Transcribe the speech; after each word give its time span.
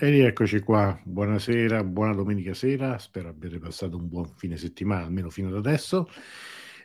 E 0.00 0.10
rieccoci 0.10 0.60
qua, 0.60 0.96
buonasera, 1.04 1.82
buona 1.82 2.14
domenica 2.14 2.54
sera, 2.54 2.98
spero 2.98 3.30
abbiate 3.30 3.58
passato 3.58 3.96
un 3.96 4.06
buon 4.06 4.26
fine 4.36 4.56
settimana, 4.56 5.06
almeno 5.06 5.28
fino 5.28 5.48
ad 5.48 5.56
adesso. 5.56 6.08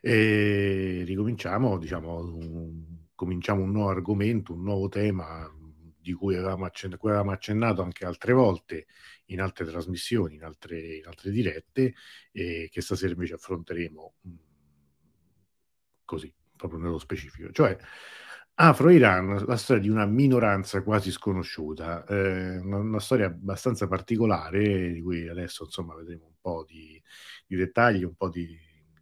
E 0.01 1.03
ricominciamo, 1.05 1.77
diciamo, 1.77 2.17
un, 2.17 2.83
cominciamo 3.13 3.61
un 3.61 3.69
nuovo 3.71 3.89
argomento, 3.91 4.53
un 4.53 4.63
nuovo 4.63 4.89
tema 4.89 5.47
di 5.95 6.11
cui 6.13 6.33
avevamo, 6.35 6.65
accen- 6.65 6.97
cui 6.97 7.09
avevamo 7.09 7.31
accennato 7.33 7.83
anche 7.83 8.03
altre 8.03 8.33
volte 8.33 8.87
in 9.25 9.41
altre 9.41 9.65
trasmissioni, 9.65 10.33
in 10.33 10.43
altre, 10.43 10.95
in 10.97 11.05
altre 11.05 11.29
dirette, 11.29 11.93
e 12.31 12.67
che 12.71 12.81
stasera 12.81 13.11
invece 13.11 13.35
affronteremo 13.35 14.13
mm, 14.27 14.33
così, 16.03 16.33
proprio 16.55 16.79
nello 16.79 16.97
specifico. 16.97 17.51
Cioè, 17.51 17.77
Afro-Iran, 18.55 19.45
la 19.47 19.57
storia 19.57 19.81
di 19.81 19.89
una 19.89 20.05
minoranza 20.05 20.83
quasi 20.83 21.09
sconosciuta, 21.09 22.05
eh, 22.05 22.57
una, 22.57 22.77
una, 22.77 22.99
storia 22.99 23.25
abbastanza 23.25 23.87
particolare 23.87 24.91
di 24.93 25.01
cui 25.01 25.27
adesso 25.27 25.63
insomma 25.63 25.95
vedremo 25.95 26.25
un 26.27 26.35
po' 26.39 26.63
di, 26.63 27.01
di 27.47 27.55
dettagli, 27.55 28.03
un 28.03 28.13
po' 28.13 28.29
di, 28.29 28.55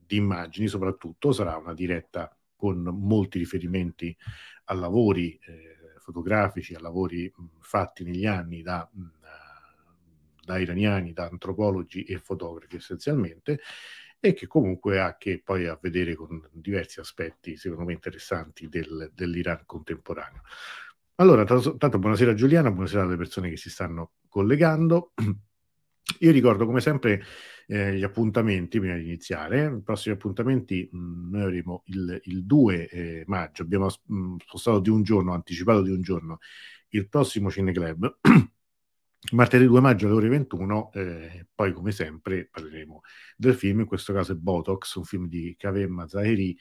di, 0.05 0.15
immagini, 0.15 0.67
soprattutto 0.67 1.33
sarà 1.33 1.57
una 1.57 1.73
diretta 1.73 2.33
con 2.55 2.81
molti 2.81 3.39
riferimenti 3.39 4.15
a 4.65 4.73
lavori 4.73 5.37
eh, 5.45 5.99
fotografici, 5.99 6.73
a 6.73 6.79
lavori 6.79 7.29
mh, 7.35 7.45
fatti 7.59 8.05
negli 8.05 8.25
anni 8.25 8.61
da, 8.61 8.89
mh, 8.89 9.05
da 10.45 10.59
iraniani, 10.59 11.11
da 11.11 11.25
antropologi 11.25 12.03
e 12.03 12.19
fotografi 12.19 12.77
essenzialmente, 12.77 13.59
e 14.23 14.33
che 14.33 14.45
comunque 14.45 14.99
ha 14.99 15.17
che 15.17 15.41
poi 15.43 15.65
a 15.65 15.77
vedere 15.81 16.15
con 16.15 16.47
diversi 16.51 16.99
aspetti, 16.99 17.57
secondo 17.57 17.85
me, 17.85 17.93
interessanti 17.93 18.69
del, 18.69 19.11
dell'Iran 19.13 19.63
contemporaneo. 19.65 20.43
Allora, 21.15 21.43
tanto, 21.43 21.75
tanto 21.75 21.97
buonasera 21.97 22.35
Giuliana, 22.35 22.71
buonasera 22.71 23.01
alle 23.01 23.17
persone 23.17 23.49
che 23.49 23.57
si 23.57 23.69
stanno 23.71 24.13
collegando. 24.29 25.13
Io 26.19 26.31
ricordo 26.31 26.65
come 26.65 26.81
sempre 26.81 27.23
eh, 27.67 27.95
gli 27.95 28.03
appuntamenti 28.03 28.79
prima 28.79 28.95
di 28.95 29.05
iniziare. 29.05 29.65
I 29.65 29.81
prossimi 29.81 30.13
appuntamenti 30.13 30.87
mh, 30.91 30.97
mm, 30.97 31.31
noi 31.31 31.41
avremo 31.41 31.83
il, 31.87 32.21
il 32.25 32.45
2 32.45 32.89
eh, 32.89 33.23
maggio, 33.25 33.63
abbiamo 33.63 33.87
mh, 33.87 34.15
mm, 34.15 34.35
spostato 34.45 34.79
di 34.79 34.89
un 34.89 35.01
giorno, 35.01 35.33
anticipato 35.33 35.81
di 35.81 35.91
un 35.91 36.01
giorno 36.01 36.39
il 36.89 37.07
prossimo 37.07 37.49
Cineclub 37.49 38.17
Martedì 39.31 39.65
2 39.65 39.79
maggio 39.79 40.07
alle 40.07 40.15
ore 40.15 40.27
21, 40.27 40.91
eh, 40.93 41.47
poi 41.55 41.71
come 41.71 41.91
sempre 41.91 42.49
parleremo 42.51 43.01
del 43.37 43.55
film, 43.55 43.79
in 43.79 43.85
questo 43.85 44.11
caso 44.13 44.33
è 44.33 44.35
Botox, 44.35 44.95
un 44.95 45.05
film 45.05 45.27
di 45.27 45.55
Kavem 45.57 46.05
Zaheri 46.05 46.57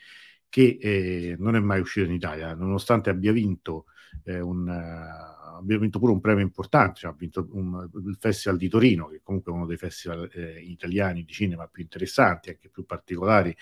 che 0.49 0.79
eh, 0.81 1.37
non 1.39 1.57
è 1.57 1.61
mai 1.61 1.81
uscito 1.81 2.07
in 2.07 2.13
Italia, 2.13 2.55
nonostante 2.55 3.11
abbia 3.11 3.33
vinto, 3.33 3.87
eh, 4.25 4.41
un, 4.41 4.67
uh, 4.67 5.57
abbia 5.57 5.79
vinto 5.79 5.99
pure 5.99 6.13
un 6.13 6.21
premio 6.21 6.43
importante, 6.43 7.01
cioè 7.01 7.13
ha 7.13 7.15
vinto 7.17 7.49
un, 7.53 7.89
il 8.05 8.17
Festival 8.19 8.59
di 8.59 8.69
Torino, 8.69 9.07
che 9.09 9.21
comunque 9.23 9.53
è 9.53 9.55
uno 9.55 9.67
dei 9.67 9.77
festival 9.77 10.29
eh, 10.33 10.61
italiani 10.61 11.25
di 11.25 11.33
cinema 11.33 11.67
più 11.69 11.83
interessanti, 11.83 12.51
anche 12.51 12.69
più 12.69 12.85
particolari, 12.85 13.57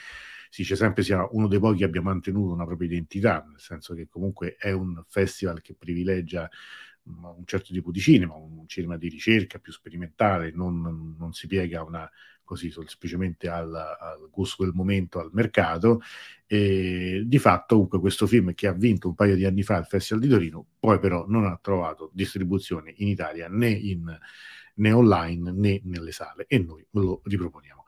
si 0.50 0.62
dice 0.62 0.76
sempre 0.76 1.02
sia 1.02 1.26
uno 1.30 1.46
dei 1.46 1.58
pochi 1.58 1.78
che 1.78 1.84
abbia 1.84 2.00
mantenuto 2.00 2.54
una 2.54 2.64
propria 2.64 2.88
identità, 2.88 3.44
nel 3.46 3.60
senso 3.60 3.94
che 3.94 4.08
comunque 4.08 4.56
è 4.56 4.70
un 4.70 5.02
festival 5.06 5.60
che 5.60 5.74
privilegia 5.74 6.48
un 7.08 7.44
certo 7.44 7.72
tipo 7.72 7.90
di 7.90 8.00
cinema, 8.00 8.34
un 8.34 8.66
cinema 8.66 8.96
di 8.96 9.08
ricerca 9.08 9.58
più 9.58 9.72
sperimentale, 9.72 10.52
non, 10.52 11.16
non 11.18 11.32
si 11.32 11.46
piega 11.46 11.82
una, 11.82 12.08
così 12.48 12.70
semplicemente 12.70 13.46
al, 13.48 13.74
al, 13.74 14.28
gusto 14.30 14.64
del 14.64 14.72
momento, 14.74 15.20
al 15.20 15.28
mercato. 15.32 16.00
E 16.46 17.22
di 17.26 17.38
fatto, 17.38 17.74
comunque, 17.74 18.00
questo 18.00 18.26
film 18.26 18.54
che 18.54 18.66
ha 18.66 18.72
vinto 18.72 19.08
un 19.08 19.14
paio 19.14 19.36
di 19.36 19.44
anni 19.44 19.62
fa 19.62 19.76
il 19.76 19.84
Festival 19.84 20.22
di 20.22 20.30
Torino, 20.30 20.66
poi 20.78 20.98
però 20.98 21.26
non 21.28 21.44
ha 21.44 21.58
trovato 21.60 22.10
distribuzione 22.14 22.94
in 22.96 23.08
Italia 23.08 23.48
né, 23.48 23.68
in, 23.68 24.18
né 24.76 24.92
online 24.92 25.52
né 25.52 25.80
nelle 25.84 26.12
sale 26.12 26.46
e 26.48 26.58
noi 26.58 26.84
lo 26.92 27.20
riproponiamo. 27.24 27.84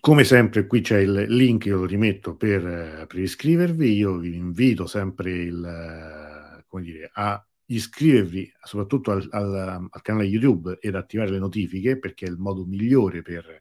Come 0.00 0.22
sempre 0.22 0.66
qui 0.66 0.80
c'è 0.82 0.98
il 0.98 1.24
link, 1.28 1.64
io 1.64 1.78
lo 1.78 1.86
rimetto 1.86 2.36
per, 2.36 3.06
per 3.08 3.18
iscrivervi, 3.18 3.90
io 3.92 4.18
vi 4.18 4.36
invito 4.36 4.86
sempre 4.86 5.32
il 5.32 6.27
come 6.68 6.82
dire, 6.82 7.10
a 7.12 7.42
iscrivervi 7.70 8.52
soprattutto 8.62 9.10
al, 9.10 9.26
al, 9.30 9.88
al, 9.90 10.02
canale 10.02 10.24
YouTube 10.24 10.78
ed 10.80 10.94
attivare 10.94 11.30
le 11.30 11.38
notifiche 11.38 11.98
perché 11.98 12.26
è 12.26 12.28
il 12.28 12.38
modo 12.38 12.64
migliore 12.64 13.22
per, 13.22 13.60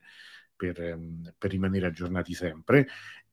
per, 0.55 0.81
ehm, 0.81 1.33
per 1.37 1.51
rimanere 1.51 1.87
aggiornati 1.87 2.33
sempre. 2.33 2.87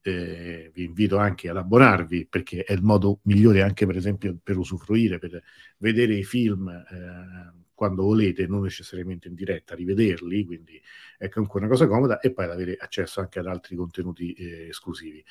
Eh, 0.06 0.70
vi 0.74 0.84
invito 0.84 1.16
anche 1.16 1.48
ad 1.48 1.56
abbonarvi 1.56 2.26
perché 2.26 2.62
è 2.64 2.74
il 2.74 2.82
modo 2.82 3.20
migliore 3.22 3.62
anche 3.62 3.86
per 3.86 3.96
esempio 3.96 4.36
per 4.42 4.58
usufruire, 4.58 5.18
per 5.18 5.42
vedere 5.78 6.14
i 6.14 6.24
film 6.24 6.68
eh, 6.68 7.64
quando 7.72 8.02
volete, 8.02 8.46
non 8.46 8.62
necessariamente 8.62 9.28
in 9.28 9.34
diretta, 9.34 9.74
rivederli, 9.74 10.44
quindi 10.44 10.80
è 11.18 11.28
comunque 11.28 11.60
una 11.60 11.68
cosa 11.68 11.86
comoda 11.86 12.20
e 12.20 12.32
poi 12.32 12.44
ad 12.44 12.50
avere 12.52 12.76
accesso 12.78 13.20
anche 13.20 13.38
ad 13.38 13.46
altri 13.46 13.76
contenuti 13.76 14.32
eh, 14.34 14.68
esclusivi 14.68 15.24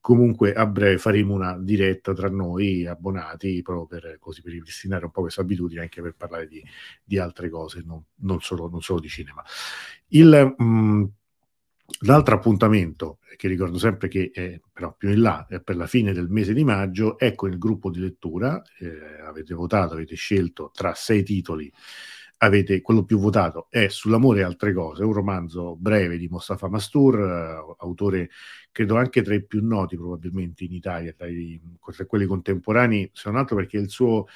comunque 0.00 0.52
a 0.54 0.66
breve 0.66 0.98
faremo 0.98 1.34
una 1.34 1.58
diretta 1.58 2.14
tra 2.14 2.28
noi 2.28 2.86
abbonati 2.86 3.60
proprio 3.62 3.86
per, 3.86 4.18
così, 4.18 4.42
per 4.42 4.52
ripristinare 4.52 5.04
un 5.04 5.10
po' 5.10 5.20
questa 5.20 5.42
abitudine 5.42 5.82
anche 5.82 6.00
per 6.00 6.14
parlare 6.16 6.46
di, 6.46 6.62
di 7.04 7.18
altre 7.18 7.50
cose 7.50 7.82
non, 7.84 8.02
non, 8.20 8.40
solo, 8.40 8.68
non, 8.68 8.80
solo, 8.80 9.00
di 9.00 9.08
cinema. 9.08 9.44
Il, 10.08 10.54
mh, 10.56 10.64
mm, 10.64 11.04
l'altro 12.00 12.34
appuntamento 12.34 13.18
che 13.36 13.48
ricordo 13.48 13.78
sempre 13.78 14.08
che 14.08 14.30
è 14.32 14.60
però 14.72 14.94
più 14.94 15.10
in 15.10 15.20
là 15.20 15.46
è 15.48 15.60
per 15.60 15.76
la 15.76 15.86
fine 15.86 16.12
del 16.12 16.28
mese 16.28 16.52
di 16.52 16.64
maggio 16.64 17.16
con 17.34 17.50
il 17.50 17.58
gruppo 17.58 17.90
di 17.90 18.00
lettura 18.00 18.62
eh, 18.78 19.20
avete 19.22 19.54
votato, 19.54 19.94
avete 19.94 20.14
scelto 20.14 20.70
tra 20.74 20.94
sei 20.94 21.22
titoli 21.22 21.72
avete 22.42 22.80
quello 22.80 23.04
più 23.04 23.18
votato 23.18 23.66
è 23.68 23.88
Sull'amore 23.88 24.40
e 24.40 24.44
altre 24.44 24.72
cose, 24.72 25.04
un 25.04 25.12
romanzo 25.12 25.76
breve 25.76 26.16
di 26.16 26.28
Mostafa 26.28 26.68
Mastur, 26.68 27.18
eh, 27.20 27.74
autore 27.78 28.30
credo 28.72 28.96
anche 28.96 29.22
tra 29.22 29.34
i 29.34 29.44
più 29.44 29.64
noti 29.64 29.96
probabilmente 29.96 30.64
in 30.64 30.72
Italia, 30.72 31.12
tra, 31.12 31.26
i, 31.26 31.60
tra 31.92 32.06
quelli 32.06 32.24
contemporanei, 32.24 33.10
se 33.12 33.28
non 33.28 33.38
altro 33.38 33.56
perché 33.56 33.76
il 33.76 33.90
suo 33.90 34.26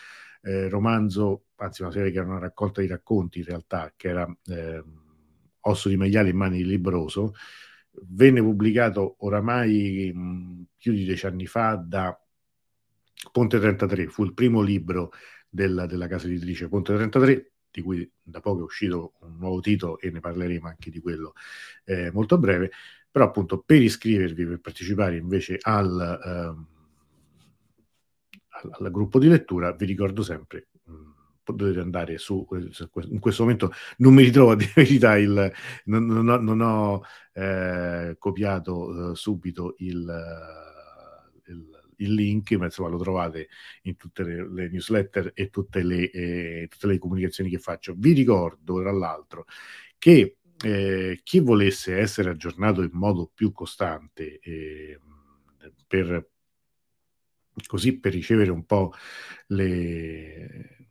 eh, 0.42 0.68
romanzo, 0.68 1.44
anzi 1.56 1.82
una 1.82 1.90
serie 1.92 2.10
che 2.10 2.18
era 2.18 2.26
una 2.26 2.38
raccolta 2.38 2.82
di 2.82 2.88
racconti 2.88 3.38
in 3.38 3.44
realtà, 3.46 3.92
che 3.96 4.08
era 4.08 4.36
eh, 4.46 4.82
Osso 5.66 5.88
di 5.88 5.96
maiale 5.96 6.28
in 6.28 6.36
mani 6.36 6.58
di 6.58 6.66
Libroso, 6.66 7.32
venne 8.08 8.42
pubblicato 8.42 9.16
oramai 9.20 10.12
mh, 10.14 10.64
più 10.76 10.92
di 10.92 11.04
dieci 11.04 11.24
anni 11.24 11.46
fa 11.46 11.76
da 11.76 12.18
Ponte 13.32 13.58
33, 13.58 14.08
fu 14.08 14.24
il 14.24 14.34
primo 14.34 14.60
libro 14.60 15.12
della, 15.48 15.86
della 15.86 16.06
casa 16.06 16.26
editrice 16.26 16.68
Ponte 16.68 16.94
33, 16.94 17.53
di 17.74 17.82
cui 17.82 18.08
da 18.22 18.38
poco 18.38 18.60
è 18.60 18.62
uscito 18.62 19.14
un 19.22 19.36
nuovo 19.36 19.58
titolo 19.58 19.98
e 19.98 20.12
ne 20.12 20.20
parleremo 20.20 20.68
anche 20.68 20.90
di 20.90 21.00
quello 21.00 21.32
eh, 21.84 22.12
molto 22.12 22.38
breve, 22.38 22.70
però 23.10 23.24
appunto 23.24 23.62
per 23.62 23.82
iscrivervi, 23.82 24.46
per 24.46 24.60
partecipare 24.60 25.16
invece 25.16 25.58
al, 25.60 26.20
ehm, 26.24 26.66
al, 28.62 28.76
al 28.78 28.90
gruppo 28.92 29.18
di 29.18 29.26
lettura, 29.26 29.72
vi 29.72 29.86
ricordo 29.86 30.22
sempre 30.22 30.68
mh, 30.84 31.52
dovete 31.52 31.80
andare 31.80 32.16
su 32.18 32.46
in 33.08 33.18
questo 33.18 33.42
momento 33.42 33.72
non 33.98 34.14
mi 34.14 34.22
ritrovo 34.22 34.52
a 34.52 34.56
dire 34.56 34.72
verità 34.76 35.16
il, 35.16 35.52
non, 35.86 36.06
non, 36.06 36.28
ho, 36.28 36.38
non 36.38 36.60
ho 36.60 37.02
eh, 37.32 38.14
copiato 38.20 39.10
eh, 39.10 39.16
subito 39.16 39.74
il, 39.78 40.06
il, 41.98 42.14
link, 42.14 42.52
ma 42.52 42.66
insomma 42.66 42.88
lo 42.88 42.98
trovate 42.98 43.48
in 43.82 43.96
tutte 43.96 44.22
le, 44.22 44.48
le 44.50 44.68
newsletter 44.68 45.32
e 45.34 45.50
tutte 45.50 45.82
le, 45.82 46.10
eh, 46.10 46.66
tutte 46.70 46.86
le, 46.86 46.98
comunicazioni 46.98 47.50
che 47.50 47.58
faccio. 47.58 47.94
Vi 47.96 48.12
ricordo, 48.12 48.80
tra 48.80 48.92
l'altro, 48.92 49.46
che 49.98 50.36
eh, 50.62 51.20
chi 51.22 51.40
volesse 51.40 51.98
essere 51.98 52.30
aggiornato 52.30 52.82
in 52.82 52.90
modo 52.92 53.30
più 53.32 53.52
costante 53.52 54.38
eh, 54.40 54.98
per, 55.86 56.28
così 57.66 57.98
per 57.98 58.12
ricevere 58.12 58.50
un 58.50 58.64
po' 58.64 58.92
le, 59.48 60.88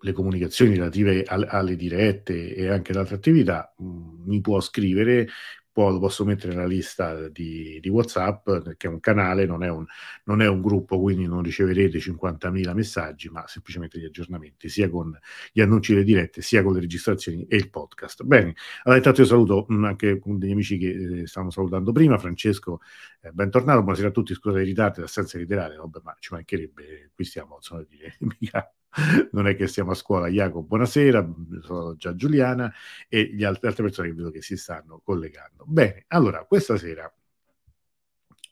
le 0.00 0.12
comunicazioni 0.12 0.74
relative 0.74 1.24
alle, 1.24 1.46
alle 1.46 1.76
dirette 1.76 2.54
e 2.54 2.68
anche 2.68 2.92
ad 2.92 2.98
altre 2.98 3.16
attività, 3.16 3.74
mh, 3.76 3.84
mm, 3.84 4.22
mi 4.26 4.40
può 4.40 4.60
scrivere 4.60 5.28
può, 5.72 5.90
lo 5.90 5.98
posso 5.98 6.24
mettere 6.24 6.54
nella 6.54 6.66
lista 6.66 7.28
di, 7.28 7.78
di 7.80 7.88
WhatsApp, 7.88 8.48
che 8.76 8.86
è 8.86 8.90
un 8.90 9.00
canale, 9.00 9.46
non 9.46 9.62
è 9.62 9.70
un, 9.70 9.84
non 10.24 10.42
è 10.42 10.48
un, 10.48 10.60
gruppo, 10.60 11.00
quindi 11.00 11.26
non 11.26 11.42
riceverete 11.42 11.98
50.000 11.98 12.74
messaggi, 12.74 13.28
ma 13.28 13.46
semplicemente 13.46 13.98
gli 13.98 14.04
aggiornamenti, 14.04 14.68
sia 14.68 14.88
con 14.90 15.16
gli 15.52 15.60
annunci 15.60 15.92
delle 15.92 16.04
dirette, 16.04 16.42
sia 16.42 16.62
con 16.62 16.74
le 16.74 16.80
registrazioni 16.80 17.46
e 17.46 17.56
il 17.56 17.70
podcast. 17.70 18.22
Bene, 18.24 18.54
allora 18.82 18.98
intanto 18.98 19.20
io 19.20 19.26
saluto 19.26 19.66
mh, 19.68 19.74
mm, 19.74 19.84
anche 19.84 20.20
degli 20.24 20.52
amici 20.52 20.78
che 20.78 21.20
eh, 21.20 21.26
stavamo 21.26 21.50
salutando 21.50 21.92
prima, 21.92 22.18
Francesco, 22.18 22.80
eh, 23.22 23.30
bentornato, 23.32 23.80
buonasera 23.82 24.08
a 24.08 24.12
tutti, 24.12 24.34
scusate 24.34 24.62
i 24.62 24.64
ritardi, 24.64 25.00
l'assenza 25.00 25.38
letterale, 25.38 25.76
vabbè, 25.76 26.00
ma 26.02 26.16
ci 26.18 26.34
mancherebbe, 26.34 27.10
qui 27.14 27.24
stiamo, 27.24 27.56
insomma, 27.56 27.84
dire, 27.88 28.16
mica 28.40 28.72
non 29.32 29.46
è 29.46 29.56
che 29.56 29.66
siamo 29.66 29.92
a 29.92 29.94
scuola. 29.94 30.28
Jacopo, 30.28 30.66
buonasera, 30.66 31.26
sono 31.62 31.96
già 31.96 32.14
Giuliana 32.14 32.72
e 33.08 33.30
le 33.34 33.46
altre 33.46 33.82
persone 33.82 34.08
che 34.08 34.14
vedo 34.14 34.30
che 34.30 34.42
si 34.42 34.56
stanno 34.56 35.00
collegando. 35.04 35.64
Bene, 35.66 36.04
allora, 36.08 36.44
questa 36.44 36.76
sera 36.76 37.12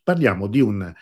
parliamo 0.02 0.46
di 0.46 0.61
un 0.61 0.94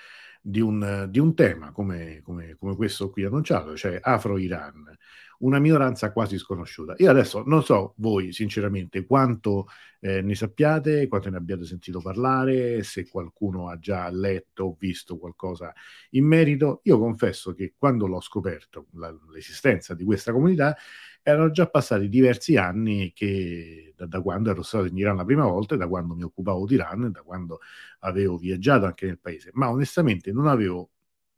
di 0.47 0.61
un, 0.61 1.07
di 1.11 1.19
un 1.19 1.35
tema 1.35 1.73
come, 1.73 2.21
come, 2.23 2.55
come, 2.57 2.77
questo 2.77 3.11
qui 3.11 3.25
annunciato, 3.25 3.77
cioè 3.77 3.99
Afro-Iran, 4.01 4.97
una 5.41 5.59
minoranza 5.59 6.13
quasi 6.13 6.39
sconosciuta. 6.39 6.95
Io 6.99 7.11
adesso 7.11 7.43
non 7.45 7.63
so 7.63 7.95
voi 7.99 8.33
sinceramente 8.33 9.05
quanto 9.07 9.67
eh, 10.01 10.23
ne 10.23 10.35
sappiate, 10.35 11.09
quanto 11.09 11.31
ne 11.31 11.37
abbiate 11.37 11.65
sentito 11.65 12.01
parlare, 12.01 12.83
se 12.83 13.09
qualcuno 13.09 13.69
ha 13.69 13.79
già 13.79 14.09
letto 14.11 14.65
o 14.65 14.77
visto 14.79 15.19
qualcosa 15.19 15.73
in 16.11 16.25
merito. 16.25 16.81
Io 16.85 16.99
confesso 16.99 17.53
che 17.55 17.75
quando 17.77 18.07
l'ho 18.07 18.21
scoperto 18.21 18.87
la, 18.93 19.15
l'esistenza 19.33 19.95
di 19.95 20.05
questa 20.05 20.33
comunità 20.33 20.77
erano 21.23 21.51
già 21.51 21.67
passati 21.69 22.09
diversi 22.09 22.57
anni 22.57 23.13
che, 23.13 23.93
da, 23.97 24.07
da, 24.07 24.21
quando 24.21 24.51
ero 24.51 24.63
stato 24.63 24.85
in 24.85 24.97
Iran 24.97 25.17
la 25.17 25.25
prima 25.25 25.45
volta, 25.45 25.75
da 25.75 25.89
quando 25.89 26.15
mi 26.15 26.23
occupavo 26.23 26.67
di 26.67 26.75
Iran, 26.75 27.11
da 27.11 27.23
quando 27.23 27.59
avevo 28.01 28.37
viaggiato 28.37 28.87
anche 28.87 29.07
nel 29.07 29.19
paese, 29.19 29.51
ma 29.55 29.69
onestamente 29.69 30.31
non 30.31 30.47
avevo 30.47 30.91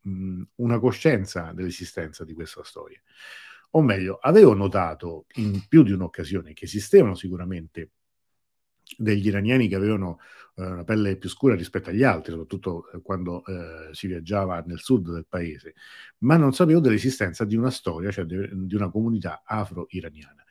mh, 0.02 0.42
una 0.56 0.78
coscienza 0.78 1.52
dell'esistenza 1.54 2.24
di 2.24 2.34
questa 2.34 2.62
storia. 2.64 3.00
O 3.70 3.82
meglio, 3.82 4.18
avevo 4.20 4.54
notato 4.54 5.26
in 5.36 5.64
più 5.68 5.82
di 5.82 5.92
un'occasione 5.92 6.52
che 6.52 6.64
esistevano 6.64 7.14
sicuramente 7.14 7.90
degli 8.96 9.26
iraniani 9.26 9.68
che 9.68 9.74
avevano 9.74 10.18
eh, 10.56 10.64
una 10.64 10.84
pelle 10.84 11.16
più 11.16 11.28
scura 11.28 11.54
rispetto 11.54 11.90
agli 11.90 12.02
altri, 12.02 12.32
soprattutto 12.32 12.90
eh, 12.90 13.02
quando 13.02 13.44
eh, 13.44 13.92
si 13.92 14.06
viaggiava 14.06 14.62
nel 14.66 14.78
sud 14.78 15.12
del 15.12 15.26
paese, 15.28 15.74
ma 16.18 16.36
non 16.36 16.52
sapevo 16.52 16.80
dell'esistenza 16.80 17.44
di 17.44 17.56
una 17.56 17.70
storia, 17.70 18.10
cioè 18.10 18.24
de- 18.24 18.50
di 18.52 18.74
una 18.74 18.90
comunità 18.90 19.42
afro-iraniana. 19.44 20.42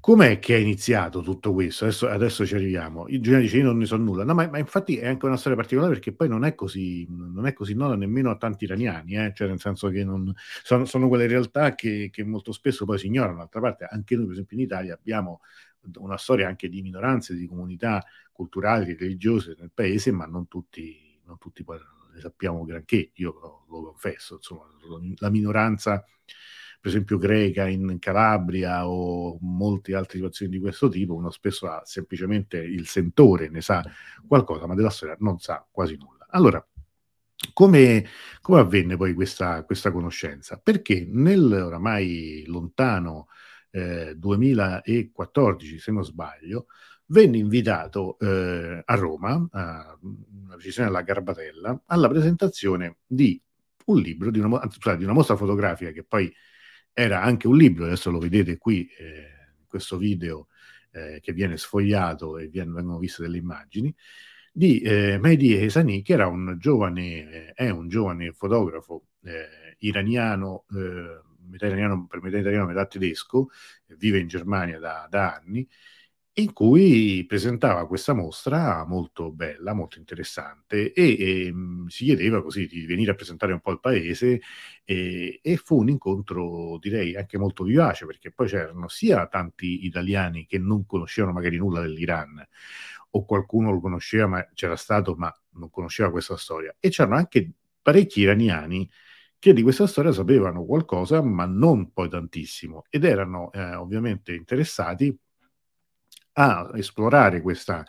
Com'è 0.00 0.38
che 0.38 0.56
è 0.56 0.58
iniziato 0.58 1.20
tutto 1.20 1.52
questo? 1.52 1.84
Adesso, 1.84 2.08
adesso 2.08 2.46
ci 2.46 2.54
arriviamo. 2.54 3.06
Il 3.08 3.20
Giuliano 3.20 3.44
dice: 3.44 3.58
Io 3.58 3.64
non 3.64 3.76
ne 3.76 3.84
so 3.84 3.96
nulla. 3.98 4.24
No, 4.24 4.32
ma, 4.32 4.48
ma, 4.48 4.56
infatti 4.56 4.96
è 4.96 5.06
anche 5.06 5.26
una 5.26 5.36
storia 5.36 5.58
particolare 5.58 5.92
perché 5.92 6.14
poi 6.14 6.26
non 6.26 6.44
è 6.46 6.54
così, 6.54 7.06
non 7.10 7.46
è 7.46 7.52
così 7.52 7.74
nota 7.74 7.96
nemmeno 7.96 8.30
a 8.30 8.36
tanti 8.36 8.64
iraniani, 8.64 9.16
eh? 9.16 9.32
cioè 9.34 9.48
nel 9.48 9.60
senso 9.60 9.88
che 9.88 10.02
non, 10.02 10.32
sono, 10.62 10.86
sono, 10.86 11.06
quelle 11.06 11.26
realtà 11.26 11.74
che, 11.74 12.08
che, 12.10 12.24
molto 12.24 12.52
spesso 12.52 12.86
poi 12.86 12.98
si 12.98 13.08
ignorano. 13.08 13.36
D'altra 13.38 13.60
parte, 13.60 13.84
anche 13.84 14.16
noi, 14.16 14.24
per 14.24 14.32
esempio, 14.32 14.56
in 14.56 14.62
Italia 14.62 14.94
abbiamo 14.94 15.42
una 15.96 16.16
storia 16.16 16.48
anche 16.48 16.70
di 16.70 16.80
minoranze, 16.80 17.34
di 17.34 17.46
comunità 17.46 18.02
culturali, 18.32 18.96
religiose 18.96 19.54
nel 19.58 19.70
paese, 19.72 20.12
ma 20.12 20.24
non 20.24 20.48
tutti, 20.48 21.20
non 21.26 21.36
tutti 21.36 21.62
poi 21.62 21.78
ne 22.14 22.20
sappiamo 22.20 22.64
granché. 22.64 23.10
Io 23.16 23.38
lo, 23.38 23.66
lo 23.68 23.82
confesso, 23.90 24.36
insomma, 24.36 24.64
la 25.16 25.28
minoranza 25.28 26.02
per 26.80 26.90
esempio 26.90 27.18
greca 27.18 27.66
in 27.68 27.98
Calabria 27.98 28.88
o 28.88 29.36
molte 29.42 29.94
altre 29.94 30.16
situazioni 30.16 30.50
di 30.52 30.58
questo 30.58 30.88
tipo, 30.88 31.14
uno 31.14 31.30
spesso 31.30 31.66
ha 31.68 31.82
semplicemente 31.84 32.56
il 32.56 32.86
sentore, 32.86 33.50
ne 33.50 33.60
sa 33.60 33.84
qualcosa, 34.26 34.66
ma 34.66 34.74
della 34.74 34.88
storia 34.88 35.16
non 35.20 35.38
sa 35.38 35.66
quasi 35.70 35.96
nulla. 35.96 36.26
Allora, 36.30 36.66
come, 37.52 38.06
come 38.40 38.60
avvenne 38.60 38.96
poi 38.96 39.12
questa, 39.12 39.62
questa, 39.64 39.90
conoscenza? 39.90 40.58
Perché 40.58 41.06
nel 41.06 41.52
oramai 41.52 42.44
lontano 42.46 43.28
eh, 43.70 44.14
2014, 44.16 45.78
se 45.78 45.92
non 45.92 46.04
sbaglio, 46.04 46.66
venne 47.06 47.38
invitato 47.38 48.18
eh, 48.18 48.82
a 48.84 48.94
Roma, 48.94 49.48
a 49.52 49.98
una 50.00 50.56
decisione 50.56 50.88
alla 50.88 51.02
Garbatella, 51.02 51.82
alla 51.86 52.08
presentazione 52.08 52.98
di 53.06 53.40
un 53.86 53.98
libro, 53.98 54.30
di 54.30 54.38
una, 54.38 54.60
di 54.96 55.04
una 55.04 55.12
mostra 55.12 55.36
fotografica 55.36 55.90
che 55.90 56.04
poi 56.04 56.32
era 56.92 57.22
anche 57.22 57.46
un 57.46 57.56
libro, 57.56 57.84
adesso 57.84 58.10
lo 58.10 58.18
vedete 58.18 58.58
qui 58.58 58.86
eh, 58.98 59.54
questo 59.66 59.96
video 59.96 60.48
eh, 60.92 61.20
che 61.20 61.32
viene 61.32 61.56
sfogliato 61.56 62.38
e 62.38 62.48
vengono 62.48 62.98
viste 62.98 63.22
delle 63.22 63.38
immagini, 63.38 63.94
di 64.52 64.80
eh, 64.80 65.18
Mehdi 65.18 65.54
Esani, 65.54 66.02
che 66.02 66.12
era 66.12 66.26
un 66.26 66.56
giovane, 66.58 67.30
eh, 67.30 67.52
è 67.54 67.70
un 67.70 67.88
giovane 67.88 68.32
fotografo 68.32 69.06
eh, 69.22 69.76
iraniano, 69.78 70.64
eh, 70.74 71.20
metà 71.48 71.66
iraniano, 71.66 72.06
per 72.06 72.20
metà 72.20 72.38
italiano, 72.38 72.66
metà 72.66 72.86
tedesco, 72.86 73.50
vive 73.98 74.18
in 74.18 74.26
Germania 74.26 74.78
da, 74.78 75.06
da 75.08 75.34
anni, 75.34 75.66
in 76.34 76.52
cui 76.52 77.24
presentava 77.26 77.86
questa 77.86 78.12
mostra 78.14 78.84
molto 78.86 79.32
bella, 79.32 79.72
molto 79.74 79.98
interessante 79.98 80.92
e, 80.92 81.16
e 81.18 81.52
mm, 81.52 81.86
si 81.86 82.04
chiedeva 82.04 82.40
così 82.42 82.66
di 82.66 82.86
venire 82.86 83.10
a 83.10 83.14
presentare 83.14 83.52
un 83.52 83.60
po' 83.60 83.72
il 83.72 83.80
paese 83.80 84.40
e, 84.84 85.40
e, 85.42 85.56
fu 85.56 85.78
un 85.80 85.88
incontro 85.88 86.78
direi 86.78 87.16
anche 87.16 87.36
molto 87.36 87.64
vivace 87.64 88.06
perché 88.06 88.30
poi 88.30 88.46
c'erano 88.46 88.88
sia 88.88 89.26
tanti 89.26 89.84
italiani 89.86 90.46
che 90.46 90.58
non 90.58 90.86
conoscevano 90.86 91.32
magari 91.34 91.56
nulla 91.56 91.80
dell'Iran 91.80 92.46
o 93.10 93.24
qualcuno 93.24 93.72
lo 93.72 93.80
conosceva 93.80 94.26
ma 94.28 94.48
c'era 94.54 94.76
stato 94.76 95.14
ma 95.16 95.34
non 95.54 95.68
conosceva 95.70 96.10
questa 96.10 96.36
storia 96.36 96.74
e 96.78 96.90
c'erano 96.90 97.16
anche 97.16 97.50
parecchi 97.82 98.20
iraniani 98.20 98.88
che 99.38 99.52
di 99.52 99.62
questa 99.62 99.86
storia 99.86 100.12
sapevano 100.12 100.64
qualcosa 100.64 101.22
ma 101.22 101.44
non 101.46 101.92
poi 101.92 102.08
tantissimo 102.08 102.84
ed 102.88 103.04
erano 103.04 103.50
eh, 103.52 103.74
ovviamente 103.74 104.34
interessati 104.34 105.16
a 106.34 106.70
esplorare 106.74 107.40
questa, 107.40 107.84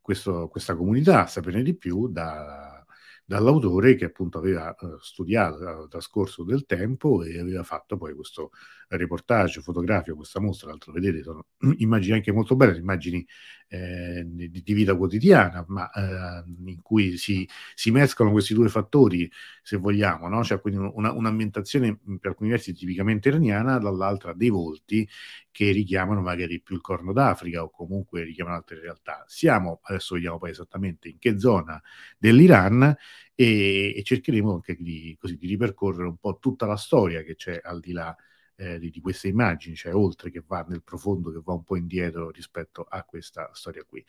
questo, 0.00 0.48
questa 0.48 0.76
comunità, 0.76 1.24
a 1.24 1.26
saperne 1.26 1.62
di 1.62 1.76
più 1.76 2.08
da, 2.08 2.84
dall'autore 3.24 3.96
che 3.96 4.06
appunto 4.06 4.38
aveva 4.38 4.74
uh, 4.78 4.98
studiato 4.98 5.66
al 5.66 5.88
trascorso 5.88 6.44
del 6.44 6.64
tempo 6.64 7.24
e 7.24 7.38
aveva 7.40 7.64
fatto 7.64 7.96
poi 7.96 8.14
questo 8.14 8.50
reportage 8.88 9.60
fotografico, 9.60 10.16
questa 10.16 10.40
mostra, 10.40 10.68
l'altro 10.68 10.92
vedete, 10.92 11.22
sono 11.22 11.46
immagini 11.78 12.14
anche 12.14 12.32
molto 12.32 12.56
belle, 12.56 12.78
immagini 12.78 13.26
eh, 13.68 14.22
di, 14.26 14.50
di, 14.50 14.72
vita 14.74 14.96
quotidiana, 14.96 15.64
ma 15.68 15.90
eh, 15.90 16.44
in 16.66 16.80
cui 16.82 17.16
si, 17.16 17.48
si, 17.74 17.90
mescolano 17.90 18.34
questi 18.34 18.54
due 18.54 18.68
fattori, 18.68 19.30
se 19.62 19.76
vogliamo, 19.76 20.28
no? 20.28 20.44
cioè 20.44 20.60
quindi 20.60 20.80
una, 20.94 21.12
un'ambientazione 21.12 21.98
per 22.20 22.30
alcuni 22.30 22.50
versi 22.50 22.72
tipicamente 22.72 23.28
iraniana, 23.28 23.78
dall'altra 23.78 24.32
dei 24.32 24.50
volti 24.50 25.08
che 25.50 25.70
richiamano 25.70 26.20
magari 26.20 26.60
più 26.60 26.74
il 26.74 26.80
Corno 26.82 27.12
d'Africa 27.12 27.62
o 27.62 27.70
comunque 27.70 28.22
richiamano 28.22 28.56
altre 28.56 28.78
realtà. 28.80 29.24
Siamo, 29.26 29.80
adesso 29.84 30.14
vediamo 30.14 30.38
poi 30.38 30.50
esattamente 30.50 31.08
in 31.08 31.18
che 31.18 31.38
zona 31.38 31.80
dell'Iran 32.18 32.94
e, 33.34 33.94
e 33.96 34.02
cercheremo 34.02 34.52
anche 34.54 34.76
di, 34.78 35.16
così, 35.18 35.36
di 35.36 35.46
ripercorrere 35.46 36.08
un 36.08 36.18
po' 36.18 36.38
tutta 36.38 36.66
la 36.66 36.76
storia 36.76 37.22
che 37.22 37.36
c'è 37.36 37.60
al 37.62 37.80
di 37.80 37.92
là 37.92 38.14
eh, 38.56 38.78
di, 38.78 38.90
di, 38.90 39.00
queste 39.00 39.28
immagini, 39.28 39.76
cioè 39.76 39.94
oltre 39.94 40.30
che 40.30 40.42
va 40.46 40.64
nel 40.68 40.82
profondo, 40.82 41.30
che 41.30 41.40
va 41.44 41.52
un 41.52 41.62
po' 41.62 41.76
indietro 41.76 42.30
rispetto 42.30 42.84
a 42.88 43.04
questa 43.04 43.50
storia 43.52 43.84
qui. 43.84 44.04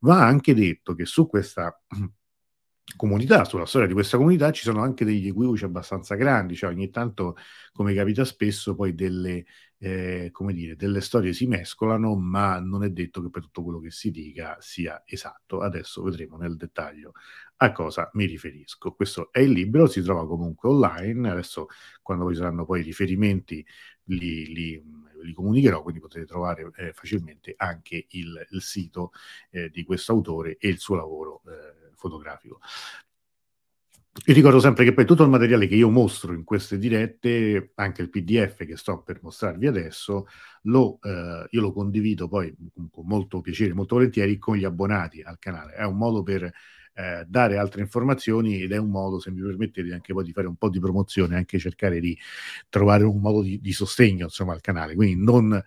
Va 0.00 0.24
anche 0.24 0.54
detto 0.54 0.94
che 0.94 1.04
su 1.06 1.26
questa 1.26 1.78
comunità, 2.96 3.44
sulla 3.44 3.66
storia 3.66 3.86
di 3.86 3.92
questa 3.94 4.16
comunità 4.16 4.50
ci 4.52 4.62
sono 4.62 4.82
anche 4.82 5.04
degli 5.04 5.28
equivoci 5.28 5.64
abbastanza 5.64 6.14
grandi, 6.14 6.54
cioè 6.54 6.70
ogni 6.70 6.90
tanto, 6.90 7.36
come 7.72 7.94
capita 7.94 8.24
spesso, 8.24 8.74
poi 8.74 8.94
delle, 8.94 9.44
eh, 9.78 10.30
come 10.32 10.52
dire, 10.52 10.76
delle 10.76 11.00
storie 11.00 11.32
si 11.32 11.46
mescolano, 11.46 12.16
ma 12.16 12.58
non 12.58 12.82
è 12.84 12.90
detto 12.90 13.22
che 13.22 13.30
per 13.30 13.42
tutto 13.42 13.62
quello 13.62 13.80
che 13.80 13.90
si 13.90 14.10
dica 14.10 14.56
sia 14.60 15.02
esatto. 15.06 15.60
Adesso 15.60 16.02
vedremo 16.02 16.36
nel 16.36 16.56
dettaglio 16.56 17.12
a 17.56 17.72
cosa 17.72 18.10
mi 18.14 18.26
riferisco. 18.26 18.92
Questo 18.92 19.32
è 19.32 19.40
il 19.40 19.52
libro, 19.52 19.86
si 19.86 20.02
trova 20.02 20.26
comunque 20.26 20.68
online, 20.68 21.30
adesso 21.30 21.66
quando 22.02 22.28
ci 22.30 22.36
saranno 22.36 22.64
poi 22.64 22.80
i 22.80 22.84
riferimenti 22.84 23.64
li, 24.04 24.52
li, 24.52 24.82
li 25.22 25.32
comunicherò, 25.32 25.82
quindi 25.82 26.00
potete 26.00 26.26
trovare 26.26 26.70
eh, 26.76 26.92
facilmente 26.92 27.54
anche 27.56 28.06
il, 28.10 28.46
il 28.50 28.62
sito 28.62 29.12
eh, 29.50 29.70
di 29.70 29.84
questo 29.84 30.12
autore 30.12 30.56
e 30.58 30.68
il 30.68 30.78
suo 30.78 30.96
lavoro 30.96 31.42
eh, 31.46 31.92
fotografico. 31.94 32.60
Io 34.26 34.34
ricordo 34.34 34.58
sempre 34.60 34.84
che 34.84 34.92
poi 34.92 35.04
tutto 35.06 35.22
il 35.22 35.28
materiale 35.30 35.66
che 35.68 35.74
io 35.76 35.88
mostro 35.90 36.32
in 36.34 36.42
queste 36.44 36.76
dirette, 36.78 37.72
anche 37.76 38.02
il 38.02 38.10
PDF 38.10 38.64
che 38.66 38.76
sto 38.76 39.00
per 39.02 39.20
mostrarvi 39.22 39.66
adesso, 39.66 40.26
lo, 40.62 40.98
eh, 41.02 41.46
io 41.48 41.60
lo 41.60 41.72
condivido 41.72 42.26
poi 42.28 42.54
con 42.90 43.06
molto 43.06 43.40
piacere, 43.40 43.72
molto 43.74 43.94
volentieri 43.94 44.36
con 44.38 44.56
gli 44.56 44.64
abbonati 44.64 45.22
al 45.22 45.38
canale. 45.38 45.72
È 45.74 45.84
un 45.84 45.96
modo 45.96 46.22
per 46.22 46.42
eh, 46.94 47.24
dare 47.28 47.56
altre 47.58 47.80
informazioni 47.82 48.60
ed 48.62 48.72
è 48.72 48.76
un 48.76 48.90
modo, 48.90 49.20
se 49.20 49.30
mi 49.30 49.40
permettete, 49.40 49.92
anche 49.94 50.12
poi 50.12 50.24
di 50.24 50.32
fare 50.32 50.48
un 50.48 50.56
po' 50.56 50.68
di 50.68 50.80
promozione, 50.80 51.36
anche 51.36 51.58
cercare 51.58 52.00
di 52.00 52.18
trovare 52.68 53.04
un 53.04 53.20
modo 53.20 53.40
di, 53.42 53.60
di 53.60 53.72
sostegno 53.72 54.24
insomma, 54.24 54.52
al 54.52 54.60
canale. 54.60 54.94
Quindi 54.94 55.22
non 55.22 55.62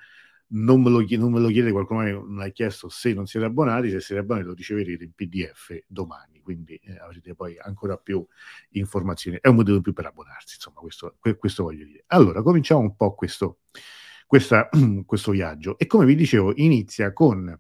non 0.54 0.82
me, 0.82 0.90
lo, 0.90 1.00
non 1.18 1.32
me 1.32 1.40
lo 1.40 1.48
chiede 1.48 1.72
qualcuno 1.72 2.02
non 2.04 2.40
ha 2.42 2.50
chiesto 2.50 2.90
se 2.90 3.14
non 3.14 3.26
siete 3.26 3.46
abbonati, 3.46 3.90
se 3.90 4.02
siete 4.02 4.22
abbonati 4.22 4.46
lo 4.48 4.54
riceverete 4.54 5.04
in 5.06 5.12
PDF 5.14 5.78
domani, 5.88 6.31
quindi 6.42 6.76
eh, 6.84 6.98
avrete 7.00 7.36
poi 7.36 7.58
ancora 7.60 7.98
più 7.98 8.26
informazioni. 8.72 9.38
È 9.42 9.48
un 9.48 9.56
motivo 9.56 9.78
in 9.78 9.84
più 9.84 9.94
per 9.94 10.06
abbonarsi, 10.06 10.56
insomma, 10.56 10.80
questo, 10.80 11.18
questo 11.38 11.64
voglio 11.64 11.86
dire. 11.86 12.04
Allora, 12.08 12.42
cominciamo 12.42 12.82
un 12.82 12.96
po' 12.96 13.14
questo, 13.16 13.60
questa, 14.28 14.70
questo 15.06 15.32
viaggio 15.32 15.78
e 15.78 15.86
come 15.88 16.06
vi 16.06 16.16
dicevo 16.16 16.54
inizia 16.56 17.14
con 17.14 17.60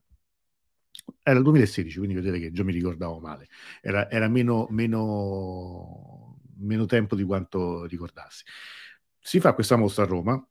era 1.23 1.37
il 1.37 1.43
2016, 1.43 1.97
quindi 1.97 2.15
vedete 2.15 2.39
che 2.39 2.51
già 2.51 2.63
mi 2.63 2.71
ricordavo 2.73 3.19
male, 3.19 3.47
era, 3.81 4.09
era 4.09 4.27
meno, 4.27 4.67
meno, 4.69 6.39
meno 6.57 6.85
tempo 6.85 7.15
di 7.15 7.23
quanto 7.23 7.85
ricordassi. 7.85 8.43
Si 9.19 9.39
fa 9.39 9.53
questa 9.53 9.75
mostra 9.75 10.03
a 10.03 10.07
Roma, 10.07 10.45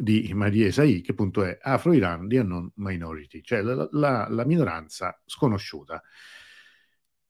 di 0.00 0.30
Maria 0.32 0.66
Esai, 0.66 1.00
che 1.00 1.10
appunto 1.10 1.42
è 1.42 1.58
Afro-Iran 1.60 2.28
di 2.28 2.36
Unknown 2.36 2.70
Minority, 2.76 3.42
cioè 3.42 3.62
la, 3.62 3.88
la, 3.90 4.28
la 4.30 4.44
minoranza 4.44 5.20
sconosciuta. 5.26 6.00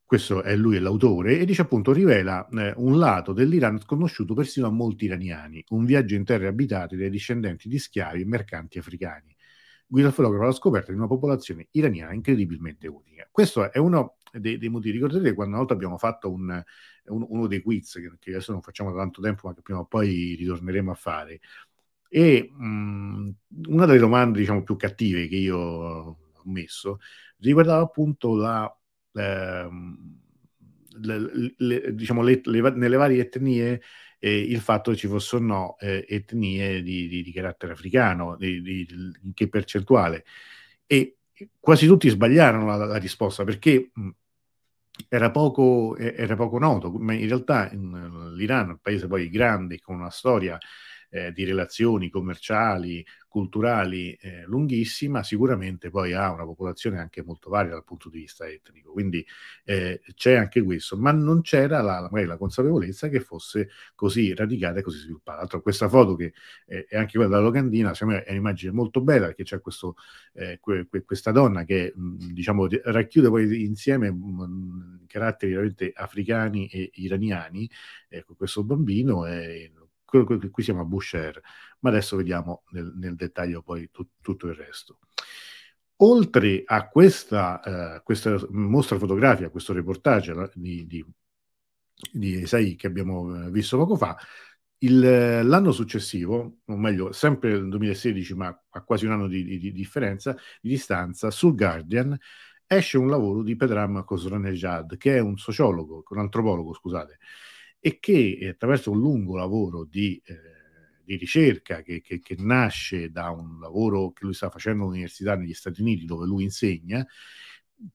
Questo 0.09 0.43
è 0.43 0.57
lui 0.57 0.79
l'autore, 0.79 1.39
e 1.39 1.45
dice 1.45 1.61
appunto 1.61 1.93
rivela 1.93 2.49
eh, 2.49 2.73
un 2.79 2.97
lato 2.99 3.35
dell'Iran 3.35 3.79
sconosciuto 3.79 4.33
persino 4.33 4.67
a 4.67 4.71
molti 4.71 5.05
iraniani, 5.05 5.63
un 5.69 5.85
viaggio 5.85 6.15
in 6.15 6.25
terre 6.25 6.47
abitate 6.47 6.97
dai 6.97 7.11
discendenti 7.11 7.69
di 7.69 7.79
schiavi 7.79 8.23
e 8.23 8.25
mercanti 8.25 8.79
africani. 8.79 9.37
Guida 9.87 10.09
il 10.09 10.15
fotografo 10.15 10.45
alla 10.45 10.53
scoperta 10.53 10.93
di 10.93 10.97
una 10.97 11.09
popolazione 11.09 11.69
iraniana 11.73 12.15
incredibilmente 12.15 12.89
unica. 12.89 13.29
Questo 13.31 13.71
è 13.71 13.77
uno 13.77 14.17
dei, 14.33 14.57
dei 14.57 14.71
motivi. 14.71 14.95
Ricordate 14.97 15.35
quando 15.35 15.51
una 15.51 15.59
volta 15.59 15.75
abbiamo 15.75 15.99
fatto 15.99 16.33
un, 16.33 16.65
un, 17.09 17.27
uno 17.29 17.47
dei 17.47 17.61
quiz, 17.61 17.93
che, 17.97 18.11
che, 18.19 18.31
adesso 18.31 18.53
non 18.53 18.63
facciamo 18.63 18.91
da 18.91 19.01
tanto 19.01 19.21
tempo, 19.21 19.47
ma 19.47 19.53
che 19.53 19.61
prima 19.61 19.81
o 19.81 19.85
poi 19.85 20.37
ritorneremo 20.39 20.91
a 20.91 20.95
fare. 20.95 21.41
E 22.09 22.51
mh, 22.51 23.31
una 23.67 23.85
delle 23.85 23.99
domande, 23.99 24.39
diciamo, 24.39 24.63
più 24.63 24.77
cattive 24.77 25.29
che 25.29 25.37
io 25.37 25.59
ho 25.59 26.17
messo 26.45 26.99
riguardava 27.41 27.83
appunto 27.83 28.35
la 28.35 28.78
ehm, 29.19 30.21
le, 31.01 31.55
le, 31.57 31.95
diciamo, 31.95 32.23
le, 32.23 32.41
nelle 32.75 32.97
varie 32.97 33.23
etnie 33.23 33.81
eh, 34.19 34.37
il 34.39 34.61
fatto 34.61 34.91
che 34.91 34.97
ci 34.97 35.07
fossero 35.07 35.43
no 35.43 35.77
eh, 35.79 36.05
etnie 36.09 36.83
di, 36.83 37.09
di, 37.09 37.23
di, 37.23 37.33
carattere 37.33 37.73
africano, 37.73 38.37
di, 38.37 38.87
in 39.23 39.33
che 39.35 39.49
percentuale. 39.49 40.25
E 40.87 41.19
quasi 41.61 41.87
tutti 41.87 42.09
sbagliarono 42.09 42.67
la, 42.67 42.85
la 42.85 42.97
risposta 42.97 43.45
perché 43.45 43.91
mh, 43.93 44.09
era 45.09 45.31
poco, 45.31 45.97
era 45.97 46.35
poco 46.35 46.59
noto, 46.59 46.91
ma 46.91 47.13
in 47.13 47.29
realtà 47.29 47.71
in, 47.71 48.35
l'Iran, 48.35 48.71
un 48.71 48.79
paese 48.79 49.07
poi 49.07 49.29
grande, 49.29 49.79
con 49.81 49.97
una 49.97 50.11
storia 50.11 50.59
eh, 51.11 51.33
di 51.33 51.45
relazioni 51.45 52.11
commerciali, 52.11 53.05
culturali 53.29 54.13
eh, 54.15 54.45
lunghissima, 54.47 55.23
sicuramente 55.23 55.91
poi 55.91 56.13
ha 56.15 56.33
una 56.33 56.45
popolazione 56.45 56.99
anche 56.99 57.23
molto 57.23 57.51
varia 57.51 57.73
dal 57.73 57.85
punto 57.85 58.09
di 58.09 58.21
vista 58.21 58.47
etnico. 58.49 58.93
Quindi 58.93 59.25
eh, 59.65 60.01
c'è 60.15 60.35
anche 60.35 60.63
questo, 60.63 60.97
ma 60.97 61.13
non 61.13 61.43
c'era 61.43 61.81
la, 61.83 62.01
la, 62.11 62.25
la, 62.25 62.37
consapevolezza 62.37 63.09
che 63.09 63.21
fosse 63.21 63.69
così 63.95 64.35
radicata 64.35 64.79
e 64.79 64.83
così 64.83 64.99
sviluppata. 64.99 65.47
Tra 65.47 65.61
questa 65.61 65.89
foto 65.89 66.17
che 66.17 66.33
eh, 66.67 66.87
è 66.89 66.97
anche 66.97 67.13
quella 67.13 67.29
della 67.29 67.43
locandina, 67.43 67.95
secondo 67.95 68.19
me 68.19 68.25
è 68.25 68.31
un'immagine 68.31 68.73
molto 68.73 69.01
bella 69.01 69.27
perché 69.27 69.45
c'è 69.45 69.61
questo, 69.61 69.97
eh, 70.35 70.59
que, 70.61 70.87
que, 70.89 71.05
questa 71.05 71.31
donna 71.31 71.65
che 71.65 71.93
mh, 71.95 72.33
diciamo 72.33 72.67
racchiude 72.85 73.29
poi 73.29 73.65
insieme 73.65 74.11
mh, 74.11 75.07
caratteri 75.07 75.53
veramente 75.53 75.93
africani 75.95 76.67
e 76.69 76.91
iraniani, 76.95 77.71
ecco 78.09 78.35
questo 78.35 78.65
bambino 78.65 79.23
che 79.23 79.73
qui 80.09 80.63
siamo 80.63 80.81
a 80.81 80.85
Boucher, 80.85 81.41
ma 81.81 81.91
adesso 81.91 82.17
vediamo 82.17 82.63
nel, 82.71 82.93
nel 82.97 83.15
dettaglio 83.15 83.63
poi 83.63 83.91
tu, 83.91 84.09
tutto 84.21 84.47
il 84.49 84.55
resto. 84.55 84.99
Oltre 86.01 86.63
a 86.65 86.89
questa, 86.89 87.97
eh, 87.97 88.03
questa 88.03 88.39
mostra 88.51 88.99
fotografica, 88.99 89.51
questo 89.51 89.73
reportage 89.73 90.51
di, 90.55 90.87
di, 90.87 91.05
di 92.13 92.43
Esai 92.43 92.77
che 92.77 92.87
abbiamo 92.87 93.47
eh, 93.47 93.51
visto 93.51 93.77
poco 93.77 93.97
fa, 93.97 94.17
il, 94.79 95.01
l'anno 95.47 95.73
successivo, 95.73 96.59
o 96.65 96.77
meglio, 96.77 97.13
sempre 97.13 97.51
nel 97.51 97.69
2016, 97.69 98.35
ma 98.35 98.65
a 98.71 98.83
quasi 98.83 99.07
un 99.07 99.13
anno 99.13 99.27
di, 99.27 99.45
di, 99.45 99.59
di, 99.59 99.73
differenza, 99.73 100.37
di 100.61 100.71
distanza, 100.71 101.31
sul 101.31 101.57
Guardian 101.57 102.17
esce 102.67 102.99
un 102.99 103.09
lavoro 103.09 103.43
di 103.43 103.57
Pedram 103.57 104.05
Khosranejad, 104.05 104.97
che 104.97 105.17
è 105.17 105.21
un 105.21 105.37
sociologo, 105.39 106.05
un 106.09 106.19
antropologo, 106.19 106.75
scusate, 106.75 107.19
e 107.81 107.99
che 108.01 108.39
eh, 108.41 108.49
attraverso 108.49 108.91
un 108.91 108.99
lungo 108.99 109.37
lavoro 109.37 109.85
di, 109.85 110.21
eh, 110.25 110.35
di 111.05 111.17
ricerca 111.17 111.83
che, 111.83 112.01
che, 112.01 112.21
che, 112.21 112.37
nasce 112.39 113.11
da 113.11 113.31
un 113.31 113.59
lavoro 113.61 114.13
che 114.13 114.25
lui 114.25 114.35
sta 114.35 114.51
facendo 114.51 114.85
all'università 114.85 115.37
negli 115.37 115.55
Stati 115.55 115.81
Uniti 115.81 116.05
dove 116.05 116.27
lui 116.27 116.43
insegna, 116.43 117.07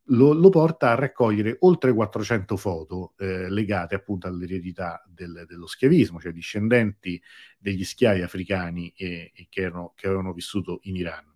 lo, 0.06 0.34
lo 0.34 0.50
porta 0.50 0.92
a 0.92 0.96
raccogliere 0.96 1.58
oltre 1.60 1.94
400 1.94 2.56
foto 2.56 3.14
eh, 3.18 3.50
legate 3.50 3.96
appunto 3.96 4.28
all'eredità 4.28 5.04
del, 5.08 5.46
dello 5.48 5.68
schiavismo, 5.68 6.20
cioè 6.20 6.32
discendenti 6.32 7.22
degli 7.58 7.84
schiavi 7.84 8.22
africani 8.22 8.94
e, 8.96 9.32
e 9.34 9.48
che, 9.50 9.62
erano, 9.62 9.94
che 9.96 10.08
avevano 10.08 10.34
vissuto 10.34 10.80
in 10.84 10.96
Iran. 10.96 11.32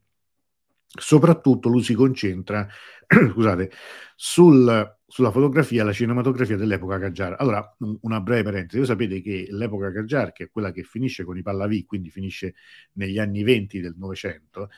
Soprattutto 0.88 1.70
lui 1.70 1.84
si 1.84 1.94
concentra, 1.94 2.68
scusate, 3.06 3.72
sul 4.16 4.97
sulla 5.10 5.32
fotografia, 5.32 5.86
la 5.86 5.94
cinematografia 5.94 6.58
dell'epoca 6.58 7.00
Qajar. 7.00 7.38
Allora, 7.40 7.76
una 8.02 8.20
breve 8.20 8.44
parentesi, 8.44 8.78
voi 8.78 8.86
sapete 8.86 9.22
che 9.22 9.48
l'epoca 9.50 9.92
Qajar, 9.92 10.34
che 10.34 10.46
è 10.46 10.50
quella 10.50 10.72
che 10.72 10.84
finisce 10.84 11.24
con 11.24 11.38
i 11.38 11.42
Pallavi, 11.42 11.86
quindi 11.86 12.10
finisce 12.10 12.56
negli 12.94 13.18
anni 13.18 13.44
20 13.44 13.80
del 13.80 13.96
Novecento, 13.98 14.70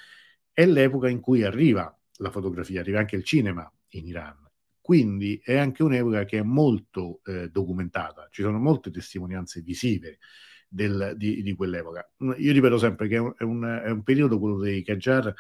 è 0.54 0.66
l'epoca 0.68 1.10
in 1.10 1.20
cui 1.20 1.44
arriva 1.44 1.94
la 2.18 2.30
fotografia, 2.30 2.80
arriva 2.80 3.00
anche 3.00 3.16
il 3.16 3.24
cinema 3.24 3.72
in 3.90 4.06
Iran. 4.06 4.48
Quindi 4.80 5.42
è 5.44 5.56
anche 5.58 5.84
un'epoca 5.84 6.26
che 6.26 6.40
è 6.40 6.44
molto 6.44 7.22
eh, 7.26 7.50
documentata, 7.50 8.28
ci 8.32 8.42
sono 8.44 8.60
molte 8.60 8.92
testimonianze 8.92 9.62
visive 9.62 10.20
del, 10.68 11.14
di, 11.18 11.42
di, 11.42 11.56
quell'epoca. 11.56 12.08
Io 12.38 12.54
ripeto 12.54 12.78
sempre 12.78 13.08
che 13.08 13.16
è 13.16 13.20
un, 13.20 13.34
è 13.36 13.44
un, 13.44 13.82
è 13.86 13.90
un 13.90 14.04
periodo, 14.04 14.40
quello 14.40 14.60
dei 14.60 14.84
Qajar, 14.84 15.34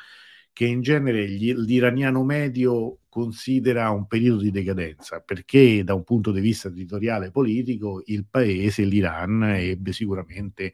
che 0.60 0.66
in 0.66 0.82
genere 0.82 1.26
gli, 1.26 1.54
l'iraniano 1.54 2.26
medio 2.26 2.98
considera 3.08 3.92
un 3.92 4.08
periodo 4.08 4.42
di 4.42 4.52
decadenza, 4.52 5.22
perché 5.22 5.86
da 5.86 5.94
un 5.94 6.04
punto 6.04 6.34
di 6.34 6.42
vista 6.42 6.68
editoriale 6.68 7.28
e 7.28 7.32
politico 7.32 8.02
il 8.08 8.26
paese, 8.30 8.84
l'Iran, 8.84 9.42
ebbe 9.42 9.94
sicuramente 9.94 10.74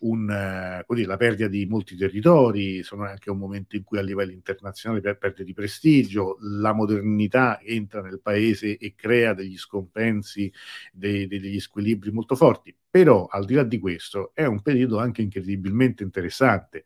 un, 0.00 0.28
eh, 0.28 0.84
dire, 0.86 1.06
la 1.06 1.16
perdita 1.16 1.48
di 1.48 1.64
molti 1.64 1.96
territori, 1.96 2.82
sono 2.82 3.04
anche 3.04 3.30
un 3.30 3.38
momento 3.38 3.76
in 3.76 3.82
cui 3.82 3.96
a 3.96 4.02
livello 4.02 4.32
internazionale 4.32 5.00
per, 5.00 5.16
perde 5.16 5.42
di 5.42 5.54
prestigio, 5.54 6.36
la 6.40 6.74
modernità 6.74 7.62
entra 7.62 8.02
nel 8.02 8.20
paese 8.20 8.76
e 8.76 8.92
crea 8.94 9.32
degli 9.32 9.56
scompensi, 9.56 10.52
dei, 10.92 11.26
degli 11.26 11.60
squilibri 11.60 12.12
molto 12.12 12.36
forti. 12.36 12.76
Però 12.90 13.24
al 13.24 13.46
di 13.46 13.54
là 13.54 13.62
di 13.62 13.78
questo 13.78 14.32
è 14.34 14.44
un 14.44 14.60
periodo 14.60 14.98
anche 14.98 15.22
incredibilmente 15.22 16.02
interessante 16.02 16.84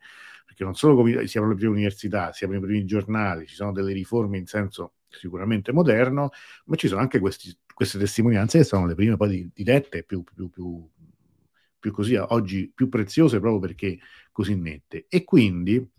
perché 0.59 0.63
non 0.65 0.75
solo 0.75 1.05
si 1.25 1.37
aprono 1.37 1.53
le 1.53 1.59
prime 1.59 1.71
università, 1.71 2.33
si 2.33 2.43
aprono 2.43 2.61
i 2.61 2.67
primi 2.67 2.85
giornali, 2.85 3.47
ci 3.47 3.55
sono 3.55 3.71
delle 3.71 3.93
riforme 3.93 4.37
in 4.37 4.45
senso 4.45 4.95
sicuramente 5.07 5.71
moderno, 5.71 6.31
ma 6.65 6.75
ci 6.75 6.87
sono 6.87 6.99
anche 6.99 7.19
questi, 7.19 7.55
queste 7.73 7.97
testimonianze 7.97 8.59
che 8.59 8.63
sono 8.65 8.85
le 8.85 8.95
prime 8.95 9.15
poi 9.15 9.49
dirette, 9.53 10.03
più, 10.03 10.23
più, 10.23 10.49
più, 10.49 10.89
più 11.79 11.91
così, 11.91 12.15
oggi 12.15 12.71
più 12.73 12.89
preziose 12.89 13.39
proprio 13.39 13.59
perché 13.59 13.99
così 14.31 14.55
nette. 14.55 15.05
E 15.07 15.23
quindi 15.23 15.89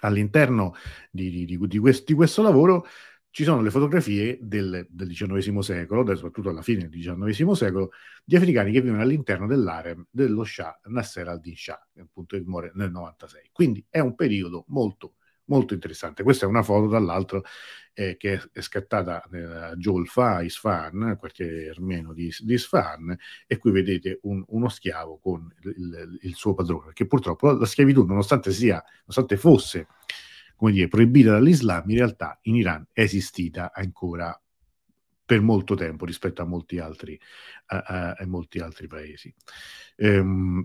all'interno 0.00 0.74
di, 1.10 1.46
di, 1.46 1.58
di, 1.58 1.78
questo, 1.78 2.04
di 2.06 2.14
questo 2.14 2.42
lavoro 2.42 2.86
ci 3.32 3.44
sono 3.44 3.62
le 3.62 3.70
fotografie 3.70 4.38
del, 4.42 4.86
del 4.90 5.08
XIX 5.08 5.58
secolo, 5.60 6.04
soprattutto 6.14 6.50
alla 6.50 6.60
fine 6.60 6.86
del 6.86 6.90
XIX 6.90 7.52
secolo, 7.52 7.90
di 8.22 8.36
africani 8.36 8.70
che 8.70 8.82
vivono 8.82 9.00
all'interno 9.00 9.46
dell'arem 9.46 10.06
dello 10.10 10.44
Shah 10.44 10.78
Nasser 10.84 11.26
al-Din 11.28 11.56
Shah, 11.56 11.88
appunto 11.98 12.36
che 12.36 12.42
muore 12.44 12.72
nel 12.74 12.90
96. 12.90 13.48
Quindi 13.50 13.82
è 13.88 14.00
un 14.00 14.14
periodo 14.14 14.66
molto, 14.68 15.14
molto 15.46 15.72
interessante. 15.72 16.22
Questa 16.22 16.44
è 16.44 16.48
una 16.48 16.62
foto, 16.62 16.88
dall'altro, 16.88 17.42
eh, 17.94 18.18
che 18.18 18.34
è, 18.34 18.42
è, 18.52 18.60
scattata 18.60 19.22
a 19.24 19.74
Jolfa, 19.76 20.42
Isfahan, 20.42 21.16
quartiere 21.18 21.70
armeno 21.70 22.12
di, 22.12 22.30
di 22.38 22.52
Isfahan, 22.52 23.16
e 23.46 23.56
qui 23.56 23.70
vedete 23.70 24.18
un, 24.24 24.44
uno 24.48 24.68
schiavo 24.68 25.18
con 25.22 25.50
il, 25.62 25.74
il, 25.74 26.18
il 26.20 26.34
suo 26.34 26.52
padrone, 26.52 26.84
perché 26.84 27.06
purtroppo 27.06 27.50
la 27.52 27.64
schiavitù, 27.64 28.04
nonostante 28.04 28.52
sia, 28.52 28.84
nonostante 29.06 29.38
fosse 29.38 29.86
come 30.62 30.74
dire, 30.74 30.86
proibita 30.86 31.32
dall'Islam, 31.32 31.90
in 31.90 31.96
realtà 31.96 32.38
in 32.42 32.54
Iran 32.54 32.86
è 32.92 33.00
esistita 33.00 33.72
ancora 33.74 34.40
per 35.24 35.40
molto 35.40 35.74
tempo 35.74 36.04
rispetto 36.04 36.40
a 36.40 36.44
molti 36.44 36.78
altri, 36.78 37.18
a, 37.66 37.78
a, 37.78 38.10
a 38.12 38.26
molti 38.28 38.60
altri 38.60 38.86
paesi. 38.86 39.34
Ehm, 39.96 40.64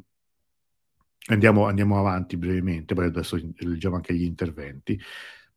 andiamo, 1.29 1.65
andiamo, 1.65 1.97
avanti 1.97 2.37
brevemente, 2.37 2.93
poi 2.93 3.05
adesso 3.05 3.39
leggiamo 3.55 3.95
anche 3.95 4.13
gli 4.13 4.21
interventi. 4.21 5.01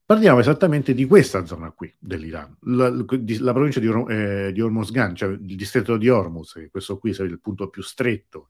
Parliamo 0.07 0.41
esattamente 0.41 0.95
di 0.95 1.05
questa 1.05 1.45
zona 1.45 1.71
qui 1.73 1.95
dell'Iran, 1.99 2.57
la, 2.63 2.89
la 2.89 3.53
provincia 3.53 3.79
di, 3.79 3.89
eh, 4.09 4.53
di 4.55 4.61
Hormozgan, 4.63 5.17
cioè 5.17 5.29
il 5.29 5.55
distretto 5.55 5.99
di 5.99 6.09
Hormuz, 6.09 6.67
questo 6.71 6.97
qui 6.97 7.13
è 7.13 7.23
il 7.25 7.41
punto 7.41 7.69
più 7.69 7.83
stretto 7.83 8.49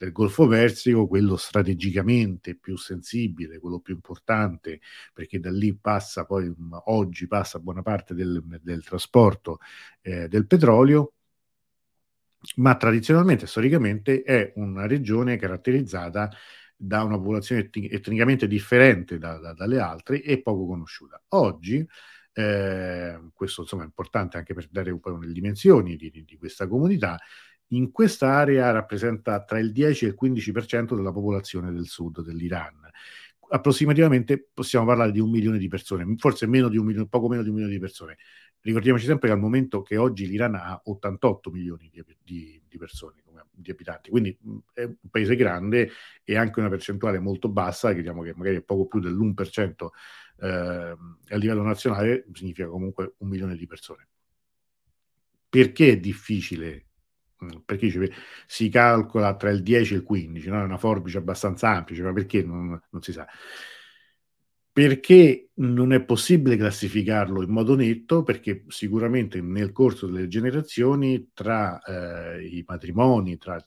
del 0.00 0.12
Golfo 0.12 0.46
Persico, 0.46 1.06
quello 1.06 1.36
strategicamente 1.36 2.56
più 2.56 2.74
sensibile, 2.78 3.58
quello 3.58 3.80
più 3.80 3.92
importante, 3.92 4.80
perché 5.12 5.38
da 5.38 5.50
lì 5.50 5.76
passa 5.76 6.24
poi, 6.24 6.50
oggi 6.86 7.26
passa 7.26 7.58
buona 7.58 7.82
parte 7.82 8.14
del, 8.14 8.42
del 8.62 8.82
trasporto 8.82 9.58
eh, 10.00 10.26
del 10.26 10.46
petrolio, 10.46 11.12
ma 12.56 12.76
tradizionalmente, 12.76 13.46
storicamente, 13.46 14.22
è 14.22 14.54
una 14.56 14.86
regione 14.86 15.36
caratterizzata 15.36 16.30
da 16.74 17.02
una 17.02 17.18
popolazione 17.18 17.68
etnicamente 17.70 18.46
differente 18.46 19.18
da, 19.18 19.36
da, 19.38 19.52
dalle 19.52 19.80
altre 19.80 20.22
e 20.22 20.40
poco 20.40 20.66
conosciuta. 20.66 21.22
Oggi, 21.28 21.86
eh, 22.32 23.20
questo 23.34 23.60
insomma 23.60 23.82
è 23.82 23.84
importante 23.84 24.38
anche 24.38 24.54
per 24.54 24.66
dare 24.70 24.90
un 24.90 25.00
po' 25.00 25.14
le 25.18 25.30
dimensioni 25.30 25.96
di, 25.96 26.08
di, 26.08 26.24
di 26.24 26.38
questa 26.38 26.66
comunità, 26.66 27.18
in 27.72 27.92
quest'area 27.92 28.70
rappresenta 28.70 29.44
tra 29.44 29.58
il 29.58 29.72
10 29.72 30.04
e 30.04 30.08
il 30.08 30.16
15% 30.20 30.94
della 30.94 31.12
popolazione 31.12 31.72
del 31.72 31.86
sud 31.86 32.22
dell'Iran. 32.22 32.88
Approssimativamente 33.52 34.48
possiamo 34.52 34.86
parlare 34.86 35.10
di 35.10 35.18
un 35.18 35.30
milione 35.30 35.58
di 35.58 35.68
persone, 35.68 36.14
forse 36.16 36.46
meno 36.46 36.68
di 36.68 36.76
un 36.76 36.86
milione, 36.86 37.08
poco 37.08 37.28
meno 37.28 37.42
di 37.42 37.48
un 37.48 37.54
milione 37.54 37.74
di 37.74 37.80
persone. 37.80 38.16
ricordiamoci 38.60 39.06
sempre 39.06 39.28
che 39.28 39.34
al 39.34 39.40
momento 39.40 39.82
che 39.82 39.96
oggi 39.96 40.26
l'Iran 40.26 40.54
ha 40.54 40.80
88 40.84 41.50
milioni 41.50 41.90
di, 41.92 42.04
di, 42.22 42.62
di 42.68 42.78
persone, 42.78 43.22
di 43.50 43.70
abitanti, 43.70 44.10
quindi 44.10 44.36
è 44.72 44.84
un 44.84 45.10
paese 45.10 45.34
grande 45.34 45.90
e 46.24 46.36
anche 46.36 46.60
una 46.60 46.68
percentuale 46.68 47.18
molto 47.18 47.48
bassa, 47.48 47.92
che 47.92 48.00
diciamo 48.00 48.22
che 48.22 48.34
magari 48.36 48.56
è 48.56 48.62
poco 48.62 48.86
più 48.86 49.00
dell'1% 49.00 49.88
eh, 50.40 50.48
a 51.28 51.36
livello 51.36 51.62
nazionale, 51.62 52.26
significa 52.32 52.68
comunque 52.68 53.14
un 53.18 53.28
milione 53.28 53.56
di 53.56 53.66
persone. 53.66 54.08
Perché 55.48 55.92
è 55.92 55.98
difficile 55.98 56.89
perché 57.64 57.86
dice, 57.86 58.12
si 58.46 58.68
calcola 58.68 59.34
tra 59.36 59.50
il 59.50 59.62
10 59.62 59.94
e 59.94 59.96
il 59.98 60.02
15, 60.02 60.48
no? 60.50 60.60
è 60.60 60.64
una 60.64 60.76
forbice 60.76 61.18
abbastanza 61.18 61.70
ampia, 61.70 62.02
ma 62.04 62.12
perché 62.12 62.42
non, 62.42 62.80
non, 62.90 63.02
si 63.02 63.12
sa? 63.12 63.26
Perché 64.72 65.50
non 65.54 65.92
è 65.92 66.02
possibile 66.02 66.56
classificarlo 66.56 67.42
in 67.42 67.50
modo 67.50 67.74
netto, 67.74 68.22
perché 68.22 68.64
sicuramente 68.68 69.40
nel 69.40 69.72
corso 69.72 70.06
delle 70.06 70.28
generazioni 70.28 71.30
tra 71.32 71.80
eh, 71.82 72.46
i 72.46 72.64
matrimoni, 72.66 73.36
tra, 73.36 73.62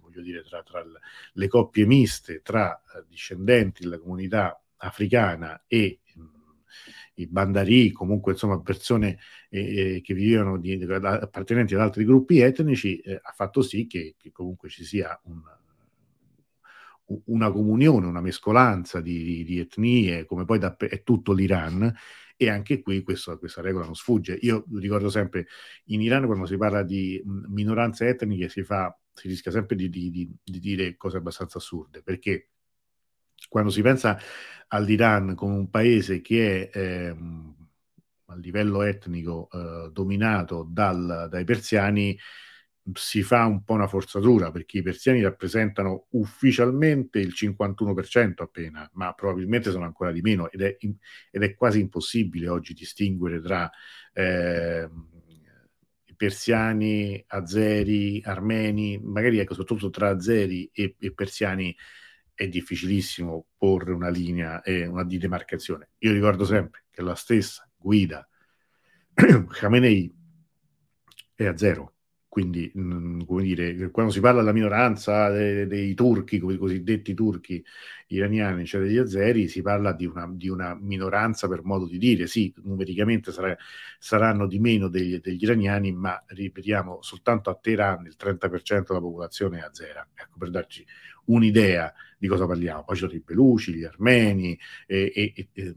voglio 0.00 0.20
dire, 0.20 0.42
tra, 0.42 0.62
tra 0.62 0.84
le 1.32 1.48
coppie 1.48 1.86
miste, 1.86 2.42
tra 2.42 2.76
eh, 2.76 3.04
discendenti 3.08 3.82
della 3.82 3.98
comunità 3.98 4.60
africana 4.76 5.64
e 5.66 6.00
i 7.18 7.26
bandari, 7.26 7.90
comunque 7.92 8.32
insomma 8.32 8.60
persone 8.60 9.18
eh, 9.50 9.96
eh 9.96 10.00
che 10.00 10.14
vivevano 10.14 10.58
di, 10.58 10.82
appartenenti 10.82 11.74
ad 11.74 11.80
altri 11.80 12.04
gruppi 12.04 12.40
etnici, 12.40 12.98
eh, 12.98 13.20
ha 13.22 13.32
fatto 13.32 13.62
sì 13.62 13.86
che, 13.86 14.14
che, 14.18 14.30
comunque 14.32 14.68
ci 14.68 14.84
sia 14.84 15.18
un, 15.24 15.42
una 17.26 17.50
comunione, 17.50 18.06
una 18.06 18.20
mescolanza 18.20 19.00
di, 19.00 19.22
di, 19.24 19.44
di 19.44 19.58
etnie, 19.58 20.24
come 20.24 20.44
poi 20.44 20.58
da, 20.58 20.76
è 20.76 21.02
tutto 21.02 21.32
l'Iran, 21.32 21.92
e 22.36 22.48
anche 22.50 22.80
qui 22.80 23.02
questo, 23.02 23.36
questa 23.38 23.60
regola 23.62 23.84
non 23.84 23.96
sfugge. 23.96 24.38
Io 24.42 24.64
ricordo 24.74 25.10
sempre, 25.10 25.46
in 25.86 26.00
Iran 26.02 26.26
quando 26.26 26.46
si 26.46 26.56
parla 26.56 26.82
di 26.84 27.20
minoranze 27.24 28.06
etniche 28.08 28.48
si, 28.48 28.62
fa, 28.62 28.96
si 29.12 29.26
rischia 29.28 29.50
sempre 29.50 29.74
di, 29.74 29.88
di 29.90 30.30
dire 30.44 30.96
cose 30.96 31.16
abbastanza 31.16 31.58
assurde, 31.58 32.02
perché 32.02 32.50
quando 33.48 33.70
si 33.70 33.82
pensa 33.82 34.18
all'Iran 34.68 35.34
come 35.34 35.54
un 35.54 35.70
paese 35.70 36.20
che 36.20 36.68
è 36.68 36.78
ehm, 36.78 37.56
a 38.26 38.36
livello 38.36 38.82
etnico 38.82 39.48
eh, 39.52 39.90
dominato 39.92 40.66
dal, 40.68 41.28
dai 41.30 41.44
persiani, 41.44 42.18
si 42.94 43.22
fa 43.22 43.44
un 43.44 43.64
po' 43.64 43.74
una 43.74 43.86
forzatura 43.86 44.50
perché 44.50 44.78
i 44.78 44.82
persiani 44.82 45.22
rappresentano 45.22 46.06
ufficialmente 46.10 47.18
il 47.18 47.32
51% 47.34 48.42
appena, 48.42 48.88
ma 48.94 49.12
probabilmente 49.12 49.70
sono 49.70 49.84
ancora 49.84 50.10
di 50.12 50.22
meno 50.22 50.50
ed 50.50 50.62
è, 50.62 50.76
ed 51.30 51.42
è 51.42 51.54
quasi 51.54 51.80
impossibile 51.80 52.48
oggi 52.48 52.72
distinguere 52.72 53.40
tra 53.40 53.70
eh, 54.12 54.88
persiani, 56.16 57.22
azeri, 57.28 58.20
armeni, 58.24 58.98
magari 58.98 59.38
ecco, 59.38 59.54
soprattutto 59.54 59.90
tra 59.90 60.08
azeri 60.08 60.68
e, 60.72 60.96
e 60.98 61.14
persiani 61.14 61.74
è 62.38 62.46
difficilissimo 62.46 63.46
porre 63.56 63.90
una 63.90 64.08
linea 64.08 64.62
e 64.62 64.86
una 64.86 65.02
demarcazione. 65.02 65.90
Io 65.98 66.12
ricordo 66.12 66.44
sempre 66.44 66.84
che 66.88 67.02
la 67.02 67.16
stessa 67.16 67.68
guida 67.76 68.28
Khamenei 69.50 70.14
è 71.34 71.46
a 71.46 71.56
zero. 71.56 71.94
Quindi, 72.28 72.70
mm, 72.78 73.22
come 73.22 73.42
dire, 73.42 73.90
quando 73.90 74.12
si 74.12 74.20
parla 74.20 74.38
della 74.38 74.52
minoranza 74.52 75.30
dei, 75.30 75.66
dei 75.66 75.94
turchi, 75.94 76.36
i 76.36 76.56
cosiddetti 76.56 77.12
turchi 77.12 77.64
iraniani, 78.08 78.64
cioè 78.66 78.82
degli 78.82 78.98
azeri, 78.98 79.48
si 79.48 79.60
parla 79.60 79.92
di 79.92 80.06
una, 80.06 80.30
di 80.32 80.48
una 80.48 80.76
minoranza 80.80 81.48
per 81.48 81.64
modo 81.64 81.86
di 81.86 81.98
dire. 81.98 82.28
Sì, 82.28 82.54
numericamente 82.62 83.32
sarà, 83.32 83.56
saranno 83.98 84.46
di 84.46 84.60
meno 84.60 84.86
degli, 84.86 85.18
degli, 85.18 85.42
iraniani, 85.42 85.90
ma 85.90 86.22
ripetiamo, 86.28 87.02
soltanto 87.02 87.50
a 87.50 87.58
Teheran 87.60 88.06
il 88.06 88.14
30% 88.16 88.84
della 88.86 89.00
popolazione 89.00 89.58
è 89.58 89.62
azera. 89.62 90.06
Ecco, 90.14 90.38
per 90.38 90.50
darci 90.50 90.86
un'idea 91.24 91.92
di 92.18 92.26
cosa 92.26 92.46
parliamo. 92.46 92.84
Poi 92.84 92.96
ci 92.96 93.02
sono 93.02 93.14
i 93.14 93.20
peluci, 93.20 93.74
gli 93.74 93.84
armeni, 93.84 94.58
e, 94.86 95.12
e, 95.14 95.48
e 95.52 95.74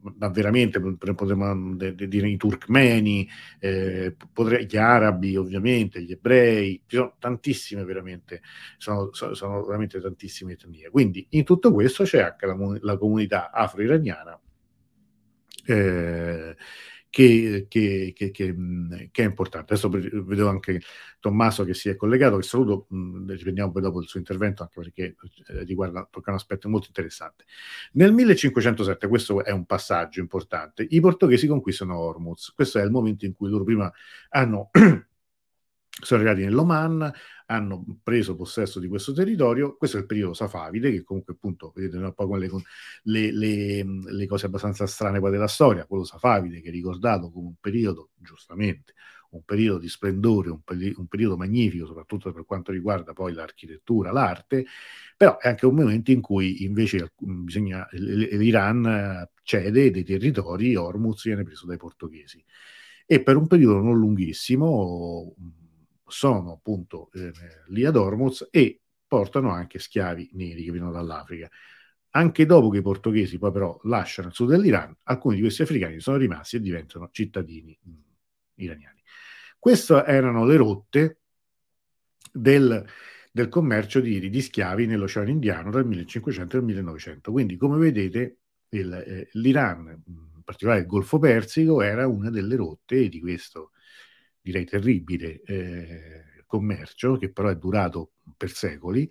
ma 0.00 0.28
veramente 0.28 0.80
potremmo 0.80 1.74
dire 1.74 2.28
i 2.28 2.36
turkmeni, 2.36 3.28
eh, 3.58 4.14
potrei, 4.32 4.66
gli 4.66 4.76
arabi 4.76 5.36
ovviamente, 5.36 6.02
gli 6.02 6.12
ebrei, 6.12 6.82
ci 6.86 6.96
sono 6.96 7.16
tantissime 7.18 7.84
veramente, 7.84 8.42
sono, 8.76 9.10
sono 9.12 9.64
veramente 9.64 10.00
tantissime 10.00 10.52
etnie. 10.52 10.90
Quindi 10.90 11.26
in 11.30 11.44
tutto 11.44 11.72
questo 11.72 12.04
c'è 12.04 12.20
anche 12.20 12.46
la, 12.46 12.56
la 12.80 12.96
comunità 12.96 13.50
afro-iraniana 13.50 14.38
eh, 15.66 16.56
che, 17.10 17.66
che, 17.68 18.12
che, 18.14 18.30
che, 18.30 18.54
è 19.12 19.22
importante. 19.22 19.72
Adesso 19.72 19.88
vedo 20.24 20.48
anche 20.48 20.80
Tommaso 21.20 21.64
che 21.64 21.74
si 21.74 21.88
è 21.88 21.96
collegato, 21.96 22.36
che 22.36 22.42
saluto, 22.42 22.86
riprendiamo 22.90 23.72
poi 23.72 23.82
dopo 23.82 24.00
il 24.00 24.08
suo 24.08 24.18
intervento, 24.18 24.62
anche 24.62 24.80
perché 24.80 25.16
eh, 25.48 25.64
riguarda, 25.64 26.06
tocca 26.10 26.30
un 26.30 26.36
aspetto 26.36 26.68
molto 26.68 26.86
interessante. 26.88 27.44
Nel 27.92 28.12
1507, 28.12 29.08
questo 29.08 29.44
è 29.44 29.50
un 29.50 29.64
passaggio 29.64 30.20
importante, 30.20 30.86
i 30.88 31.00
portoghesi 31.00 31.46
conquistano 31.46 31.98
Hormuz. 31.98 32.52
Questo 32.54 32.78
è 32.78 32.82
il 32.82 32.90
momento 32.90 33.24
in 33.24 33.34
cui 33.34 33.48
loro 33.48 33.64
prima 33.64 33.90
hanno 34.30 34.70
sono 36.00 36.20
arrivati 36.20 36.44
nell'Oman, 36.44 37.12
hanno 37.50 37.84
preso 38.02 38.36
possesso 38.36 38.78
di 38.78 38.88
questo 38.88 39.12
territorio, 39.12 39.76
questo 39.76 39.96
è 39.96 40.00
il 40.00 40.06
periodo 40.06 40.34
safavide, 40.34 40.90
che 40.90 41.02
comunque 41.02 41.32
appunto, 41.32 41.72
vedete 41.74 41.96
un 41.96 42.12
po' 42.12 42.26
con 42.26 42.38
le, 42.38 42.50
le, 43.04 43.32
le, 43.32 43.84
le, 43.84 44.26
cose 44.26 44.46
abbastanza 44.46 44.86
strane 44.86 45.18
poi 45.18 45.30
della 45.30 45.46
storia, 45.46 45.86
quello 45.86 46.04
safavide 46.04 46.60
che 46.60 46.68
è 46.68 46.72
ricordato 46.72 47.30
come 47.30 47.46
un 47.46 47.54
periodo, 47.58 48.10
giustamente, 48.16 48.92
un 49.30 49.42
periodo 49.44 49.78
di 49.78 49.88
splendore, 49.88 50.50
un, 50.50 50.60
peri- 50.62 50.94
un 50.96 51.06
periodo 51.06 51.38
magnifico, 51.38 51.86
soprattutto 51.86 52.32
per 52.32 52.44
quanto 52.44 52.70
riguarda 52.70 53.14
poi 53.14 53.32
l'architettura, 53.32 54.12
l'arte, 54.12 54.66
però 55.16 55.38
è 55.38 55.48
anche 55.48 55.64
un 55.64 55.74
momento 55.74 56.10
in 56.10 56.20
cui 56.20 56.64
invece 56.64 57.12
bisogna, 57.16 57.86
l'Iran 57.92 59.26
cede 59.42 59.90
dei 59.90 60.04
territori, 60.04 60.76
Hormuz 60.76 61.24
viene 61.24 61.44
preso 61.44 61.64
dai 61.64 61.78
portoghesi. 61.78 62.44
E 63.06 63.22
per 63.22 63.36
un 63.36 63.46
periodo 63.46 63.80
non 63.80 63.96
lunghissimo, 63.96 65.34
sono 66.08 66.52
appunto 66.52 67.10
eh, 67.12 67.32
lì 67.68 67.84
ad 67.84 67.96
Hormuz 67.96 68.48
e 68.50 68.80
portano 69.06 69.50
anche 69.50 69.78
schiavi 69.78 70.30
neri 70.34 70.64
che 70.64 70.70
vengono 70.70 70.92
dall'Africa. 70.92 71.48
Anche 72.10 72.46
dopo 72.46 72.68
che 72.70 72.78
i 72.78 72.82
portoghesi 72.82 73.38
poi 73.38 73.52
però 73.52 73.78
lasciano 73.84 74.28
il 74.28 74.34
sud 74.34 74.50
dell'Iran, 74.50 74.94
alcuni 75.04 75.36
di 75.36 75.42
questi 75.42 75.62
africani 75.62 76.00
sono 76.00 76.16
rimasti 76.16 76.56
e 76.56 76.60
diventano 76.60 77.08
cittadini 77.10 77.76
mh, 77.80 77.92
iraniani. 78.56 79.02
Queste 79.58 80.04
erano 80.04 80.44
le 80.44 80.56
rotte 80.56 81.20
del, 82.32 82.84
del 83.32 83.48
commercio 83.48 84.00
di, 84.00 84.28
di, 84.28 84.40
schiavi 84.40 84.86
nell'Oceano 84.86 85.28
Indiano 85.28 85.70
dal 85.70 85.86
1500 85.86 86.56
al 86.56 86.64
1900. 86.64 87.32
Quindi, 87.32 87.56
come 87.56 87.78
vedete, 87.78 88.38
il, 88.70 88.92
eh, 88.92 89.28
l'Iran, 89.32 90.02
in 90.06 90.42
particolare 90.44 90.80
il 90.80 90.86
Golfo 90.86 91.18
Persico, 91.18 91.82
era 91.82 92.06
una 92.06 92.30
delle 92.30 92.56
rotte 92.56 93.08
di 93.08 93.20
questo 93.20 93.72
direi 94.48 94.64
terribile 94.64 95.42
eh, 95.42 96.22
commercio 96.46 97.16
che 97.18 97.30
però 97.30 97.48
è 97.48 97.56
durato 97.56 98.12
per 98.36 98.50
secoli 98.50 99.08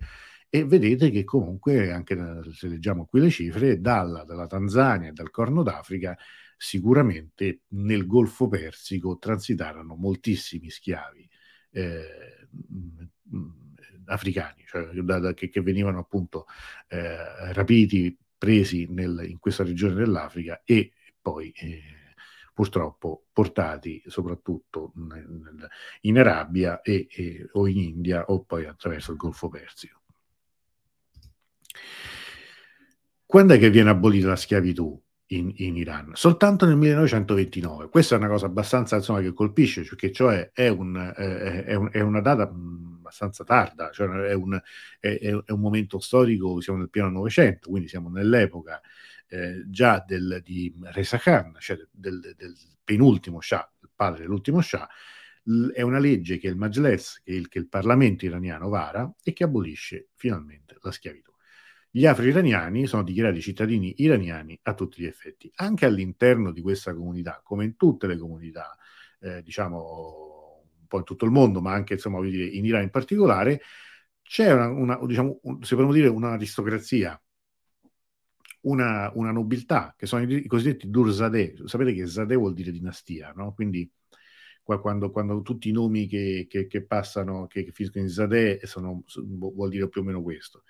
e 0.50 0.64
vedete 0.64 1.10
che 1.10 1.24
comunque 1.24 1.92
anche 1.92 2.16
se 2.52 2.66
leggiamo 2.66 3.06
qui 3.06 3.20
le 3.20 3.30
cifre 3.30 3.80
dalla, 3.80 4.24
dalla 4.24 4.46
Tanzania 4.46 5.10
e 5.10 5.12
dal 5.12 5.30
Corno 5.30 5.62
d'Africa 5.62 6.16
sicuramente 6.56 7.60
nel 7.68 8.06
Golfo 8.06 8.48
Persico 8.48 9.18
transitarono 9.18 9.94
moltissimi 9.94 10.70
schiavi 10.70 11.28
eh, 11.70 12.48
africani 14.06 14.64
cioè, 14.66 14.86
da, 14.86 15.18
da, 15.20 15.34
che, 15.34 15.48
che, 15.48 15.60
venivano 15.60 16.00
appunto 16.00 16.46
eh, 16.88 17.52
rapiti 17.52 18.16
presi 18.36 18.86
nel, 18.90 19.24
in 19.28 19.38
questa 19.38 19.62
regione 19.62 19.94
dell'Africa 19.94 20.62
e 20.64 20.92
poi 21.20 21.52
eh, 21.54 21.97
purtroppo 22.58 23.26
portati 23.32 24.02
soprattutto 24.08 24.92
in 26.00 26.18
Arabia 26.18 26.80
e, 26.80 27.06
e, 27.08 27.48
o 27.52 27.68
in 27.68 27.78
India 27.78 28.24
o 28.26 28.42
poi 28.42 28.66
attraverso 28.66 29.12
il 29.12 29.16
Golfo 29.16 29.48
Persico. 29.48 30.00
Quando 33.24 33.54
è 33.54 33.60
che 33.60 33.70
viene 33.70 33.90
abolita 33.90 34.26
la 34.26 34.34
schiavitù 34.34 35.00
in, 35.26 35.52
in, 35.58 35.76
Iran? 35.76 36.10
Soltanto 36.14 36.66
nel 36.66 36.74
1929. 36.74 37.90
Questa 37.90 38.16
è 38.16 38.18
una 38.18 38.26
cosa 38.26 38.46
abbastanza 38.46 38.96
insomma, 38.96 39.20
che 39.20 39.32
colpisce, 39.32 39.84
perché 39.84 40.10
cioè 40.10 40.50
è, 40.52 40.66
un, 40.66 40.96
è, 41.14 41.74
un, 41.76 41.90
è 41.92 42.00
una 42.00 42.20
data 42.20 42.42
abbastanza 42.42 43.44
tarda, 43.44 43.92
cioè 43.92 44.08
è, 44.08 44.34
un, 44.34 44.60
è, 44.98 45.30
un, 45.30 45.60
momento 45.60 46.00
storico, 46.00 46.60
siamo 46.60 46.80
nel 46.80 46.90
pieno 46.90 47.08
Novecento, 47.08 47.70
quindi 47.70 47.86
siamo 47.86 48.08
nell'epoca 48.08 48.80
eh, 49.28 49.64
già 49.66 50.02
del, 50.06 50.40
di 50.44 50.74
Reza 50.84 51.18
Khan, 51.18 51.56
cioè 51.58 51.78
del, 51.90 52.20
del, 52.36 52.54
penultimo 52.82 53.40
Shah, 53.40 53.70
il 53.82 53.90
padre 53.94 54.22
dell'ultimo 54.22 54.60
Shah, 54.60 54.88
l- 55.44 55.68
è 55.68 55.82
una 55.82 55.98
legge 55.98 56.38
che 56.38 56.48
il 56.48 56.56
Majles, 56.56 57.22
che 57.22 57.32
il, 57.32 57.48
che 57.48 57.58
il 57.58 57.68
Parlamento 57.68 58.24
iraniano 58.24 58.68
vara 58.68 59.12
e 59.22 59.32
che 59.32 59.44
abolisce 59.44 60.08
finalmente 60.14 60.76
la 60.80 60.90
schiavitù. 60.90 61.32
Gli 61.90 62.06
afro-iraniani 62.06 62.86
sono 62.86 63.02
dichiarati 63.02 63.40
cittadini 63.40 63.94
iraniani 63.98 64.58
a 64.62 64.74
tutti 64.74 65.02
gli 65.02 65.06
effetti. 65.06 65.50
Anche 65.56 65.86
all'interno 65.86 66.52
di 66.52 66.60
questa 66.60 66.94
comunità, 66.94 67.40
come 67.42 67.64
in 67.64 67.76
tutte 67.76 68.06
le 68.06 68.18
comunità, 68.18 68.76
eh, 69.20 69.42
diciamo 69.42 70.64
un 70.80 70.86
po' 70.86 70.98
in 70.98 71.04
tutto 71.04 71.24
il 71.24 71.30
mondo, 71.30 71.60
ma 71.60 71.72
anche 71.72 71.94
insomma, 71.94 72.20
dire, 72.20 72.44
in 72.44 72.64
Iran 72.64 72.82
in 72.82 72.90
particolare, 72.90 73.60
c'è 74.22 74.52
una, 74.52 74.68
una 74.68 74.98
diciamo, 75.06 75.40
un, 75.42 75.62
se 75.62 75.76
dire, 75.76 76.08
un'aristocrazia, 76.08 77.20
una, 78.68 79.10
una, 79.14 79.32
nobiltà, 79.32 79.94
che 79.96 80.06
sono 80.06 80.22
i, 80.22 80.46
cosiddetti 80.46 80.90
Durzadeh. 80.90 81.62
Sapete 81.64 81.92
che 81.94 82.06
Zadeh 82.06 82.36
vuol 82.36 82.54
dire 82.54 82.70
dinastia, 82.70 83.32
no? 83.34 83.52
Quindi 83.54 83.90
quando, 84.62 85.10
quando, 85.10 85.40
tutti 85.40 85.70
i 85.70 85.72
nomi 85.72 86.06
che, 86.06 86.46
che, 86.48 86.66
che 86.66 86.84
passano, 86.84 87.46
che, 87.46 87.64
che, 87.64 87.72
finiscono 87.72 88.04
in 88.04 88.10
Zadeh, 88.10 88.60
sono, 88.64 89.02
vuol 89.24 89.70
dire 89.70 89.88
più 89.88 90.02
o 90.02 90.04
meno 90.04 90.22
questo. 90.22 90.64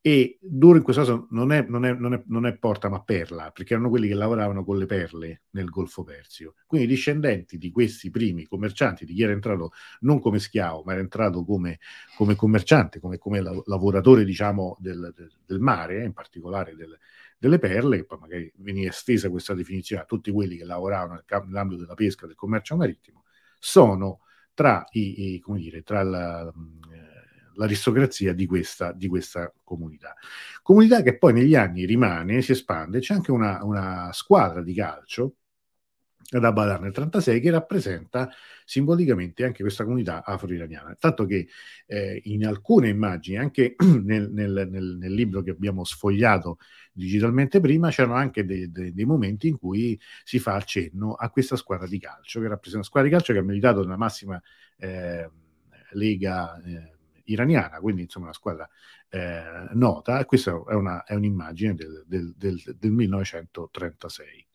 E 0.00 0.38
Dur 0.40 0.76
in 0.76 0.82
questo 0.82 1.02
caso 1.02 1.26
non 1.30 1.50
è, 1.52 1.66
non, 1.68 1.84
è, 1.84 1.92
non, 1.92 2.14
è, 2.14 2.22
non 2.26 2.46
è, 2.46 2.56
porta 2.56 2.88
ma 2.88 3.02
perla, 3.02 3.50
perché 3.50 3.74
erano 3.74 3.88
quelli 3.88 4.06
che 4.08 4.14
lavoravano 4.14 4.64
con 4.64 4.78
le 4.78 4.86
perle 4.86 5.42
nel 5.50 5.68
Golfo 5.68 6.04
Persio. 6.04 6.54
Quindi 6.66 6.86
i 6.86 6.90
discendenti 6.90 7.58
di 7.58 7.70
questi 7.70 8.08
primi 8.08 8.46
commercianti, 8.46 9.04
di 9.04 9.12
chi 9.12 9.22
era 9.22 9.32
entrato 9.32 9.72
non 10.00 10.20
come 10.20 10.38
schiavo, 10.38 10.82
ma 10.84 10.92
era 10.92 11.00
entrato 11.00 11.44
come, 11.44 11.78
come 12.16 12.36
commerciante, 12.36 13.00
come, 13.00 13.18
come, 13.18 13.40
lavoratore 13.40 14.24
diciamo, 14.24 14.76
del, 14.80 15.12
del, 15.14 15.32
del 15.44 15.60
mare, 15.60 16.02
eh, 16.02 16.04
in 16.04 16.12
particolare 16.12 16.74
del, 16.76 16.96
delle 17.38 17.58
perle, 17.58 18.04
poi 18.04 18.18
magari 18.18 18.52
veniva 18.56 18.90
estesa 18.90 19.30
questa 19.30 19.54
definizione 19.54 20.02
a 20.02 20.04
tutti 20.04 20.30
quelli 20.30 20.56
che 20.56 20.64
lavoravano 20.64 21.22
nell'ambito 21.44 21.82
della 21.82 21.94
pesca, 21.94 22.26
del 22.26 22.34
commercio 22.34 22.76
marittimo, 22.76 23.24
sono 23.58 24.20
tra, 24.54 24.84
i, 24.90 25.34
i, 25.34 25.42
dire, 25.54 25.82
tra 25.82 26.02
la, 26.02 26.52
l'aristocrazia 27.54 28.32
di 28.32 28.46
questa, 28.46 28.92
di 28.92 29.06
questa, 29.06 29.52
comunità. 29.62 30.14
Comunità 30.62 31.02
che 31.02 31.18
poi 31.18 31.32
negli 31.32 31.54
anni 31.54 31.84
rimane, 31.84 32.42
si 32.42 32.52
espande, 32.52 33.00
c'è 33.00 33.14
anche 33.14 33.30
una, 33.30 33.62
una 33.62 34.10
squadra 34.12 34.62
di 34.62 34.74
calcio 34.74 35.36
ad 36.30 36.44
Abadan 36.44 36.82
nel 36.82 36.92
1936 36.92 37.40
che 37.40 37.50
rappresenta 37.50 38.30
simbolicamente 38.64 39.44
anche 39.44 39.62
questa 39.62 39.84
comunità 39.84 40.22
afro-iraniana. 40.24 40.94
Tanto 40.98 41.24
che 41.24 41.48
eh, 41.86 42.20
in 42.24 42.44
alcune 42.46 42.88
immagini, 42.88 43.38
anche 43.38 43.74
nel, 44.02 44.30
nel, 44.30 44.68
nel, 44.70 44.96
nel, 44.98 45.12
libro 45.12 45.40
che 45.42 45.50
abbiamo 45.50 45.84
sfogliato 45.84 46.58
digitalmente 46.92 47.60
prima, 47.60 47.88
c'erano 47.88 48.14
anche 48.14 48.44
dei, 48.44 48.70
dei, 48.70 48.92
dei, 48.92 49.04
momenti 49.06 49.48
in 49.48 49.56
cui 49.56 49.98
si 50.22 50.38
fa 50.38 50.54
accenno 50.54 51.14
a 51.14 51.30
questa 51.30 51.56
squadra 51.56 51.86
di 51.86 51.98
calcio, 51.98 52.40
che 52.40 52.48
rappresenta 52.48 52.76
una 52.76 52.84
squadra 52.84 53.08
di 53.08 53.14
calcio 53.14 53.32
che 53.32 53.38
ha 53.38 53.42
militato 53.42 53.80
nella 53.80 53.96
massima 53.96 54.40
eh, 54.76 55.30
lega 55.92 56.62
eh, 56.62 56.96
iraniana, 57.24 57.78
quindi 57.78 58.02
insomma 58.02 58.26
una 58.26 58.34
squadra 58.34 58.68
eh, 59.08 59.68
nota, 59.72 60.22
questa 60.26 60.50
è, 60.50 60.74
una, 60.74 61.04
è 61.04 61.14
un'immagine 61.14 61.74
del, 61.74 62.04
del, 62.06 62.34
del, 62.36 62.76
del 62.78 62.90
1936 62.90 64.47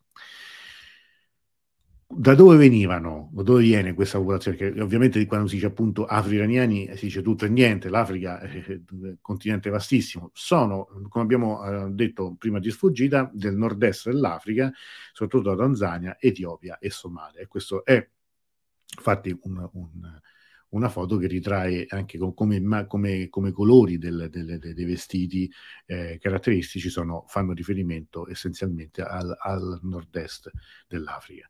da 2.17 2.35
dove 2.35 2.57
venivano, 2.57 3.29
da 3.33 3.43
dove 3.43 3.61
viene 3.61 3.93
questa 3.93 4.17
popolazione? 4.17 4.57
Che 4.57 4.81
ovviamente 4.81 5.25
quando 5.25 5.47
si 5.47 5.55
dice 5.55 5.67
appunto 5.67 6.05
afro-iraniani 6.05 6.95
si 6.95 7.05
dice 7.05 7.21
tutto 7.21 7.45
e 7.45 7.49
niente, 7.49 7.89
l'Africa 7.89 8.39
è 8.39 8.79
un 8.91 9.17
continente 9.21 9.69
vastissimo, 9.69 10.31
sono, 10.33 10.87
come 11.09 11.23
abbiamo 11.23 11.63
eh, 11.65 11.89
detto 11.91 12.35
prima 12.37 12.59
di 12.59 12.71
sfuggita, 12.71 13.29
del 13.33 13.55
nord-est 13.55 14.09
dell'Africa, 14.09 14.71
soprattutto 15.11 15.55
da 15.55 15.63
Tanzania, 15.63 16.17
Etiopia 16.19 16.77
e 16.79 16.89
Somalia. 16.89 17.41
E 17.41 17.47
questo 17.47 17.85
è 17.85 18.07
infatti 18.95 19.37
un, 19.41 19.69
un, 19.73 20.19
una 20.69 20.89
foto 20.89 21.17
che 21.17 21.27
ritrae 21.27 21.85
anche 21.89 22.17
come, 22.17 22.85
come, 22.87 23.29
come 23.29 23.51
colori 23.51 23.97
del, 23.97 24.27
del, 24.29 24.59
dei 24.59 24.85
vestiti 24.85 25.51
eh, 25.85 26.17
caratteristici 26.19 26.89
sono, 26.89 27.25
fanno 27.27 27.53
riferimento 27.53 28.27
essenzialmente 28.27 29.01
al, 29.01 29.35
al 29.39 29.79
nord-est 29.83 30.51
dell'Africa. 30.87 31.47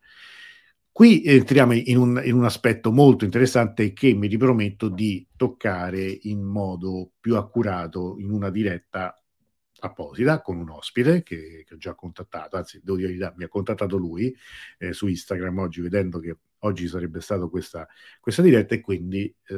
Qui 0.93 1.23
entriamo 1.25 1.73
in 1.73 1.97
un, 1.97 2.21
in 2.23 2.35
un, 2.35 2.45
aspetto 2.45 2.91
molto 2.91 3.25
interessante 3.25 3.93
che 3.93 4.13
mi 4.13 4.27
riprometto 4.27 4.89
di 4.89 5.27
toccare 5.35 6.03
in 6.03 6.43
modo 6.43 7.13
più 7.19 7.35
accurato 7.35 8.17
in 8.19 8.29
una 8.29 8.51
diretta 8.51 9.19
apposita 9.79 10.43
con 10.43 10.57
un 10.57 10.69
ospite 10.69 11.23
che, 11.23 11.63
che 11.65 11.73
ho 11.73 11.77
già 11.77 11.95
contattato, 11.95 12.57
anzi 12.57 12.79
devo 12.83 12.97
dire 12.97 13.33
mi 13.35 13.43
ha 13.43 13.47
contattato 13.47 13.97
lui 13.97 14.35
eh, 14.77 14.93
su 14.93 15.07
Instagram 15.07 15.57
oggi 15.57 15.81
vedendo 15.81 16.19
che 16.19 16.37
oggi 16.59 16.87
sarebbe 16.87 17.21
stata 17.21 17.47
questa, 17.47 17.87
questa 18.19 18.43
diretta 18.43 18.75
e 18.75 18.79
quindi 18.79 19.35
eh, 19.47 19.55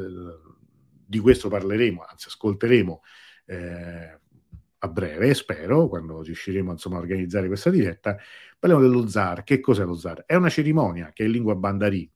di 1.05 1.19
questo 1.19 1.49
parleremo, 1.49 2.01
anzi 2.01 2.29
ascolteremo 2.29 3.01
eh, 3.47 4.19
a 4.85 4.87
breve, 4.87 5.33
spero, 5.33 5.87
quando 5.87 6.21
riusciremo 6.21 6.71
insomma, 6.71 6.97
a 6.97 6.99
organizzare 6.99 7.47
questa 7.47 7.69
diretta, 7.69 8.17
parliamo 8.57 8.83
dello 8.83 9.07
zar. 9.07 9.43
Che 9.43 9.59
cos'è 9.59 9.83
lo 9.83 9.95
zar? 9.95 10.23
È 10.25 10.35
una 10.35 10.49
cerimonia 10.49 11.11
che 11.11 11.23
in 11.23 11.31
lingua 11.31 11.55
bandari 11.55 12.09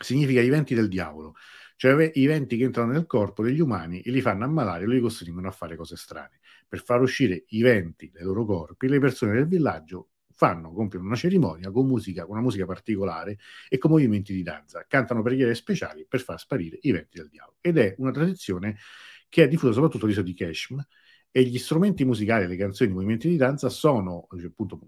significa 0.00 0.40
i 0.40 0.48
venti 0.48 0.74
del 0.74 0.88
diavolo, 0.88 1.34
cioè 1.76 2.10
i 2.14 2.26
venti 2.26 2.56
che 2.56 2.64
entrano 2.64 2.92
nel 2.92 3.06
corpo 3.06 3.42
degli 3.42 3.60
umani 3.60 4.00
e 4.00 4.10
li 4.10 4.20
fanno 4.20 4.44
ammalare 4.44 4.84
e 4.84 4.88
li 4.88 5.00
costringono 5.00 5.48
a 5.48 5.50
fare 5.50 5.76
cose 5.76 5.96
strane. 5.96 6.40
Per 6.68 6.82
far 6.82 7.00
uscire 7.00 7.44
i 7.48 7.62
venti 7.62 8.10
dai 8.10 8.22
loro 8.22 8.44
corpi, 8.44 8.88
le 8.88 8.98
persone 8.98 9.34
del 9.34 9.46
villaggio 9.46 10.10
fanno, 10.32 10.72
compiono 10.72 11.06
una 11.06 11.16
cerimonia 11.16 11.70
con 11.70 11.86
musica, 11.86 12.26
una 12.26 12.40
musica 12.40 12.66
particolare 12.66 13.38
e 13.68 13.78
con 13.78 13.90
movimenti 13.90 14.34
di 14.34 14.42
danza. 14.42 14.84
Cantano 14.86 15.22
preghiere 15.22 15.54
speciali 15.54 16.06
per 16.06 16.20
far 16.20 16.38
sparire 16.38 16.78
i 16.82 16.92
venti 16.92 17.18
del 17.18 17.28
diavolo. 17.28 17.56
Ed 17.60 17.78
è 17.78 17.94
una 17.98 18.10
tradizione 18.10 18.76
che 19.28 19.44
è 19.44 19.48
diffusa 19.48 19.72
soprattutto 19.72 20.04
all'isola 20.04 20.26
di 20.26 20.34
Keshm 20.34 20.86
e 21.36 21.42
gli 21.42 21.58
strumenti 21.58 22.02
musicali, 22.06 22.46
le 22.46 22.56
canzoni, 22.56 22.88
i 22.88 22.94
movimenti 22.94 23.28
di 23.28 23.36
danza 23.36 23.68
sono, 23.68 24.26
cioè, 24.30 24.46
appunto, 24.46 24.80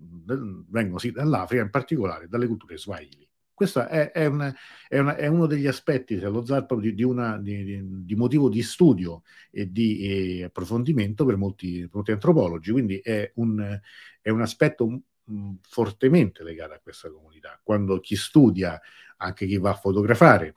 vengono 0.71 0.97
sì, 0.97 1.11
dall'Africa, 1.11 1.63
in 1.63 1.69
particolare 1.69 2.27
dalle 2.27 2.47
culture 2.47 2.79
swahili. 2.79 3.29
Questo 3.53 3.87
è, 3.87 4.13
è, 4.13 4.25
una, 4.25 4.55
è, 4.89 4.99
una, 4.99 5.15
è, 5.17 5.27
uno 5.27 5.45
degli 5.45 5.67
aspetti 5.67 6.17
dello 6.17 6.47
ZAR 6.47 6.65
di, 6.79 6.95
di, 6.95 7.03
una, 7.03 7.37
di, 7.37 7.83
di, 8.03 8.15
motivo 8.15 8.49
di 8.49 8.63
studio 8.63 9.25
e 9.51 9.71
di 9.71 10.39
e 10.39 10.45
approfondimento 10.45 11.27
per 11.27 11.37
molti, 11.37 11.87
molti, 11.93 12.13
antropologi, 12.13 12.73
quindi 12.73 12.97
è 12.97 13.31
un, 13.35 13.79
un 14.23 14.41
aspetto 14.41 15.03
mh, 15.25 15.53
fortemente 15.61 16.45
legato 16.45 16.73
a 16.73 16.81
questa 16.83 17.11
comunità. 17.11 17.61
Quando 17.63 18.01
chi 18.01 18.17
studia, 18.17 18.81
anche 19.19 19.45
chi 19.45 19.59
va 19.59 19.73
a 19.73 19.75
fotografare, 19.75 20.55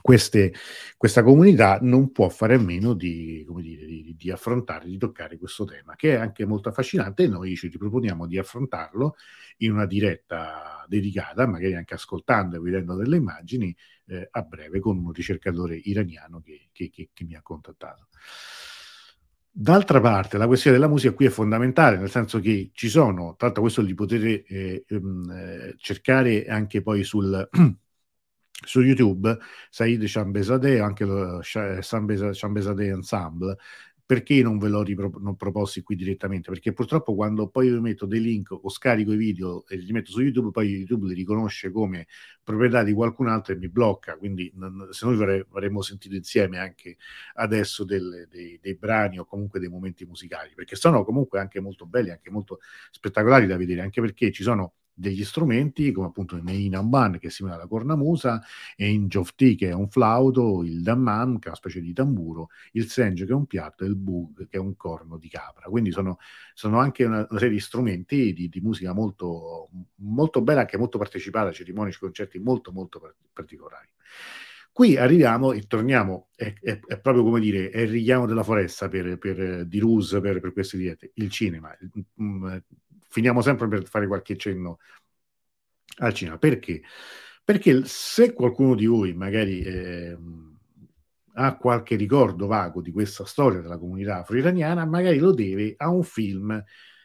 queste, 0.00 0.54
questa 0.96 1.22
comunità 1.22 1.78
non 1.82 2.12
può 2.12 2.28
fare 2.28 2.54
a 2.54 2.58
meno 2.58 2.94
di, 2.94 3.44
dire, 3.56 3.86
di, 3.86 4.14
di, 4.16 4.30
affrontare, 4.30 4.86
di 4.86 4.96
toccare 4.96 5.36
questo 5.36 5.64
tema, 5.64 5.96
che 5.96 6.14
è 6.14 6.18
anche 6.18 6.46
molto 6.46 6.68
affascinante 6.68 7.24
e 7.24 7.28
noi 7.28 7.56
ci 7.56 7.68
riproponiamo 7.68 8.26
di 8.26 8.38
affrontarlo 8.38 9.16
in 9.58 9.72
una 9.72 9.86
diretta 9.86 10.84
dedicata, 10.86 11.46
magari 11.46 11.74
anche 11.74 11.94
ascoltando 11.94 12.56
e 12.56 12.60
vedendo 12.60 12.94
delle 12.94 13.16
immagini, 13.16 13.74
eh, 14.06 14.28
a 14.30 14.42
breve 14.42 14.78
con 14.78 14.96
un 14.96 15.12
ricercatore 15.12 15.76
iraniano 15.76 16.40
che, 16.40 16.68
che, 16.72 16.88
che, 16.90 17.10
che 17.12 17.24
mi 17.24 17.34
ha 17.34 17.42
contattato. 17.42 18.08
D'altra 19.52 20.00
parte, 20.00 20.38
la 20.38 20.46
questione 20.46 20.76
della 20.76 20.88
musica 20.88 21.12
qui 21.12 21.26
è 21.26 21.30
fondamentale, 21.30 21.98
nel 21.98 22.10
senso 22.10 22.38
che 22.38 22.70
ci 22.72 22.88
sono, 22.88 23.34
tra 23.36 23.46
l'altro 23.46 23.62
questo 23.62 23.82
li 23.82 23.94
potete 23.94 24.44
eh, 24.44 24.84
ehm, 24.86 25.30
eh, 25.30 25.74
cercare 25.76 26.46
anche 26.46 26.80
poi 26.80 27.02
sul 27.02 27.48
su 28.50 28.80
YouTube 28.82 29.38
Said 29.70 30.02
Chambezadeh, 30.06 30.80
anche 30.80 31.04
lo 31.04 31.40
Chambezadeh 31.42 32.88
Ensemble, 32.88 33.56
perché 34.10 34.42
non 34.42 34.58
ve 34.58 34.68
l'ho 34.68 34.82
ripro- 34.82 35.36
proposti 35.36 35.82
qui 35.82 35.94
direttamente? 35.94 36.50
Perché 36.50 36.72
purtroppo 36.72 37.14
quando 37.14 37.46
poi 37.46 37.68
io 37.68 37.80
metto 37.80 38.06
dei 38.06 38.20
link 38.20 38.50
o 38.50 38.68
scarico 38.68 39.12
i 39.12 39.16
video 39.16 39.64
e 39.68 39.76
li 39.76 39.92
metto 39.92 40.10
su 40.10 40.20
YouTube, 40.20 40.50
poi 40.50 40.78
YouTube 40.78 41.06
li 41.06 41.14
riconosce 41.14 41.70
come 41.70 42.08
proprietà 42.42 42.82
di 42.82 42.92
qualcun 42.92 43.28
altro 43.28 43.52
e 43.52 43.56
mi 43.56 43.68
blocca. 43.68 44.16
Quindi 44.16 44.50
non, 44.56 44.88
se 44.90 45.06
noi 45.06 45.44
avremmo 45.48 45.80
sentito 45.80 46.16
insieme 46.16 46.58
anche 46.58 46.96
adesso 47.34 47.84
del, 47.84 48.26
dei, 48.28 48.58
dei, 48.60 48.74
brani 48.74 49.20
o 49.20 49.24
comunque 49.24 49.60
dei 49.60 49.68
momenti 49.68 50.04
musicali, 50.04 50.54
perché 50.56 50.74
sono 50.74 51.04
comunque 51.04 51.38
anche 51.38 51.60
molto 51.60 51.86
belli, 51.86 52.10
anche 52.10 52.32
molto 52.32 52.58
spettacolari 52.90 53.46
da 53.46 53.56
vedere, 53.56 53.82
anche 53.82 54.00
perché 54.00 54.32
ci 54.32 54.42
sono 54.42 54.72
degli 55.00 55.24
strumenti 55.24 55.90
come 55.92 56.08
appunto 56.08 56.36
il 56.36 56.42
Neinamban 56.42 57.18
che 57.18 57.30
simula 57.30 57.56
la 57.56 57.66
cornamusa 57.66 58.42
e 58.76 58.90
in 58.90 59.08
Jofti 59.08 59.54
che 59.56 59.70
è 59.70 59.72
un 59.72 59.88
flauto, 59.88 60.62
il 60.62 60.82
Damman 60.82 61.38
che 61.38 61.46
è 61.46 61.48
una 61.48 61.56
specie 61.56 61.80
di 61.80 61.92
tamburo, 61.92 62.50
il 62.72 62.88
Senge 62.88 63.24
che 63.24 63.32
è 63.32 63.34
un 63.34 63.46
piatto 63.46 63.84
e 63.84 63.88
il 63.88 63.96
Bug 63.96 64.46
che 64.46 64.58
è 64.58 64.60
un 64.60 64.76
corno 64.76 65.16
di 65.16 65.28
capra. 65.28 65.68
Quindi 65.68 65.90
sono, 65.90 66.18
sono 66.54 66.78
anche 66.78 67.04
una, 67.04 67.26
una, 67.28 67.38
serie 67.38 67.54
di 67.54 67.60
strumenti 67.60 68.32
di, 68.34 68.48
di, 68.48 68.60
musica 68.60 68.92
molto, 68.92 69.70
molto 69.96 70.42
bella, 70.42 70.60
anche 70.60 70.76
molto 70.76 70.98
partecipata, 70.98 71.50
cerimonici, 71.50 71.98
concerti 71.98 72.38
molto 72.38 72.70
molto 72.70 73.14
particolari. 73.32 73.88
Qui 74.72 74.96
arriviamo 74.96 75.52
e 75.52 75.66
torniamo, 75.66 76.28
è, 76.36 76.54
è, 76.60 76.78
è, 76.78 77.00
proprio 77.00 77.24
come 77.24 77.40
dire, 77.40 77.70
è 77.70 77.80
il 77.80 77.88
richiamo 77.88 78.26
della 78.26 78.44
foresta 78.44 78.88
per, 78.88 79.18
per, 79.18 79.64
di 79.66 79.78
Ruse 79.78 80.20
per, 80.20 80.40
per 80.40 80.52
queste 80.52 80.76
diete, 80.76 81.10
il 81.14 81.28
cinema. 81.30 81.76
Mm, 82.22 82.56
finiamo 83.10 83.42
sempre 83.42 83.68
per 83.68 83.86
fare 83.86 84.06
qualche 84.06 84.36
cenno 84.36 84.78
al 85.98 86.14
cinema. 86.14 86.38
Perché? 86.38 86.82
Perché 87.44 87.82
se 87.84 88.32
qualcuno 88.32 88.74
di 88.74 88.86
voi 88.86 89.12
magari 89.12 89.60
eh, 89.62 90.16
ha 91.34 91.56
qualche 91.56 91.96
ricordo 91.96 92.46
vago 92.46 92.80
di 92.80 92.92
questa 92.92 93.24
storia 93.24 93.60
della 93.60 93.78
comunità 93.78 94.18
afro-iraniana, 94.18 94.84
magari 94.86 95.18
lo 95.18 95.32
deve 95.32 95.74
a 95.76 95.88
un 95.88 96.02
film 96.02 96.62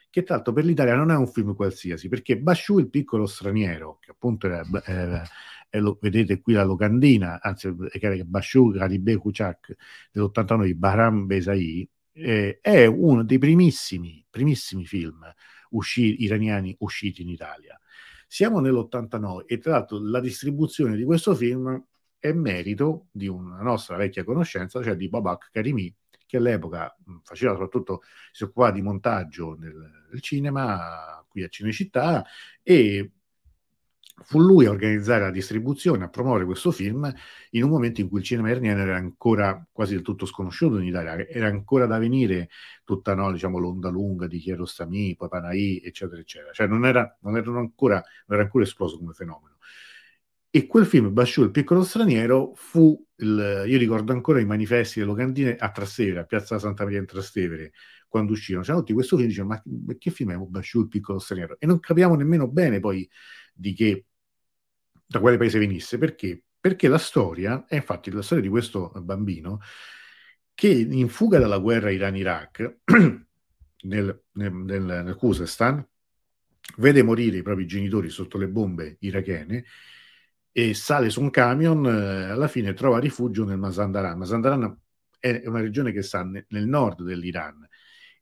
che 0.08 0.22
tra 0.22 0.36
l'altro 0.36 0.52
per 0.52 0.64
l'Italia 0.64 0.94
non 0.94 1.10
è 1.10 1.16
un 1.16 1.26
film 1.26 1.54
qualsiasi, 1.54 2.08
perché 2.08 2.38
Basciù 2.38 2.78
il 2.78 2.88
piccolo 2.88 3.26
straniero, 3.26 3.98
che 4.00 4.12
appunto 4.12 4.46
era, 4.46 4.64
era, 4.84 5.22
eh, 5.68 5.78
lo, 5.78 5.98
vedete 6.00 6.40
qui 6.40 6.54
la 6.54 6.64
locandina, 6.64 7.38
anzi 7.42 7.74
che 7.90 8.24
Basciù 8.24 8.70
Garibé 8.70 9.16
Kuchak 9.16 9.74
dell'89 10.12 10.64
di 10.64 10.74
Bahram 10.74 11.26
Besai, 11.26 11.88
eh, 12.12 12.58
è 12.62 12.86
uno 12.86 13.24
dei 13.24 13.38
primissimi, 13.38 14.24
primissimi 14.30 14.86
film 14.86 15.22
usci- 15.70 16.22
iraniani 16.22 16.74
usciti 16.80 17.22
in 17.22 17.28
Italia. 17.28 17.78
Siamo 18.26 18.60
nell'89 18.60 19.44
e 19.46 19.58
tra 19.58 19.72
l'altro 19.72 19.98
la 20.00 20.20
distribuzione 20.20 20.96
di 20.96 21.04
questo 21.04 21.34
film 21.34 21.82
è 22.18 22.32
merito 22.32 23.06
di 23.12 23.28
una 23.28 23.62
nostra 23.62 23.96
vecchia 23.96 24.24
conoscenza, 24.24 24.82
cioè 24.82 24.96
di 24.96 25.08
Babak 25.08 25.50
Karimi, 25.52 25.94
che 26.26 26.38
all'epoca 26.38 26.94
faceva 27.22 27.52
soprattutto, 27.52 28.02
si 28.32 28.44
occupava 28.44 28.72
di 28.72 28.82
montaggio 28.82 29.54
nel, 29.56 30.06
nel 30.10 30.20
cinema, 30.20 31.24
qui 31.28 31.44
a 31.44 31.48
Cinecittà, 31.48 32.24
e 32.62 33.12
fu 34.22 34.40
lui 34.40 34.64
a 34.66 34.70
organizzare 34.70 35.22
la 35.22 35.30
distribuzione, 35.30 36.04
a 36.04 36.08
promuovere 36.08 36.46
questo 36.46 36.70
film 36.70 37.12
in 37.50 37.62
un 37.62 37.70
momento 37.70 38.00
in 38.00 38.08
cui 38.08 38.20
il 38.20 38.24
cinema 38.24 38.50
iraniano 38.50 38.80
era 38.80 38.96
ancora 38.96 39.64
quasi 39.70 39.94
del 39.94 40.02
tutto 40.02 40.24
sconosciuto 40.26 40.78
in 40.78 40.86
Italia, 40.86 41.28
era 41.28 41.48
ancora 41.48 41.86
da 41.86 41.98
venire 41.98 42.48
tutta 42.84 43.14
no, 43.14 43.30
diciamo, 43.30 43.58
l'onda 43.58 43.88
lunga 43.88 44.26
di 44.26 44.38
Kiarostami, 44.38 45.16
poi 45.16 45.28
Panahi, 45.28 45.82
eccetera, 45.84 46.20
eccetera. 46.20 46.52
Cioè 46.52 46.66
non 46.66 46.86
era, 46.86 47.16
non, 47.22 47.36
ancora, 47.56 48.02
non 48.26 48.38
era 48.38 48.42
ancora 48.42 48.64
esploso 48.64 48.98
come 48.98 49.12
fenomeno. 49.12 49.56
E 50.50 50.66
quel 50.66 50.86
film, 50.86 51.12
Basciù, 51.12 51.42
il 51.42 51.50
piccolo 51.50 51.82
straniero, 51.84 52.52
fu, 52.54 52.98
il, 53.16 53.64
io 53.66 53.76
ricordo 53.78 54.12
ancora 54.12 54.40
i 54.40 54.46
manifesti 54.46 55.00
delle 55.00 55.10
locandine 55.10 55.56
a 55.56 55.70
Trastevere, 55.70 56.20
a 56.20 56.24
Piazza 56.24 56.58
Santa 56.58 56.84
Maria 56.84 57.00
in 57.00 57.04
Trastevere, 57.04 57.72
quando 58.08 58.32
uscirono. 58.32 58.62
C'erano 58.62 58.80
tutti 58.80 58.94
questo 58.94 59.16
film, 59.16 59.28
dicevano, 59.28 59.60
ma 59.64 59.94
che 59.98 60.10
film 60.10 60.32
è 60.32 60.36
Basciù, 60.36 60.80
il 60.80 60.88
piccolo 60.88 61.18
straniero? 61.18 61.56
E 61.58 61.66
non 61.66 61.78
capiamo 61.78 62.14
nemmeno 62.14 62.48
bene 62.48 62.80
poi 62.80 63.06
di 63.56 63.72
che, 63.72 64.06
da 65.06 65.20
quale 65.20 65.36
paese 65.38 65.58
venisse. 65.58 65.98
Perché? 65.98 66.42
Perché 66.60 66.88
la 66.88 66.98
storia, 66.98 67.64
è 67.66 67.76
infatti 67.76 68.10
la 68.10 68.22
storia 68.22 68.42
di 68.42 68.50
questo 68.50 68.92
bambino, 69.02 69.60
che 70.54 70.68
in 70.68 71.08
fuga 71.08 71.38
dalla 71.38 71.58
guerra 71.58 71.90
Iran-Iraq, 71.90 72.78
nel, 73.82 74.22
nel, 74.32 74.52
nel, 74.52 74.82
nel 74.82 75.16
Khuzestan, 75.16 75.86
vede 76.78 77.02
morire 77.02 77.38
i 77.38 77.42
propri 77.42 77.66
genitori 77.66 78.10
sotto 78.10 78.38
le 78.38 78.48
bombe 78.48 78.96
irachene, 79.00 79.64
e 80.52 80.74
sale 80.74 81.10
su 81.10 81.20
un 81.20 81.30
camion, 81.30 81.84
eh, 81.86 82.30
alla 82.30 82.48
fine 82.48 82.72
trova 82.72 82.98
rifugio 82.98 83.44
nel 83.44 83.58
Mazandaran. 83.58 84.18
Mazandaran 84.18 84.80
è 85.18 85.42
una 85.44 85.60
regione 85.60 85.92
che 85.92 86.02
sta 86.02 86.24
ne- 86.24 86.46
nel 86.48 86.66
nord 86.66 87.02
dell'Iran 87.02 87.66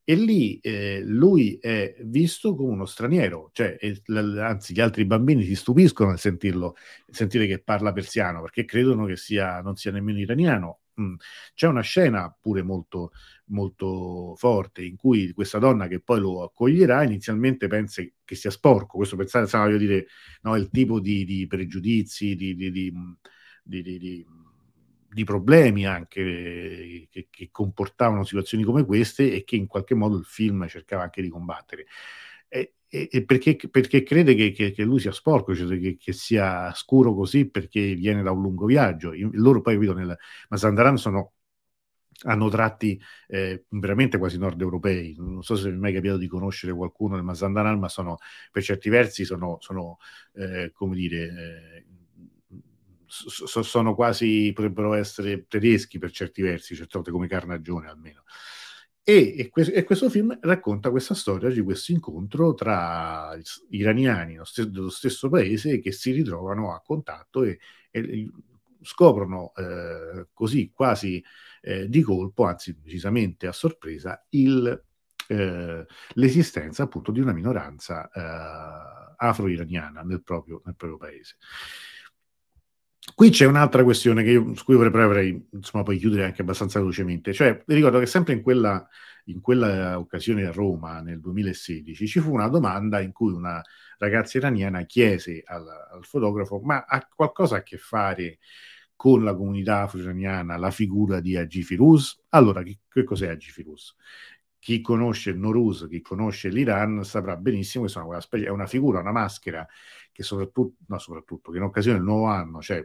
e 0.04 0.14
lì 0.14 0.58
eh, 0.58 1.02
lui 1.02 1.56
è 1.60 1.96
visto 2.02 2.54
come 2.54 2.72
uno 2.72 2.84
straniero, 2.84 3.50
cioè, 3.52 3.76
eh, 3.80 4.02
l- 4.06 4.38
anzi 4.38 4.74
gli 4.74 4.80
altri 4.80 5.06
bambini 5.06 5.44
si 5.44 5.54
stupiscono 5.54 6.10
nel 6.10 6.18
sentirlo, 6.18 6.76
sentire 7.08 7.46
che 7.46 7.60
parla 7.60 7.92
persiano 7.92 8.42
perché 8.42 8.66
credono 8.66 9.06
che 9.06 9.16
sia, 9.16 9.62
non 9.62 9.76
sia 9.76 9.92
nemmeno 9.92 10.18
iraniano. 10.18 10.80
Mm. 11.00 11.14
C'è 11.54 11.66
una 11.66 11.80
scena 11.80 12.36
pure 12.38 12.62
molto, 12.62 13.12
molto 13.46 14.34
forte 14.36 14.84
in 14.84 14.96
cui 14.96 15.32
questa 15.32 15.58
donna 15.58 15.88
che 15.88 16.00
poi 16.00 16.20
lo 16.20 16.42
accoglierà 16.42 17.02
inizialmente 17.02 17.66
pensa 17.66 18.02
che 18.24 18.34
sia 18.34 18.50
sporco, 18.50 18.98
questo 18.98 19.16
pensare, 19.16 19.46
sa, 19.46 19.60
voglio 19.60 19.78
dire, 19.78 20.06
no, 20.42 20.54
il 20.56 20.68
tipo 20.70 21.00
di, 21.00 21.24
di 21.24 21.46
pregiudizi, 21.46 22.36
di, 22.36 22.54
di, 22.54 22.70
di, 22.70 22.92
di 25.14 25.24
problemi 25.24 25.86
anche 25.86 27.08
che, 27.10 27.28
che, 27.30 27.48
comportavano 27.50 28.24
situazioni 28.24 28.64
come 28.64 28.84
queste 28.84 29.32
e 29.32 29.44
che 29.44 29.56
in 29.56 29.68
qualche 29.68 29.94
modo 29.94 30.18
il 30.18 30.24
film 30.24 30.66
cercava 30.66 31.04
anche 31.04 31.22
di 31.22 31.28
combattere. 31.28 31.86
E, 32.48 32.74
e, 32.88 33.08
e 33.10 33.24
perché, 33.24 33.56
perché, 33.70 34.02
crede 34.02 34.34
che, 34.34 34.50
che, 34.50 34.72
che, 34.72 34.82
lui 34.82 34.98
sia 34.98 35.12
sporco, 35.12 35.54
cioè 35.54 35.96
che, 35.96 36.12
sia 36.12 36.72
scuro 36.74 37.14
così 37.14 37.48
perché 37.48 37.94
viene 37.94 38.22
da 38.22 38.32
un 38.32 38.42
lungo 38.42 38.66
viaggio. 38.66 39.12
Loro 39.32 39.60
poi, 39.60 39.74
capito, 39.74 39.94
nel 39.94 40.16
Mazandaran 40.48 40.98
sono 40.98 41.32
hanno 42.26 42.48
tratti 42.48 43.00
eh, 43.28 43.64
veramente 43.68 44.18
quasi 44.18 44.38
nord 44.38 44.60
europei. 44.60 45.14
Non 45.18 45.42
so 45.42 45.56
se 45.56 45.70
vi 45.70 45.76
è 45.76 45.78
mai 45.78 45.92
capitato 45.92 46.18
di 46.18 46.28
conoscere 46.28 46.72
qualcuno 46.72 47.16
del 47.16 47.24
Mazandaran, 47.24 47.78
ma 47.78 47.88
sono 47.88 48.18
per 48.50 48.62
certi 48.62 48.88
versi 48.88 49.24
sono, 49.24 49.58
sono 49.60 49.98
eh, 50.34 50.70
come 50.72 50.94
dire, 50.96 51.16
eh, 51.26 51.86
so, 53.14 53.62
sono 53.62 53.94
quasi, 53.94 54.50
potrebbero 54.54 54.94
essere 54.94 55.46
tedeschi 55.46 55.98
per 55.98 56.10
certi 56.10 56.42
versi, 56.42 56.74
certe 56.74 56.94
volte 56.94 57.10
come 57.10 57.28
Carnagione 57.28 57.88
almeno. 57.88 58.24
E, 59.06 59.34
e, 59.38 59.48
que- 59.50 59.72
e, 59.72 59.84
questo 59.84 60.08
film 60.08 60.36
racconta 60.40 60.90
questa 60.90 61.14
storia 61.14 61.50
di 61.50 61.60
questo 61.60 61.92
incontro 61.92 62.54
tra 62.54 63.38
iraniani 63.68 64.38
dello 64.56 64.88
stesso 64.88 65.28
paese 65.28 65.78
che 65.78 65.92
si 65.92 66.10
ritrovano 66.12 66.74
a 66.74 66.80
contatto 66.80 67.42
e, 67.44 67.58
e 67.90 68.30
scoprono 68.80 69.52
eh, 69.56 70.28
così 70.32 70.70
quasi 70.72 71.22
eh, 71.60 71.88
di 71.88 72.00
colpo, 72.02 72.44
anzi 72.44 72.78
decisamente 72.80 73.46
a 73.46 73.52
sorpresa, 73.52 74.24
il, 74.30 74.84
eh, 75.28 75.86
l'esistenza 76.14 76.82
appunto 76.84 77.12
di 77.12 77.20
una 77.20 77.32
minoranza 77.32 78.08
eh, 78.10 79.14
afro-iraniana 79.16 80.02
nel 80.02 80.22
proprio, 80.22 80.62
nel 80.64 80.76
proprio 80.76 80.98
paese. 80.98 81.36
Qui 83.16 83.30
c'è 83.30 83.46
un'altra 83.46 83.84
questione 83.84 84.24
io, 84.24 84.54
su 84.56 84.64
cui 84.64 84.74
vorrei 84.74 85.46
insomma, 85.52 85.84
poi 85.84 85.98
chiudere 85.98 86.24
anche 86.24 86.42
abbastanza 86.42 86.80
velocemente. 86.80 87.32
Cioè, 87.32 87.62
ricordo 87.66 88.00
che 88.00 88.06
sempre 88.06 88.32
in 88.34 88.42
quella, 88.42 88.88
in 89.26 89.40
quella 89.40 89.98
occasione 89.98 90.44
a 90.44 90.50
Roma, 90.50 91.00
nel 91.00 91.20
2016, 91.20 92.08
ci 92.08 92.18
fu 92.18 92.32
una 92.32 92.48
domanda 92.48 93.00
in 93.00 93.12
cui 93.12 93.32
una 93.32 93.62
ragazza 93.98 94.38
iraniana 94.38 94.82
chiese 94.82 95.42
al, 95.46 95.64
al 95.92 96.04
fotografo 96.04 96.58
ma 96.60 96.84
ha 96.88 97.06
qualcosa 97.14 97.58
a 97.58 97.62
che 97.62 97.78
fare 97.78 98.38
con 98.96 99.22
la 99.22 99.34
comunità 99.34 99.82
afro-iraniana 99.82 100.56
la 100.56 100.72
figura 100.72 101.20
di 101.20 101.36
Hagi 101.36 101.62
Firuz. 101.62 102.20
Allora, 102.30 102.62
che, 102.64 102.80
che 102.88 103.04
cos'è 103.04 103.28
Hagi 103.28 103.50
Firuz? 103.50 103.94
Chi 104.58 104.80
conosce 104.80 105.30
il 105.30 105.38
Noruz, 105.38 105.86
chi 105.88 106.00
conosce 106.00 106.48
l'Iran, 106.48 107.04
saprà 107.04 107.36
benissimo 107.36 107.84
che 107.84 108.44
è 108.44 108.48
una 108.48 108.66
figura, 108.66 109.00
una 109.00 109.12
maschera 109.12 109.64
che 110.10 110.22
soprattutto, 110.22 110.78
no, 110.88 110.98
soprattutto, 110.98 111.52
che 111.52 111.58
in 111.58 111.64
occasione 111.64 111.98
del 111.98 112.06
nuovo 112.06 112.26
anno, 112.26 112.60
cioè 112.60 112.84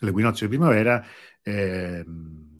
l'equinozio 0.00 0.46
di 0.46 0.56
primavera, 0.56 1.04
eh, 1.42 2.04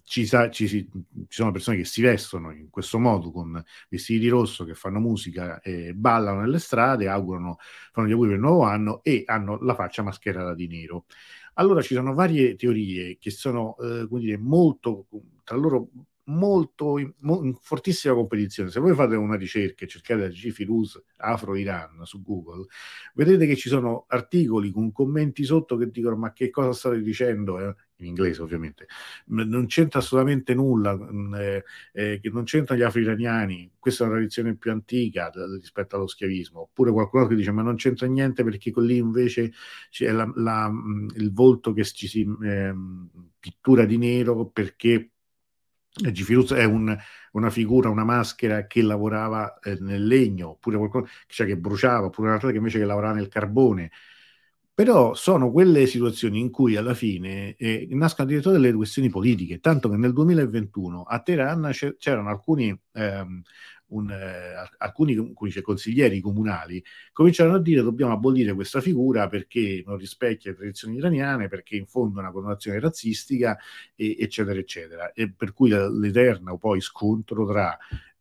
ci, 0.03 0.27
sa, 0.27 0.51
ci, 0.51 0.67
ci, 0.67 0.88
sono 1.29 1.53
persone 1.53 1.77
che 1.77 1.85
si 1.85 2.01
vestono 2.01 2.51
in 2.51 2.71
questo 2.71 2.99
modo 2.99 3.31
con 3.31 3.62
vestiti 3.88 4.21
di 4.21 4.29
rosso, 4.29 4.64
che 4.64 4.75
fanno 4.75 4.99
musica 4.99 5.61
e 5.61 5.93
ballano 5.95 6.41
nelle 6.41 6.59
strade, 6.59 7.09
augurano, 7.09 7.59
fanno 7.93 8.09
gli 8.09 8.12
auguri 8.12 8.31
per 8.31 8.38
il 8.38 8.43
nuovo 8.45 8.62
anno 8.62 9.03
e 9.03 9.23
hanno 9.27 9.59
la 9.61 9.75
faccia 9.75 10.03
mascherata 10.03 10.55
di 10.55 10.67
nero. 10.67 11.05
Allora 11.55 11.83
ci 11.83 11.95
sono 11.95 12.14
varie 12.14 12.57
teorie 12.57 13.19
che 13.19 13.31
sono 13.31 13.77
eh, 13.79 14.07
dire, 14.09 14.38
molto 14.38 15.07
tra 15.45 15.57
loro 15.57 15.88
molto 16.29 16.99
in, 16.99 17.12
in, 17.21 17.55
fortissima 17.61 18.14
competizione. 18.14 18.71
Se 18.71 18.81
voi 18.81 18.95
fate 18.95 19.17
una 19.17 19.37
ricerca 19.37 19.85
e 19.85 19.88
cercate 19.88 20.29
G-Firuz 20.31 21.03
Afro-Iran 21.17 22.05
su 22.05 22.23
Google, 22.23 22.67
vedete 23.14 23.47
che 23.47 23.57
ci 23.57 23.69
sono 23.69 24.05
articoli 24.09 24.71
con 24.71 24.93
commenti 24.93 25.45
sotto 25.45 25.77
che 25.77 25.91
dicono 25.91 26.17
ma 26.17 26.33
che 26.33 26.51
cosa 26.51 26.73
state 26.73 27.01
dicendo? 27.01 27.59
Eh? 27.59 27.75
in 28.01 28.07
inglese 28.07 28.43
ovviamente, 28.43 28.87
non 29.27 29.67
c'entra 29.67 29.99
assolutamente 29.99 30.55
nulla, 30.55 30.97
eh, 31.37 31.64
eh, 31.93 32.21
che 32.21 32.31
non 32.31 32.45
c'entrano 32.45 32.81
gli 32.81 32.85
afro-iraniani, 32.85 33.73
questa 33.79 34.05
è 34.05 34.07
una 34.07 34.17
tradizione 34.17 34.55
più 34.55 34.71
antica 34.71 35.33
rispetto 35.59 35.97
allo 35.97 36.07
schiavismo, 36.07 36.61
oppure 36.61 36.93
qualcuno 36.93 37.27
che 37.27 37.35
dice 37.35 37.51
ma 37.51 37.62
non 37.62 37.77
c'entra 37.77 38.07
niente 38.07 38.45
perché 38.45 38.73
lì 38.77 38.99
invece 38.99 39.53
c'è 39.91 40.12
la, 40.12 40.31
la, 40.37 40.71
il 41.17 41.33
volto 41.33 41.73
che 41.73 41.85
ci 41.85 42.07
si 42.07 42.25
eh, 42.43 42.73
pittura 43.41 43.85
di 43.85 43.99
nero 43.99 44.47
perché 44.47 45.11
Gifiruz 46.12 46.52
è 46.52 46.64
un, 46.64 46.96
una 47.32 47.50
figura, 47.50 47.88
una 47.88 48.04
maschera 48.04 48.66
che 48.66 48.82
lavorava 48.82 49.58
eh, 49.61 49.76
nel 49.80 50.06
legno, 50.06 50.50
oppure 50.50 50.76
qualcuno 50.76 51.06
cioè 51.26 51.46
che 51.46 51.56
bruciava, 51.56 52.06
oppure 52.06 52.28
un'altra 52.28 52.50
che 52.50 52.56
invece 52.56 52.78
che 52.78 52.84
lavorava 52.84 53.14
nel 53.14 53.28
carbone. 53.28 53.90
Però 54.74 55.14
sono 55.14 55.50
quelle 55.50 55.87
situazioni 55.87 56.38
in 56.38 56.50
cui 56.50 56.76
alla 56.76 56.94
fine 56.94 57.56
eh, 57.56 57.88
nascono 57.90 58.28
addirittura 58.28 58.54
delle 58.56 58.72
questioni 58.72 59.08
politiche, 59.08 59.58
tanto 59.58 59.88
che 59.88 59.96
nel 59.96 60.12
2021 60.12 61.02
a 61.02 61.18
Teheran 61.20 61.72
c'erano 61.98 62.28
alcuni 62.28 62.80
ehm, 62.92 63.42
un, 63.88 64.11
eh, 64.11 64.55
alcuni 64.79 65.33
consiglieri 65.62 66.20
comunali 66.20 66.83
cominciarono 67.12 67.57
a 67.57 67.61
dire 67.61 67.83
dobbiamo 67.83 68.12
abolire 68.12 68.55
questa 68.55 68.81
figura 68.81 69.29
perché 69.29 69.83
non 69.87 69.96
rispecchia 69.96 70.51
le 70.51 70.57
tradizioni 70.57 70.96
iraniane, 70.96 71.48
perché 71.48 71.77
in 71.77 71.87
fondo 71.87 72.18
è 72.18 72.22
una 72.22 72.33
connotazione 72.33 72.81
razzistica, 72.81 73.59
e, 73.94 74.16
eccetera, 74.18 74.59
eccetera. 74.59 75.12
E 75.12 75.33
per 75.33 75.53
cui 75.53 75.70
l'eterno 75.70 76.59
poi 76.59 76.81
scontro 76.81 77.46
tra 77.46 77.79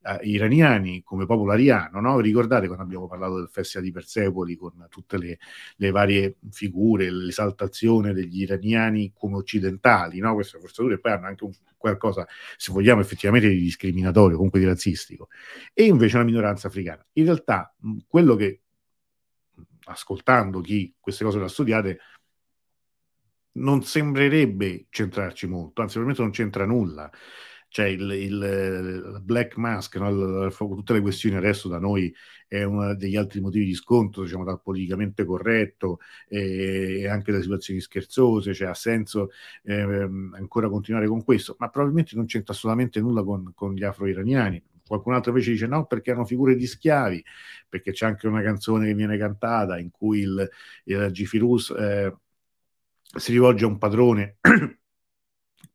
eh, 0.08 0.18
iraniani 0.22 1.02
come 1.02 1.26
popolo 1.26 1.52
ariano, 1.52 2.00
no? 2.00 2.18
ricordate 2.20 2.66
quando 2.66 2.84
abbiamo 2.84 3.06
parlato 3.06 3.36
del 3.36 3.48
Festival 3.50 3.84
di 3.86 3.92
Persepoli 3.92 4.56
con 4.56 4.86
tutte 4.88 5.18
le, 5.18 5.38
le 5.76 5.90
varie 5.90 6.36
figure, 6.50 7.10
l'esaltazione 7.10 8.14
degli 8.14 8.40
iraniani 8.40 9.12
come 9.14 9.36
occidentali, 9.36 10.18
no? 10.18 10.32
queste 10.34 10.58
forzature 10.58 10.98
poi 10.98 11.12
hanno 11.12 11.26
anche 11.26 11.44
un, 11.44 11.52
qualcosa, 11.76 12.26
se 12.56 12.72
vogliamo, 12.72 13.00
effettivamente 13.00 13.48
di 13.48 13.58
discriminatorio, 13.58 14.36
comunque 14.36 14.60
di 14.60 14.66
razzistico, 14.66 15.28
e 15.74 15.84
invece 15.84 16.16
una 16.16 16.24
minoranza 16.24 16.68
africana. 16.68 17.04
In 17.12 17.24
realtà 17.24 17.74
quello 18.06 18.34
che, 18.34 18.62
ascoltando 19.84 20.60
chi 20.60 20.94
queste 20.98 21.24
cose 21.24 21.38
le 21.38 21.44
ha 21.44 21.48
studiate, 21.48 21.98
non 23.52 23.82
sembrerebbe 23.82 24.86
centrarci 24.90 25.46
molto, 25.46 25.82
anzi 25.82 25.98
probabilmente 25.98 26.22
non 26.22 26.30
c'entra 26.30 26.66
nulla. 26.66 27.10
Cioè 27.70 27.86
il, 27.86 28.10
il 28.10 29.20
Black 29.22 29.56
Mask, 29.56 29.96
no? 29.96 30.48
tutte 30.50 30.94
le 30.94 31.00
questioni 31.00 31.36
adesso 31.36 31.68
da 31.68 31.78
noi 31.78 32.14
è 32.46 32.62
uno 32.62 32.94
degli 32.94 33.16
altri 33.16 33.40
motivi 33.40 33.66
di 33.66 33.74
scontro, 33.74 34.22
diciamo, 34.22 34.42
dal 34.44 34.62
politicamente 34.62 35.24
corretto 35.24 35.98
e 36.28 37.06
anche 37.06 37.30
da 37.30 37.40
situazioni 37.42 37.80
scherzose, 37.80 38.54
cioè 38.54 38.68
ha 38.68 38.74
senso 38.74 39.30
eh, 39.64 39.82
ancora 39.82 40.68
continuare 40.70 41.06
con 41.06 41.22
questo, 41.22 41.56
ma 41.58 41.68
probabilmente 41.68 42.16
non 42.16 42.24
c'entra 42.24 42.54
assolutamente 42.54 43.00
nulla 43.00 43.22
con, 43.22 43.52
con 43.54 43.74
gli 43.74 43.84
afro-iraniani. 43.84 44.62
Qualcun 44.86 45.12
altro 45.12 45.32
invece 45.32 45.50
dice 45.50 45.66
no, 45.66 45.84
perché 45.84 46.10
erano 46.10 46.24
figure 46.24 46.56
di 46.56 46.66
schiavi, 46.66 47.22
perché 47.68 47.92
c'è 47.92 48.06
anche 48.06 48.26
una 48.26 48.40
canzone 48.40 48.86
che 48.86 48.94
viene 48.94 49.18
cantata 49.18 49.78
in 49.78 49.90
cui 49.90 50.20
il, 50.20 50.48
il 50.84 51.08
Gifirus 51.12 51.70
eh, 51.70 52.14
si 53.14 53.32
rivolge 53.32 53.64
a 53.64 53.68
un 53.68 53.76
padrone 53.76 54.38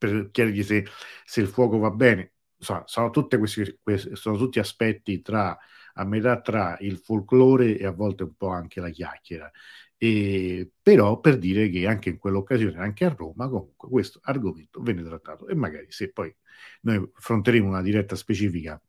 per 0.08 0.30
chiedergli 0.32 0.64
se, 0.64 0.86
se, 1.26 1.42
il 1.42 1.48
fuoco 1.48 1.78
va 1.78 1.92
bene. 1.92 2.34
So, 2.58 2.84
sono, 2.86 3.10
questi, 3.12 3.80
questi, 3.82 4.16
sono 4.16 4.38
tutti 4.38 4.60
aspetti 4.60 5.22
tra, 5.22 5.58
a 5.94 6.06
metà 6.06 6.42
tra 6.42 6.78
il 6.80 6.98
folklore 6.98 7.78
e 7.78 7.86
a 7.86 7.92
volte 7.92 8.24
un 8.24 8.36
po' 8.36 8.50
anche 8.50 8.80
la 8.82 8.90
chiacchiera. 8.90 9.50
E, 9.98 10.72
però 10.82 11.20
per 11.20 11.38
dire 11.38 11.70
che 11.70 11.88
anche 11.88 12.10
in 12.10 12.18
quell'occasione, 12.18 12.78
anche 12.80 13.06
a 13.06 13.16
Roma, 13.16 13.48
comunque 13.48 13.90
questo 13.90 14.20
argomento 14.24 14.82
venne 14.82 15.04
trattato 15.04 15.48
e 15.48 15.56
magari 15.56 15.86
se 15.90 16.12
poi 16.12 16.34
noi 16.82 17.10
affronteremo 17.16 17.68
una 17.68 17.82
diretta 17.82 18.16
specifica 18.16 18.82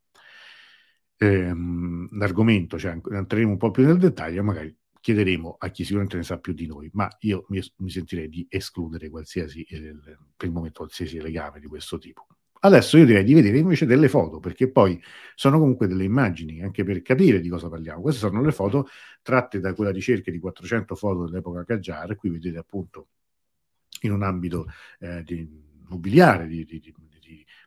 ehm, 1.19 2.09
l'argomento, 2.19 2.79
cioè 2.79 2.99
entreremo 3.11 3.53
un 3.53 3.57
po' 3.57 3.71
più 3.71 3.85
nel 3.85 3.99
dettaglio, 3.99 4.43
magari 4.43 4.77
chiederemo 5.05 5.57
a 5.59 5.69
chi 5.69 5.83
sicuramente 5.83 6.17
ne 6.17 6.23
sa 6.23 6.39
più 6.39 6.55
di 6.55 6.67
noi, 6.67 6.89
ma 6.95 7.15
io 7.21 7.45
mi, 7.49 7.61
mi 7.77 7.91
sentirei 7.91 8.31
di 8.31 8.47
escludere 8.49 9.11
qualsiasi, 9.11 9.63
eh, 9.65 9.95
per 10.35 10.49
il 10.49 10.51
momento, 10.51 10.79
qualsiasi 10.79 11.21
legame 11.21 11.61
di 11.61 11.67
questo 11.67 11.99
tipo. 11.99 12.27
Adesso 12.61 12.97
io 12.97 13.05
direi 13.05 13.23
di 13.23 13.35
vedere 13.35 13.59
invece 13.59 13.85
delle 13.85 14.09
foto, 14.09 14.41
perché 14.41 14.71
poi 14.71 14.99
sono 15.35 15.59
comunque 15.59 15.89
delle 15.89 16.05
immagini, 16.05 16.63
anche 16.63 16.85
per 16.85 17.03
capire 17.03 17.41
di 17.43 17.51
cosa 17.51 17.69
parliamo. 17.69 18.01
Queste 18.01 18.21
sono 18.21 18.41
le 18.41 18.53
foto 18.53 18.89
tratte 19.21 19.61
da 19.61 19.75
quella 19.75 19.91
ricerca 19.91 20.31
di 20.31 20.39
400 20.39 20.95
foto 20.95 21.27
dell'epoca 21.27 21.65
Qajar, 21.65 22.17
qui 22.17 22.31
vedete 22.31 22.57
appunto 22.57 23.09
in 24.01 24.13
un 24.13 24.23
ambito 24.23 24.65
eh, 25.01 25.23
di, 25.23 25.47
mobiliare, 25.89 26.47
di, 26.47 26.65
di, 26.65 26.95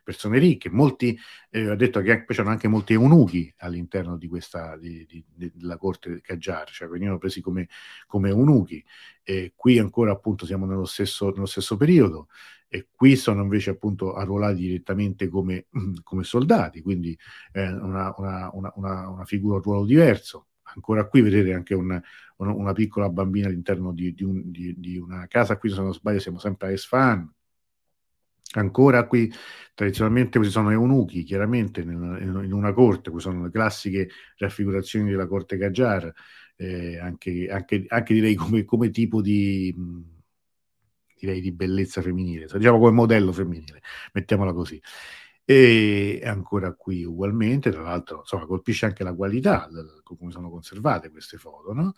persone 0.08 0.38
ricche, 0.38 0.70
molti, 0.70 1.18
eh, 1.50 1.68
ho 1.68 1.76
detto 1.76 2.00
che 2.00 2.24
c'erano 2.24 2.48
anche 2.48 2.66
molti 2.66 2.94
eunuchi 2.94 3.52
all'interno 3.58 4.16
di 4.16 4.26
questa, 4.26 4.74
di, 4.78 5.04
di, 5.04 5.22
della 5.52 5.76
corte 5.76 6.22
Qajar, 6.22 6.70
cioè 6.70 6.88
venivano 6.88 7.18
presi 7.18 7.42
come, 7.42 7.68
come 8.06 8.30
eunuchi. 8.30 8.82
E 9.22 9.52
qui 9.54 9.78
ancora 9.78 10.12
appunto 10.12 10.46
siamo 10.46 10.64
nello 10.64 10.86
stesso, 10.86 11.30
nello 11.30 11.44
stesso 11.44 11.76
periodo 11.76 12.28
e 12.68 12.88
qui 12.94 13.16
sono 13.16 13.42
invece 13.42 13.68
appunto 13.68 14.14
arruolati 14.14 14.60
direttamente 14.60 15.28
come, 15.28 15.66
come 16.02 16.24
soldati, 16.24 16.80
quindi 16.80 17.14
eh, 17.52 17.70
una, 17.70 18.14
una, 18.16 18.50
una, 18.54 18.72
una, 19.10 19.24
figura, 19.26 19.56
un 19.56 19.62
ruolo 19.62 19.84
diverso. 19.84 20.46
Ancora 20.74 21.06
qui 21.06 21.20
vedete 21.20 21.52
anche 21.52 21.74
un, 21.74 22.00
una 22.36 22.72
piccola 22.72 23.10
bambina 23.10 23.48
all'interno 23.48 23.92
di, 23.92 24.14
di, 24.14 24.24
un, 24.24 24.42
di, 24.50 24.96
una 24.96 25.26
casa, 25.26 25.58
qui 25.58 25.68
se 25.68 25.82
non 25.82 25.92
sbaglio 25.92 26.18
siamo 26.18 26.38
sempre 26.38 26.68
a 26.68 26.70
Esfahan, 26.70 27.30
Ancora 28.54 29.06
qui 29.06 29.30
tradizionalmente 29.74 30.42
ci 30.42 30.50
sono 30.50 30.70
eunuchi, 30.70 31.22
chiaramente 31.22 31.82
in, 31.82 32.50
una 32.50 32.72
corte, 32.72 33.10
qui 33.10 33.20
sono 33.20 33.44
le 33.44 33.50
classiche 33.50 34.08
raffigurazioni 34.38 35.10
della 35.10 35.26
corte 35.26 35.58
Qajar, 35.58 36.12
eh, 36.56 36.98
anche, 36.98 37.48
anche, 37.50 37.84
anche, 37.88 38.14
direi 38.14 38.34
come, 38.34 38.64
come 38.64 38.90
tipo 38.90 39.20
di, 39.20 39.74
direi 41.18 41.40
di 41.40 41.52
bellezza 41.52 42.00
femminile, 42.00 42.46
diciamo 42.50 42.78
come 42.78 42.90
modello 42.92 43.32
femminile, 43.32 43.82
mettiamola 44.12 44.52
così. 44.52 44.80
E 45.44 46.20
ancora 46.24 46.74
qui 46.74 47.04
ugualmente, 47.04 47.70
tra 47.70 47.82
l'altro, 47.82 48.18
insomma, 48.18 48.44
colpisce 48.44 48.86
anche 48.86 49.02
la 49.02 49.14
qualità, 49.14 49.68
come 50.02 50.30
sono 50.30 50.50
conservate 50.50 51.10
queste 51.10 51.38
foto, 51.38 51.72
no? 51.72 51.94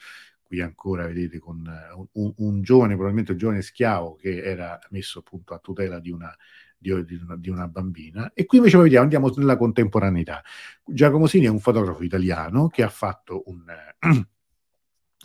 Qui 0.51 0.61
ancora 0.61 1.07
vedete 1.07 1.39
con 1.39 1.65
eh, 1.65 2.09
un, 2.15 2.33
un, 2.39 2.61
giovane, 2.61 2.95
probabilmente 2.95 3.31
un 3.31 3.39
giovane 3.39 3.63
schiavo 3.63 4.17
che 4.17 4.43
era 4.43 4.81
messo 4.91 5.21
appunto 5.21 5.55
a 5.55 5.61
tutela 5.61 6.01
di 6.01 6.11
una, 6.11 6.37
di, 6.77 6.91
una, 6.91 7.37
di 7.37 7.49
una 7.51 7.69
bambina. 7.69 8.33
E 8.35 8.47
qui 8.47 8.59
invece 8.59 8.77
vediamo, 8.77 9.05
andiamo 9.05 9.33
nella 9.37 9.57
contemporaneità. 9.57 10.43
Giacomo 10.85 11.29
Sini 11.29 11.45
è 11.45 11.51
un 11.51 11.61
fotografo 11.61 12.03
italiano 12.03 12.67
che 12.67 12.83
ha 12.83 12.89
fatto 12.89 13.45
un, 13.47 13.65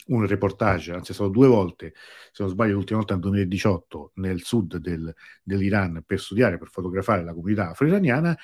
un 0.07 0.27
reportage, 0.27 0.93
anzi 0.93 1.09
è 1.09 1.15
stato 1.15 1.31
due 1.31 1.47
volte, 1.47 1.95
se 2.31 2.43
non 2.43 2.51
sbaglio 2.51 2.73
l'ultima 2.73 2.99
volta 2.99 3.15
nel 3.15 3.23
2018, 3.23 4.11
nel 4.17 4.43
sud 4.43 4.77
del, 4.77 5.11
dell'Iran 5.41 6.03
per 6.05 6.19
studiare, 6.19 6.59
per 6.59 6.69
fotografare 6.69 7.23
la 7.23 7.33
comunità 7.33 7.71
afro-iraniana, 7.71 8.37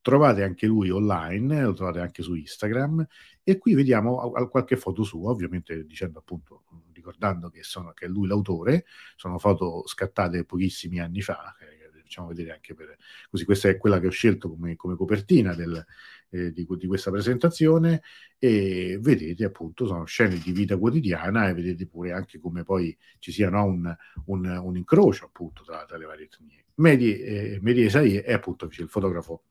trovate 0.00 0.44
anche 0.44 0.66
lui 0.66 0.88
online, 0.90 1.62
lo 1.62 1.72
trovate 1.72 1.98
anche 1.98 2.22
su 2.22 2.34
Instagram 2.34 3.04
e 3.50 3.56
qui 3.56 3.72
vediamo 3.72 4.30
qualche 4.50 4.76
foto 4.76 5.02
sua, 5.04 5.30
ovviamente 5.30 5.86
dicendo 5.86 6.18
appunto, 6.18 6.64
ricordando 6.92 7.48
che, 7.48 7.62
sono, 7.62 7.92
che 7.94 8.04
è 8.04 8.08
lui 8.08 8.26
l'autore, 8.26 8.84
sono 9.16 9.38
foto 9.38 9.86
scattate 9.86 10.44
pochissimi 10.44 11.00
anni 11.00 11.22
fa, 11.22 11.54
facciamo 12.02 12.28
vedere 12.28 12.52
anche 12.52 12.74
per... 12.74 12.94
così 13.30 13.46
questa 13.46 13.70
è 13.70 13.78
quella 13.78 14.00
che 14.00 14.06
ho 14.06 14.10
scelto 14.10 14.50
come, 14.50 14.76
come 14.76 14.96
copertina 14.96 15.54
del, 15.54 15.82
eh, 16.28 16.52
di, 16.52 16.66
di, 16.68 16.86
questa 16.86 17.10
presentazione 17.10 18.02
e 18.38 18.98
vedete 19.00 19.44
appunto 19.44 19.86
sono 19.86 20.04
scene 20.04 20.36
di 20.36 20.52
vita 20.52 20.76
quotidiana 20.76 21.48
e 21.48 21.54
vedete 21.54 21.86
pure 21.86 22.12
anche 22.12 22.38
come 22.38 22.64
poi 22.64 22.94
ci 23.18 23.32
sia 23.32 23.48
no, 23.48 23.64
un, 23.64 23.96
un, 24.26 24.44
un, 24.44 24.76
incrocio 24.76 25.24
appunto 25.24 25.62
tra, 25.62 25.86
tra 25.86 25.96
le 25.96 26.04
varie 26.04 26.26
etnie. 26.26 26.64
Medi, 26.74 27.18
eh, 27.18 27.58
Medi 27.62 27.84
Esai 27.84 28.16
è 28.16 28.34
appunto 28.34 28.68
il 28.70 28.88
fotografo 28.88 29.44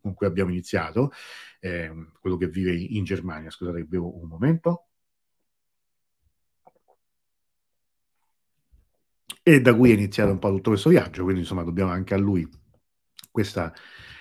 con 0.00 0.14
cui 0.14 0.26
abbiamo 0.26 0.50
iniziato, 0.50 1.10
eh, 1.60 1.90
quello 2.20 2.36
che 2.36 2.48
vive 2.48 2.72
in 2.72 3.04
Germania. 3.04 3.50
Scusate 3.50 3.84
bevo 3.84 4.20
un 4.20 4.28
momento. 4.28 4.88
E 9.42 9.60
da 9.60 9.74
cui 9.74 9.90
è 9.90 9.94
iniziato 9.94 10.30
un 10.32 10.38
po' 10.38 10.48
tutto 10.50 10.70
questo 10.70 10.88
viaggio, 10.88 11.22
quindi 11.22 11.42
insomma 11.42 11.62
dobbiamo 11.64 11.90
anche 11.90 12.14
a 12.14 12.16
lui 12.16 12.48
questa, 13.30 13.72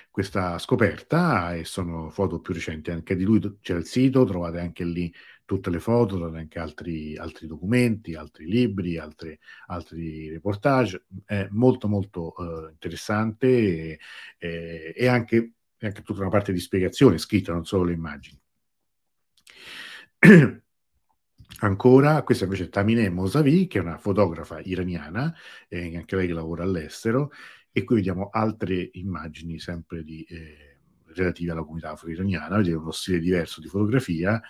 questa 0.09 0.57
scoperta 0.59 1.55
e 1.55 1.63
sono 1.65 2.09
foto 2.09 2.39
più 2.41 2.53
recenti 2.53 2.91
anche 2.91 3.15
di 3.15 3.23
lui 3.23 3.39
c'è 3.61 3.75
il 3.75 3.85
sito 3.85 4.25
trovate 4.25 4.59
anche 4.59 4.83
lì 4.83 5.13
tutte 5.53 5.69
le 5.69 5.79
foto 5.79 6.15
trovate 6.15 6.37
anche 6.39 6.59
altri, 6.59 7.15
altri 7.17 7.47
documenti 7.47 8.15
altri 8.15 8.45
libri 8.45 8.97
altri, 8.97 9.37
altri 9.67 10.29
reportage. 10.29 11.05
È 11.25 11.47
molto 11.51 11.87
molto 11.87 12.33
uh, 12.35 12.69
interessante 12.69 13.47
e, 13.47 13.99
e, 14.37 14.93
e 14.95 15.07
anche, 15.07 15.53
anche 15.79 16.01
tutta 16.01 16.21
una 16.21 16.29
parte 16.29 16.51
di 16.51 16.59
spiegazione 16.59 17.17
scritta 17.17 17.53
non 17.53 17.65
solo 17.65 17.83
le 17.85 17.93
immagini. 17.93 18.41
Ancora, 21.59 22.23
questa 22.23 22.43
invece 22.45 22.65
è 22.65 22.69
Tamine 22.69 23.09
Mosavi, 23.09 23.67
che 23.67 23.77
è 23.77 23.81
una 23.81 23.97
fotografa 23.97 24.59
iraniana, 24.59 25.33
eh, 25.69 25.95
anche 25.95 26.15
lei 26.15 26.27
che 26.27 26.33
lavora 26.33 26.63
all'estero, 26.63 27.31
e 27.71 27.83
qui 27.83 27.95
vediamo 27.97 28.29
altre 28.29 28.89
immagini 28.93 29.59
sempre 29.59 30.03
di, 30.03 30.23
eh, 30.23 30.79
relative 31.13 31.51
alla 31.51 31.61
comunità 31.61 31.91
afro-iraniana, 31.91 32.57
vedete 32.57 32.75
uno 32.75 32.91
stile 32.91 33.19
diverso 33.19 33.61
di 33.61 33.67
fotografia, 33.67 34.41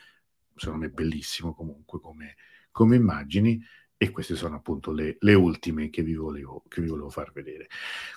secondo 0.56 0.86
me 0.86 0.92
bellissimo 0.92 1.54
comunque 1.54 2.00
come, 2.00 2.36
come 2.72 2.96
immagini, 2.96 3.64
e 3.98 4.12
queste 4.12 4.36
sono 4.36 4.56
appunto 4.56 4.92
le, 4.92 5.16
le 5.20 5.34
ultime 5.34 5.90
che 5.90 6.04
vi, 6.04 6.16
volevo, 6.16 6.64
che 6.68 6.82
vi, 6.82 6.88
volevo, 6.88 7.10
far 7.10 7.32
vedere. 7.32 7.68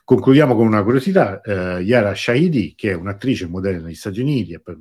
Concludiamo 0.03 0.57
con 0.57 0.66
una 0.66 0.83
curiosità, 0.83 1.40
eh, 1.40 1.81
Yara 1.81 2.14
Shahidi, 2.14 2.75
che 2.75 2.90
è 2.90 2.94
un'attrice 2.94 3.44
e 3.44 3.49
modella 3.49 3.85
negli 3.85 3.94
Stati 3.94 4.20
Uniti, 4.20 4.55
è 4.55 4.61
per, 4.61 4.77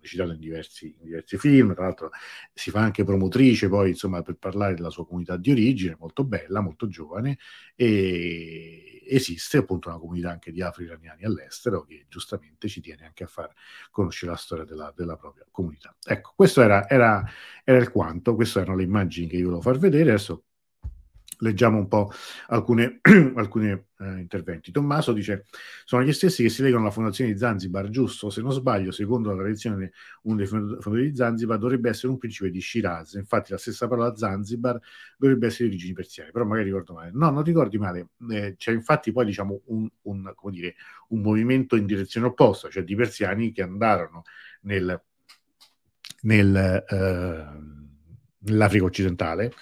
citato 0.00 0.32
in 0.32 0.40
diversi, 0.40 0.86
in 0.98 1.04
diversi, 1.04 1.38
film, 1.38 1.74
tra 1.74 1.84
l'altro 1.84 2.10
si 2.52 2.70
fa 2.70 2.80
anche 2.80 3.04
promotrice 3.04 3.68
poi 3.68 3.90
insomma 3.90 4.22
per 4.22 4.36
parlare 4.36 4.74
della 4.74 4.90
sua 4.90 5.06
comunità 5.06 5.36
di 5.36 5.50
origine, 5.50 5.96
molto 5.98 6.24
bella, 6.24 6.60
molto 6.60 6.88
giovane 6.88 7.38
e 7.74 8.89
esiste 9.10 9.58
appunto 9.58 9.88
una 9.88 9.98
comunità 9.98 10.30
anche 10.30 10.52
di 10.52 10.62
afro-iraniani 10.62 11.24
all'estero 11.24 11.82
che 11.82 12.06
giustamente 12.08 12.68
ci 12.68 12.80
tiene 12.80 13.04
anche 13.06 13.24
a 13.24 13.26
far 13.26 13.52
conoscere 13.90 14.30
la 14.30 14.36
storia 14.36 14.64
della, 14.64 14.92
della 14.96 15.16
propria 15.16 15.46
comunità. 15.50 15.94
Ecco, 16.02 16.32
questo 16.36 16.62
era, 16.62 16.88
era, 16.88 17.24
era, 17.64 17.78
il 17.78 17.90
quanto, 17.90 18.34
queste 18.34 18.60
erano 18.60 18.76
le 18.76 18.84
immagini 18.84 19.26
che 19.28 19.36
io 19.36 19.44
volevo 19.44 19.62
far 19.62 19.78
vedere, 19.78 20.10
adesso 20.10 20.44
Leggiamo 21.38 21.78
un 21.78 21.88
po' 21.88 22.10
alcuni 22.48 22.84
eh, 24.00 24.18
interventi. 24.18 24.70
Tommaso 24.72 25.12
dice: 25.12 25.46
Sono 25.84 26.02
gli 26.02 26.12
stessi 26.12 26.42
che 26.42 26.50
si 26.50 26.62
legano 26.62 26.82
alla 26.82 26.90
fondazione 26.90 27.32
di 27.32 27.38
Zanzibar, 27.38 27.88
giusto? 27.88 28.28
Se 28.28 28.42
non 28.42 28.52
sbaglio, 28.52 28.90
secondo 28.90 29.30
la 29.30 29.36
tradizione, 29.36 29.92
uno 30.22 30.36
dei 30.36 30.46
fondatori 30.46 31.10
di 31.10 31.16
Zanzibar 31.16 31.56
dovrebbe 31.58 31.88
essere 31.88 32.08
un 32.08 32.18
principe 32.18 32.50
di 32.50 32.60
Shiraz. 32.60 33.14
Infatti, 33.14 33.52
la 33.52 33.58
stessa 33.58 33.88
parola 33.88 34.14
Zanzibar 34.14 34.78
dovrebbe 35.16 35.46
essere 35.46 35.68
di 35.68 35.74
origini 35.74 35.94
persiane, 35.94 36.30
però 36.30 36.44
magari 36.44 36.66
ricordo 36.66 36.92
male. 36.92 37.10
No, 37.14 37.30
non 37.30 37.42
ricordi 37.42 37.78
male. 37.78 38.08
Eh, 38.30 38.56
c'è 38.58 38.72
infatti 38.72 39.10
poi 39.10 39.24
diciamo 39.24 39.62
un, 39.66 39.88
un, 40.02 40.34
dire, 40.50 40.74
un, 41.08 41.20
movimento 41.22 41.74
in 41.76 41.86
direzione 41.86 42.26
opposta, 42.26 42.68
cioè 42.68 42.84
di 42.84 42.94
persiani 42.94 43.52
che 43.52 43.62
andarono 43.62 44.24
nel, 44.62 45.02
nel, 46.22 46.84
eh, 46.86 47.46
nell'Africa 48.40 48.84
occidentale 48.84 49.52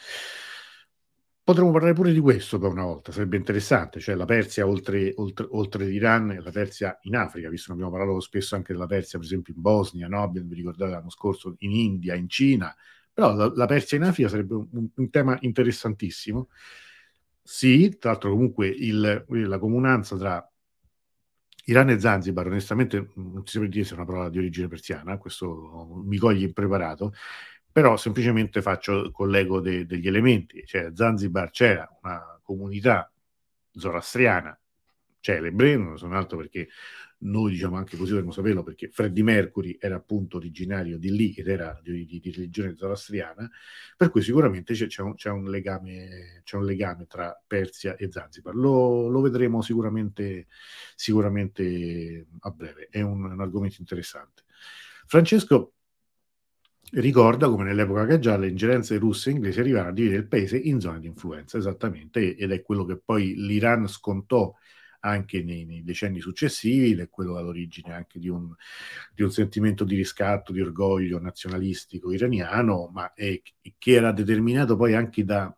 Potremmo 1.49 1.71
parlare 1.71 1.95
pure 1.95 2.13
di 2.13 2.21
questo 2.21 2.59
per 2.59 2.69
una 2.69 2.85
volta, 2.85 3.11
sarebbe 3.11 3.39
interessante, 3.39 4.01
cioè 4.01 4.15
la 4.15 4.27
Persia 4.27 4.67
oltre, 4.67 5.15
oltre, 5.17 5.47
oltre 5.49 5.87
l'Iran 5.87 6.33
e 6.33 6.43
la 6.43 6.51
Persia 6.51 6.99
in 7.05 7.17
Africa, 7.17 7.49
visto 7.49 7.69
che 7.69 7.73
abbiamo 7.73 7.91
parlato 7.91 8.21
spesso 8.21 8.55
anche 8.55 8.75
della 8.75 8.85
Persia, 8.85 9.19
per 9.19 9.27
esempio 9.27 9.55
in 9.57 9.63
Bosnia, 9.63 10.09
no? 10.09 10.31
vi 10.31 10.45
ricordate 10.55 10.91
l'anno 10.91 11.09
scorso, 11.09 11.55
in 11.61 11.73
India, 11.73 12.15
in 12.17 12.29
Cina, 12.29 12.77
però 13.11 13.35
la, 13.35 13.51
la 13.55 13.65
Persia 13.65 13.97
in 13.97 14.03
Africa 14.03 14.29
sarebbe 14.29 14.57
un, 14.57 14.89
un, 14.95 15.09
tema 15.09 15.39
interessantissimo. 15.41 16.51
Sì, 17.43 17.97
tra 17.99 18.11
l'altro 18.11 18.29
comunque 18.33 18.69
il, 18.69 19.25
la 19.27 19.59
comunanza 19.59 20.19
tra 20.19 20.53
Iran 21.65 21.89
e 21.89 21.99
Zanzibar, 21.99 22.47
onestamente 22.47 23.11
non 23.15 23.47
si 23.47 23.53
saprei 23.53 23.71
dire 23.71 23.85
se 23.85 23.93
è 23.93 23.97
una 23.97 24.05
parola 24.05 24.29
di 24.29 24.37
origine 24.37 24.69
persiana, 24.69 25.17
questo 25.17 26.03
mi 26.05 26.19
coglie 26.19 26.45
impreparato, 26.45 27.15
però 27.79 27.97
semplicemente 27.97 28.61
faccio, 28.61 29.13
collego 29.13 29.61
de, 29.61 29.87
degli 29.87 30.09
elementi, 30.09 30.65
cioè 30.67 30.87
a 30.87 30.97
Zanzibar 30.97 31.53
c'era 31.53 31.89
una 32.03 32.41
comunità 32.43 33.09
zoroastriana 33.71 34.59
celebre, 35.21 35.77
non 35.77 35.97
sono 35.97 36.17
altro 36.17 36.39
perché 36.39 36.69
noi 37.19 37.53
diciamo 37.53 37.77
anche 37.77 37.97
così 37.97 38.11
dovremmo 38.11 38.33
saperlo 38.33 38.65
perché 38.65 38.89
Freddie 38.89 39.23
Mercury 39.23 39.77
era 39.79 39.95
appunto 39.95 40.39
originario 40.39 40.99
di 40.99 41.13
lì 41.13 41.33
ed 41.35 41.47
era 41.47 41.79
di, 41.81 42.05
di, 42.05 42.19
di 42.19 42.33
religione 42.33 42.75
zoroastriana, 42.77 43.49
per 43.97 44.11
cui 44.11 44.23
sicuramente 44.23 44.75
c'è, 44.75 44.89
c'è, 44.89 45.03
un, 45.03 45.15
c'è, 45.15 45.31
un, 45.31 45.49
legame, 45.49 46.41
c'è 46.43 46.57
un 46.57 46.65
legame 46.65 47.07
tra 47.07 47.41
Persia 47.47 47.95
e 47.95 48.11
Zanzibar. 48.11 48.57
Lo, 48.57 49.07
lo 49.07 49.21
vedremo 49.21 49.63
sicuramente, 49.63 50.49
sicuramente 50.97 52.27
a 52.41 52.51
breve, 52.51 52.89
è 52.91 53.03
un, 53.03 53.23
un 53.23 53.41
argomento 53.41 53.77
interessante. 53.79 54.43
Francesco 55.07 55.75
ricorda 56.93 57.49
come 57.49 57.65
nell'epoca 57.65 58.07
Qajar 58.07 58.39
le 58.39 58.49
ingerenze 58.49 58.97
russe 58.99 59.31
e 59.31 59.33
inglesi 59.35 59.61
arrivarono 59.61 59.91
a 59.91 59.95
dividere 59.95 60.21
il 60.21 60.29
paese 60.29 60.57
in 60.57 60.81
zone 60.81 61.01
di 61.01 61.07
influenza, 61.07 61.59
esattamente, 61.59 62.37
ed 62.37 62.51
è 62.51 62.63
quello 62.63 62.85
che 62.85 62.99
poi 62.99 63.35
l'Iran 63.35 63.87
scontò 63.87 64.55
anche 65.01 65.43
nei, 65.43 65.65
nei 65.65 65.85
decenni 65.85 66.21
successivi, 66.21 66.93
ed 66.93 67.01
è 67.01 67.09
quello 67.09 67.37
all'origine 67.37 67.93
anche 67.93 68.19
di 68.19 68.29
un, 68.29 68.53
di 69.15 69.23
un, 69.23 69.31
sentimento 69.31 69.85
di 69.85 69.97
riscatto, 69.97 70.53
di 70.53 70.61
orgoglio 70.61 71.21
nazionalistico 71.21 72.13
iraniano, 72.13 72.91
ma 72.93 73.13
è, 73.15 73.41
che 73.79 73.93
era 73.93 74.13
determinato 74.13 74.77
poi 74.77 74.95
anche 74.95 75.25
da 75.25 75.53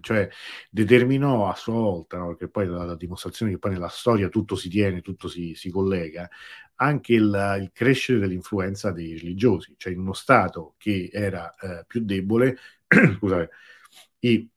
cioè 0.00 0.28
determinò 0.70 1.48
a 1.48 1.54
sua 1.54 1.72
volta, 1.74 2.18
no? 2.18 2.28
perché 2.28 2.48
poi 2.48 2.66
la, 2.66 2.84
la, 2.84 2.96
dimostrazione 2.96 3.52
che 3.52 3.58
poi 3.58 3.72
nella 3.72 3.88
storia 3.88 4.28
tutto 4.28 4.54
si 4.54 4.68
tiene, 4.68 5.00
tutto 5.00 5.28
si, 5.28 5.54
si 5.54 5.70
collega, 5.70 6.28
anche 6.80 7.14
il, 7.14 7.58
il, 7.60 7.70
crescere 7.72 8.18
dell'influenza 8.18 8.90
dei 8.92 9.16
religiosi, 9.18 9.74
cioè 9.76 9.92
in 9.92 10.00
uno 10.00 10.12
Stato 10.12 10.74
che 10.76 11.10
era 11.12 11.54
eh, 11.56 11.84
più 11.86 12.04
debole, 12.04 12.56
scusate, 13.16 13.50
i, 14.20 14.48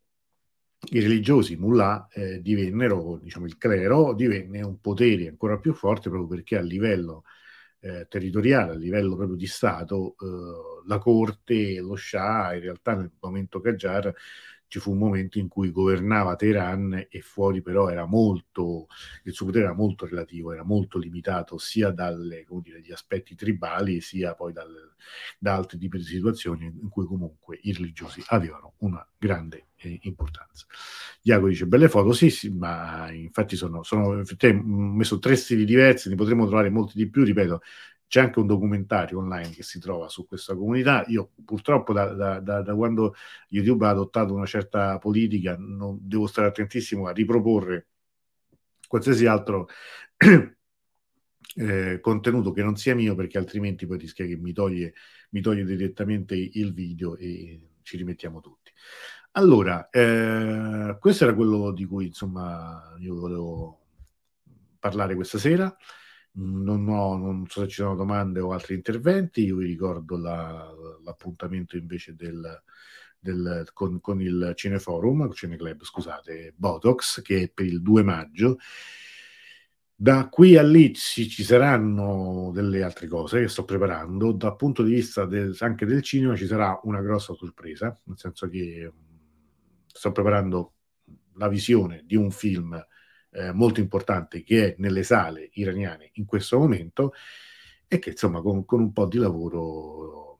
i 0.91 0.99
religiosi, 0.99 1.55
mullah, 1.55 2.07
eh, 2.11 2.41
divennero, 2.41 3.19
diciamo, 3.22 3.45
il 3.45 3.57
clero 3.57 4.13
divenne 4.13 4.61
un 4.61 4.80
potere 4.80 5.28
ancora 5.28 5.57
più 5.59 5.74
forte 5.74 6.09
proprio 6.09 6.28
perché 6.30 6.57
a 6.57 6.61
livello 6.61 7.24
eh, 7.80 8.05
territoriale, 8.07 8.74
a 8.74 8.76
livello 8.76 9.15
proprio 9.15 9.38
di 9.38 9.47
Stato, 9.47 10.15
eh, 10.19 10.88
la 10.88 10.97
corte, 10.99 11.80
lo 11.80 11.95
Shah, 11.95 12.53
in 12.53 12.61
realtà 12.61 12.95
nel 12.95 13.11
momento 13.19 13.61
Qajar 13.61 14.13
ci 14.72 14.80
fu 14.80 14.91
un 14.91 14.99
momento 14.99 15.38
in 15.38 15.49
cui 15.49 15.69
governava 15.69 16.38
Teheran 16.38 17.07
e 17.09 17.19
fuori 17.19 17.61
però 17.61 17.89
era 17.89 18.05
molto, 18.05 18.88
il 19.24 19.34
suo 19.34 19.47
potere 19.47 19.65
era 19.65 19.74
molto 19.74 20.05
relativo, 20.05 20.53
era 20.53 20.63
molto 20.63 20.97
limitato 20.97 21.57
sia 21.57 21.91
dagli 21.91 22.89
aspetti 22.89 23.36
tribali 23.36 23.99
sia 23.99 24.34
poi 24.34 24.53
dal, 24.53 24.74
da 25.38 25.55
altri 25.55 25.78
tipi 25.78 25.97
di 25.97 26.05
situazioni 26.05 26.67
in 26.67 26.88
cui 26.88 27.05
comunque 27.05 27.59
i 27.63 27.74
religiosi 27.74 28.24
avevano 28.28 28.76
una 28.78 29.05
grande 29.17 29.65
eh, 29.76 29.99
importanza. 30.03 30.65
Iago 31.24 31.49
dice 31.49 31.67
belle 31.67 31.89
foto, 31.89 32.13
sì, 32.13 32.30
sì 32.30 32.49
ma 32.49 33.11
infatti 33.11 33.57
sono, 33.57 33.84
sono 33.84 34.22
ho 34.22 34.63
messo 34.63 35.19
tre 35.19 35.36
stili 35.36 35.65
diversi, 35.65 36.07
ne 36.07 36.15
potremmo 36.15 36.47
trovare 36.47 36.69
molti 36.69 36.93
di 36.95 37.09
più, 37.09 37.26
ripeto, 37.26 37.61
c'è 38.12 38.20
anche 38.20 38.39
un 38.39 38.45
documentario 38.45 39.20
online 39.20 39.51
che 39.51 39.64
si 39.64 39.80
trova 39.80 40.09
su 40.09 40.28
questa 40.28 40.53
comunità. 40.53 41.05
Io 41.07 41.32
purtroppo 41.45 41.93
da, 41.93 42.07
da, 42.07 42.39
da, 42.41 42.62
da 42.62 42.76
quando 42.76 43.16
YouTube 43.47 43.86
ha 43.86 43.89
adottato 43.91 44.34
una 44.34 44.45
certa 44.45 44.97
politica 44.97 45.55
non, 45.57 45.97
devo 46.01 46.28
stare 46.28 46.49
attentissimo 46.49 47.07
a 47.07 47.14
riproporre 47.14 47.88
qualsiasi 48.86 49.28
altro 49.28 49.70
eh, 51.55 51.99
contenuto 52.01 52.51
che 52.51 52.62
non 52.64 52.76
sia 52.76 52.95
mio 52.95 53.16
perché 53.16 53.38
altrimenti 53.38 53.86
poi 53.86 53.99
rischia 53.99 54.26
che 54.26 54.36
mi 54.36 54.51
toglie, 54.51 54.93
mi 55.30 55.39
toglie 55.39 55.64
direttamente 55.64 56.36
il 56.36 56.74
video 56.74 57.16
e 57.16 57.70
ci 57.82 57.95
rimettiamo 57.95 58.41
tutti. 58.41 58.74
Allora, 59.36 59.89
eh, 59.89 60.97
questo 60.99 61.24
era 61.24 61.34
quello 61.34 61.72
di 61.72 61.86
cui 61.86 62.07
insomma 62.07 62.93
io 62.99 63.16
volevo 63.16 63.80
parlare 64.80 65.16
questa 65.16 65.38
sera 65.38 65.74
non, 66.34 66.88
ho, 66.88 67.17
non 67.17 67.45
so 67.47 67.61
se 67.61 67.67
ci 67.67 67.75
sono 67.75 67.95
domande 67.95 68.39
o 68.39 68.51
altri 68.53 68.75
interventi, 68.75 69.45
io 69.45 69.57
vi 69.57 69.65
ricordo 69.65 70.17
la, 70.17 70.69
l'appuntamento 71.03 71.75
invece 71.75 72.15
del, 72.15 72.63
del, 73.19 73.69
con, 73.73 73.99
con, 73.99 74.21
il 74.21 74.53
Cineforum, 74.55 75.32
Cineclub, 75.32 75.84
scusate, 75.84 76.53
Botox, 76.55 77.21
che 77.21 77.43
è 77.43 77.49
per 77.49 77.65
il 77.65 77.82
2 77.82 78.03
maggio. 78.03 78.57
Da 79.95 80.29
qui 80.29 80.57
a 80.57 80.63
lì 80.63 80.93
ci, 80.95 81.29
ci, 81.29 81.43
saranno 81.43 82.49
delle 82.53 82.82
altre 82.82 83.07
cose 83.07 83.41
che 83.41 83.47
sto 83.47 83.65
preparando. 83.65 84.32
Dal 84.32 84.55
punto 84.55 84.82
di 84.84 84.93
vista 84.93 85.25
del, 85.25 85.55
anche 85.59 85.86
del 85.86 86.01
cinema 86.01 86.36
ci 86.36 86.47
sarà 86.47 86.79
una 86.84 87.01
grossa 87.01 87.36
sorpresa, 87.36 87.95
nel 88.05 88.17
senso 88.17 88.49
che 88.49 88.91
sto 89.86 90.11
preparando 90.11 90.73
la 91.36 91.47
visione 91.47 92.01
di 92.05 92.15
un 92.15 92.32
film 92.32 92.84
eh, 93.32 93.51
molto 93.51 93.79
importante 93.79 94.43
che 94.43 94.73
è 94.73 94.75
nelle 94.77 95.03
sale 95.03 95.49
iraniane 95.53 96.09
in 96.13 96.25
questo 96.25 96.57
momento 96.57 97.13
e 97.88 97.99
che 97.99 98.11
insomma 98.11 98.41
con, 98.41 98.65
con 98.65 98.79
un 98.79 98.93
po' 98.93 99.05
di 99.05 99.17
lavoro 99.17 100.39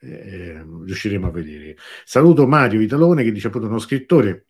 eh, 0.00 0.62
riusciremo 0.84 1.26
a 1.26 1.30
vedere. 1.30 1.76
Saluto 2.04 2.46
Mario 2.46 2.80
Italone 2.80 3.22
che 3.22 3.32
dice 3.32 3.48
appunto 3.48 3.66
uno 3.66 3.78
scrittore 3.78 4.46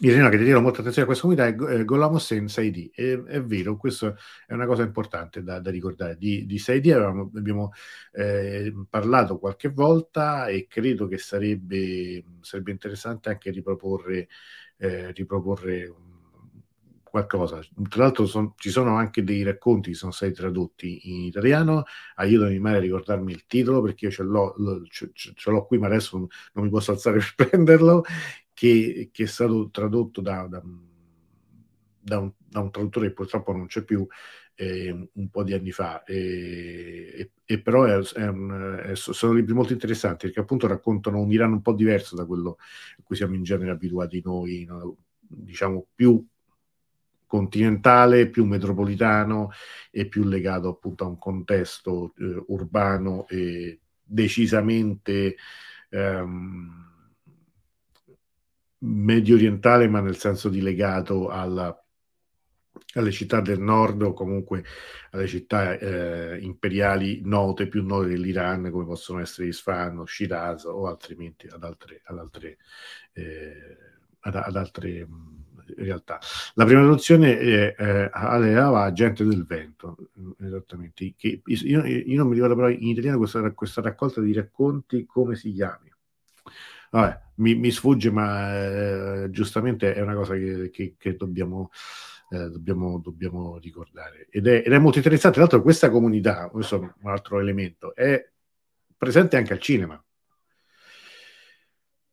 iraniano 0.00 0.28
che 0.28 0.36
dedica 0.36 0.60
molta 0.60 0.80
attenzione 0.80 1.04
a 1.04 1.06
questa 1.06 1.26
comunità 1.26 1.72
è 1.72 1.84
Golam 1.84 2.14
Hossein 2.14 2.48
Saidi. 2.48 2.90
È, 2.92 3.18
è 3.22 3.42
vero, 3.42 3.76
questa 3.76 4.14
è 4.46 4.52
una 4.52 4.66
cosa 4.66 4.82
importante 4.82 5.42
da, 5.42 5.58
da 5.58 5.70
ricordare. 5.70 6.16
Di, 6.16 6.44
di 6.44 6.58
Saidi 6.58 6.92
avevamo, 6.92 7.30
abbiamo 7.34 7.72
eh, 8.12 8.72
parlato 8.90 9.38
qualche 9.38 9.68
volta 9.68 10.48
e 10.48 10.66
credo 10.68 11.06
che 11.06 11.18
sarebbe, 11.18 12.22
sarebbe 12.40 12.72
interessante 12.72 13.30
anche 13.30 13.50
riproporre 13.50 14.28
eh, 14.78 15.12
riproporre 15.12 15.94
qualcosa. 17.16 17.60
Tra 17.88 18.02
l'altro 18.02 18.26
son, 18.26 18.52
ci 18.56 18.68
sono 18.68 18.96
anche 18.96 19.24
dei 19.24 19.42
racconti 19.42 19.90
che 19.90 19.96
sono 19.96 20.12
stati 20.12 20.32
tradotti 20.32 21.00
in 21.04 21.22
italiano, 21.24 21.84
aiutami 22.16 22.58
mai 22.58 22.74
a 22.74 22.80
ricordarmi 22.80 23.32
il 23.32 23.46
titolo 23.46 23.80
perché 23.80 24.06
io 24.06 24.10
ce 24.10 24.22
l'ho, 24.22 24.54
ce, 24.88 25.10
ce 25.14 25.50
l'ho 25.50 25.64
qui 25.64 25.78
ma 25.78 25.86
adesso 25.86 26.18
non, 26.18 26.26
non, 26.52 26.64
mi 26.64 26.70
posso 26.70 26.90
alzare 26.92 27.20
per 27.34 27.48
prenderlo, 27.48 28.04
che, 28.52 29.08
che 29.12 29.22
è 29.22 29.26
stato 29.26 29.70
tradotto 29.70 30.20
da, 30.20 30.46
da, 30.46 30.62
da, 32.06 32.20
un, 32.20 32.30
da, 32.38 32.60
un, 32.60 32.70
traduttore 32.70 33.08
che 33.08 33.14
purtroppo 33.14 33.52
non 33.52 33.66
c'è 33.66 33.82
più 33.82 34.06
eh, 34.54 35.10
un 35.12 35.28
po' 35.28 35.42
di 35.42 35.54
anni 35.54 35.72
fa, 35.72 36.04
e, 36.04 37.12
e, 37.18 37.30
e 37.44 37.60
però 37.60 37.84
è, 37.84 37.98
è 37.98 38.28
un, 38.28 38.80
è, 38.80 38.94
sono 38.94 39.32
libri 39.32 39.52
molto 39.52 39.72
interessanti 39.72 40.26
perché 40.26 40.40
appunto 40.40 40.68
raccontano 40.68 41.20
un 41.20 41.32
Iran 41.32 41.52
un 41.52 41.62
po' 41.62 41.74
diverso 41.74 42.14
da 42.14 42.24
quello 42.24 42.58
a 42.98 43.02
cui 43.02 43.16
siamo 43.16 43.34
in 43.34 43.42
genere 43.42 43.72
abituati 43.72 44.22
noi, 44.24 44.64
no? 44.64 44.96
diciamo 45.18 45.88
più 45.94 46.24
continentale, 47.26 48.30
più 48.30 48.44
metropolitano 48.44 49.50
e 49.90 50.06
più 50.06 50.22
legato 50.22 50.68
appunto 50.68 51.04
a 51.04 51.08
un 51.08 51.18
contesto 51.18 52.14
eh, 52.18 52.44
urbano 52.46 53.26
e 53.26 53.80
decisamente 54.00 55.34
ehm, 55.90 56.84
medio 58.78 59.34
orientale, 59.34 59.88
ma 59.88 60.00
nel 60.00 60.16
senso 60.16 60.48
di 60.48 60.60
legato 60.60 61.28
alla 61.28 61.76
alle 62.94 63.10
città 63.10 63.40
del 63.40 63.60
nord 63.60 64.02
o 64.02 64.12
comunque 64.12 64.64
alle 65.10 65.26
città 65.26 65.78
eh, 65.78 66.38
imperiali 66.40 67.20
note, 67.24 67.68
più 67.68 67.84
note 67.84 68.08
dell'Iran, 68.08 68.70
come 68.70 68.84
possono 68.84 69.20
essere 69.20 69.48
Isfahan 69.48 69.98
o 69.98 70.06
Shiraz 70.06 70.64
o 70.64 70.86
altrimenti 70.86 71.46
ad 71.48 71.62
altre, 71.62 72.00
ad 72.04 72.18
altre, 72.18 72.58
eh, 73.12 73.76
ad, 74.20 74.34
ad 74.34 74.56
altre 74.56 75.06
realtà. 75.76 76.18
La 76.54 76.64
prima 76.64 76.80
traduzione 76.80 77.38
è 77.38 77.74
eh, 77.76 78.10
Agente 78.12 79.24
del 79.24 79.44
Vento, 79.44 79.96
esattamente. 80.40 81.14
Che, 81.16 81.42
io, 81.44 81.84
io, 81.84 82.16
non 82.16 82.28
mi 82.28 82.34
ricordo 82.34 82.54
però 82.54 82.68
in 82.68 82.88
italiano 82.88 83.18
questa, 83.18 83.50
questa 83.52 83.80
raccolta 83.80 84.20
di 84.20 84.32
racconti 84.32 85.04
come 85.06 85.34
si 85.34 85.52
chiami. 85.52 85.92
Vabbè, 86.90 87.20
mi, 87.36 87.54
mi 87.56 87.70
sfugge, 87.70 88.10
ma 88.10 89.24
eh, 89.24 89.30
giustamente 89.30 89.94
è 89.94 90.00
una 90.00 90.14
cosa 90.14 90.34
che, 90.34 90.70
che, 90.70 90.94
che 90.96 91.16
dobbiamo, 91.16 91.70
eh, 92.28 92.48
dobbiamo, 92.50 92.98
dobbiamo, 92.98 93.58
ricordare. 93.58 94.26
Ed 94.30 94.46
è, 94.46 94.62
ed 94.64 94.72
è, 94.72 94.78
molto 94.78 94.98
interessante. 94.98 95.32
Tra 95.38 95.42
l'altro, 95.42 95.62
questa 95.62 95.90
comunità, 95.90 96.48
questo 96.48 96.76
è 96.76 96.78
un 96.78 97.10
altro 97.10 97.38
elemento, 97.38 97.94
è 97.94 98.28
presente 98.96 99.36
anche 99.36 99.52
al 99.52 99.60
cinema. 99.60 100.02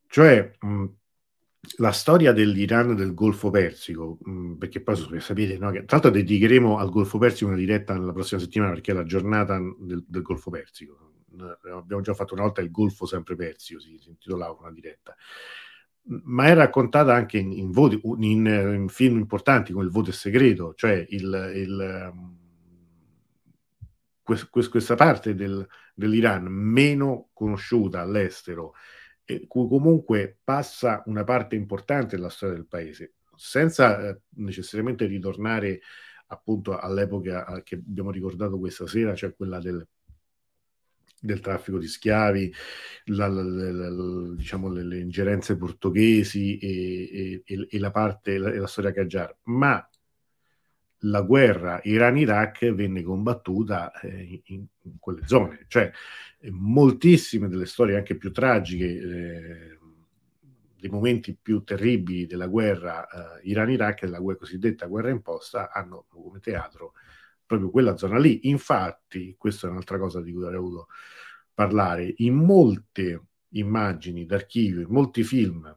Cioè, 0.08 0.56
mh, 0.60 0.86
la 1.78 1.92
storia 1.92 2.32
dell'Iran 2.34 2.96
del 2.96 3.14
Golfo 3.14 3.50
Persico, 3.50 4.18
mh, 4.22 4.54
perché 4.56 4.82
poi 4.82 5.20
sapete, 5.20 5.58
no, 5.58 5.72
che, 5.72 5.86
tra 5.86 5.98
l'altro 5.98 6.12
dedicheremo 6.12 6.78
al 6.78 6.90
Golfo 6.90 7.18
Persico 7.18 7.48
una 7.50 7.58
diretta 7.58 7.98
la 7.98 8.12
prossima 8.12 8.40
settimana 8.40 8.74
perché 8.74 8.92
è 8.92 8.96
la 8.96 9.06
giornata 9.06 9.58
del, 9.80 10.04
del 10.08 10.22
Golfo 10.22 10.52
Persico. 10.52 11.12
Abbiamo 11.72 12.02
già 12.02 12.14
fatto 12.14 12.36
una 12.36 12.44
volta 12.44 12.62
il 12.62 12.70
Golfo 12.70 13.08
sempre 13.08 13.36
Persio, 13.36 13.80
si, 13.80 13.98
si 14.00 14.10
intitolava 14.10 14.56
una 14.60 14.72
diretta 14.72 15.16
ma 16.06 16.48
è 16.48 16.54
raccontata 16.54 17.14
anche 17.14 17.38
in, 17.38 17.52
in, 17.52 17.72
voti, 17.72 18.00
in, 18.04 18.46
in, 18.46 18.88
film 18.90 19.18
importanti 19.18 19.72
come 19.72 19.86
Il 19.86 19.92
voto 19.92 20.10
è 20.10 20.14
segreto, 20.14 20.74
cioè 20.76 21.06
il, 21.10 21.52
il, 21.56 22.12
um, 22.14 22.38
quest, 24.22 24.50
questa 24.70 24.96
parte 24.96 25.34
del, 25.36 25.66
dell'Iran 25.94 26.46
meno 26.46 27.30
conosciuta 27.34 28.02
all'estero, 28.02 28.74
e 29.24 29.48
cui 29.48 29.68
comunque 29.68 30.40
passa 30.44 31.04
una 31.06 31.24
parte 31.24 31.56
importante 31.56 32.16
della 32.16 32.30
storia 32.30 32.56
del 32.56 32.68
paese, 32.68 33.14
senza 33.36 34.10
eh, 34.10 34.22
necessariamente 34.36 35.06
ritornare 35.06 35.80
appunto 36.28 36.78
all'epoca 36.78 37.62
che 37.64 37.76
abbiamo 37.76 38.12
ricordato 38.12 38.60
questa 38.60 38.88
sera, 38.88 39.16
cioè 39.16 39.36
quella 39.36 39.60
del, 39.60 39.88
del 41.24 41.40
traffico 41.40 41.78
di 41.78 41.88
schiavi, 41.88 42.54
la, 43.06 43.28
la, 43.28 43.42
la, 43.42 44.36
diciamo 44.36 44.70
le, 44.70 44.84
le, 44.84 45.00
ingerenze 45.00 45.56
portoghesi 45.56 46.58
e, 46.58 47.44
e, 47.46 47.68
e 47.70 47.80
la 47.80 47.92
parte, 47.92 48.38
la, 48.38 48.54
la 48.54 48.68
storia 48.68 48.92
Qajar, 48.92 49.38
ma 49.44 49.88
la 51.06 51.22
guerra 51.22 51.80
Iran-Iraq 51.84 52.74
venne 52.74 53.04
combattuta 53.04 53.92
eh, 54.02 54.42
in, 54.48 54.66
in, 54.82 55.00
quelle 55.00 55.26
zone, 55.26 55.66
cioè 55.70 55.90
eh, 56.40 56.52
moltissime 56.52 57.48
delle 57.48 57.66
storie 57.66 57.96
anche 57.96 58.18
più 58.18 58.32
tragiche, 58.32 58.86
eh, 58.86 59.78
dei 60.78 60.90
momenti 60.90 61.38
più 61.42 61.64
terribili 61.64 62.26
della 62.26 62.48
guerra 62.48 63.08
eh, 63.08 63.48
Iran-Iraq, 63.48 64.02
della 64.02 64.20
guerra, 64.20 64.40
cosiddetta 64.40 64.88
guerra 64.88 65.10
imposta, 65.10 65.72
hanno 65.72 66.06
come 66.10 66.42
teatro 66.42 66.94
proprio 67.58 67.72
quella 67.72 67.98
zona 67.98 68.18
lì. 68.20 68.50
Infatti, 68.50 69.36
questa 69.38 69.68
è 69.68 69.70
un'altra 69.70 69.98
cosa 69.98 70.22
di 70.22 70.32
cui 70.34 70.44
avrei 70.44 70.60
voluto 70.60 70.88
parlare, 71.54 72.14
in 72.18 72.36
molte 72.36 73.28
immagini 73.50 74.26
d'archivio, 74.26 74.82
in 74.82 74.90
molti 74.90 75.24
film 75.24 75.76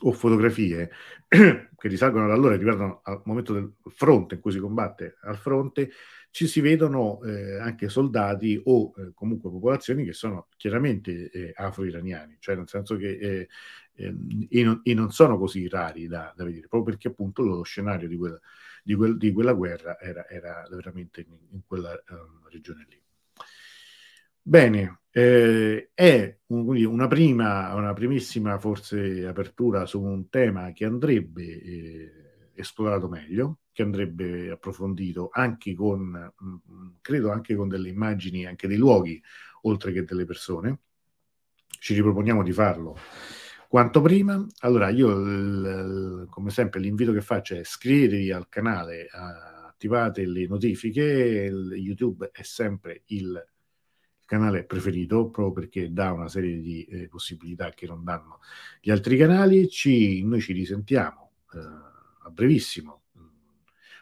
o 0.00 0.12
fotografie 0.12 0.90
che 1.28 1.88
risalgono 1.88 2.24
ad 2.26 2.30
allora 2.30 2.54
e 2.54 2.58
riguardano 2.58 3.00
al 3.02 3.22
momento 3.24 3.52
del 3.52 3.72
fronte 3.88 4.36
in 4.36 4.40
cui 4.40 4.52
si 4.52 4.58
combatte 4.58 5.16
al 5.22 5.36
fronte, 5.36 5.90
ci 6.30 6.46
si 6.46 6.60
vedono 6.60 7.22
eh, 7.24 7.58
anche 7.58 7.88
soldati 7.88 8.60
o 8.64 8.92
eh, 8.96 9.12
comunque 9.14 9.50
popolazioni 9.50 10.04
che 10.04 10.12
sono 10.12 10.48
chiaramente 10.56 11.30
eh, 11.30 11.52
afro-iraniani, 11.54 12.36
cioè 12.38 12.56
nel 12.56 12.68
senso 12.68 12.96
che 12.96 13.18
eh, 13.18 13.48
ehm, 13.94 14.46
e 14.50 14.62
non, 14.62 14.80
e, 14.84 14.94
non, 14.94 15.10
sono 15.10 15.38
così 15.38 15.68
rari 15.68 16.06
da, 16.06 16.32
da, 16.36 16.44
vedere, 16.44 16.68
proprio 16.68 16.94
perché 16.94 17.08
appunto 17.08 17.42
lo 17.42 17.62
scenario 17.62 18.08
di, 18.08 18.16
quel, 18.16 18.38
di, 18.82 18.94
quel, 18.94 19.16
di 19.16 19.32
quella 19.32 19.52
guerra 19.52 19.98
era, 19.98 20.28
era 20.28 20.66
veramente 20.70 21.22
in, 21.22 21.36
in 21.50 21.60
quella 21.66 21.90
um, 22.10 22.46
regione 22.50 22.86
lì. 22.88 23.00
Bene, 24.48 25.00
eh, 25.10 25.90
è 25.92 26.38
un, 26.46 26.74
una 26.86 27.06
prima, 27.06 27.74
una 27.74 27.92
primissima 27.92 28.58
forse 28.58 29.26
apertura 29.26 29.84
su 29.84 30.00
un 30.00 30.30
tema 30.30 30.72
che 30.72 30.86
andrebbe 30.86 31.42
eh, 31.44 32.12
esplorato 32.54 33.08
meglio, 33.08 33.58
che 33.72 33.82
andrebbe 33.82 34.50
approfondito 34.50 35.28
anche 35.30 35.74
con, 35.74 36.32
mh, 36.34 36.46
mm, 36.46 36.88
credo 37.02 37.30
anche 37.30 37.54
con 37.56 37.68
delle 37.68 37.90
immagini, 37.90 38.46
anche 38.46 38.66
dei 38.66 38.78
luoghi, 38.78 39.22
oltre 39.64 39.92
che 39.92 40.04
delle 40.04 40.24
persone. 40.24 40.78
Ci 41.78 41.92
riproponiamo 41.92 42.42
di 42.42 42.52
farlo 42.52 42.96
quanto 43.68 44.00
prima. 44.00 44.42
Allora, 44.60 44.88
io 44.88 45.10
l, 45.10 46.22
l, 46.22 46.26
come 46.30 46.48
sempre 46.48 46.80
l'invito 46.80 47.12
che 47.12 47.20
faccio 47.20 47.54
è 47.54 47.58
iscrivetevi 47.58 48.32
al 48.32 48.48
canale, 48.48 49.08
attivate 49.10 50.24
le 50.24 50.46
notifiche, 50.46 51.02
YouTube 51.74 52.30
è 52.32 52.42
sempre 52.42 53.02
il 53.08 53.44
canale 54.28 54.64
preferito 54.64 55.30
proprio 55.30 55.52
perché 55.52 55.90
dà 55.90 56.12
una 56.12 56.28
serie 56.28 56.60
di 56.60 56.84
eh, 56.84 57.08
possibilità 57.08 57.70
che 57.70 57.86
non 57.86 58.04
danno 58.04 58.40
gli 58.78 58.90
altri 58.90 59.16
canali. 59.16 59.70
Ci, 59.70 60.22
noi 60.22 60.42
ci 60.42 60.52
risentiamo 60.52 61.32
eh, 61.54 61.58
a 61.58 62.30
brevissimo 62.30 63.04
mm, 63.18 63.26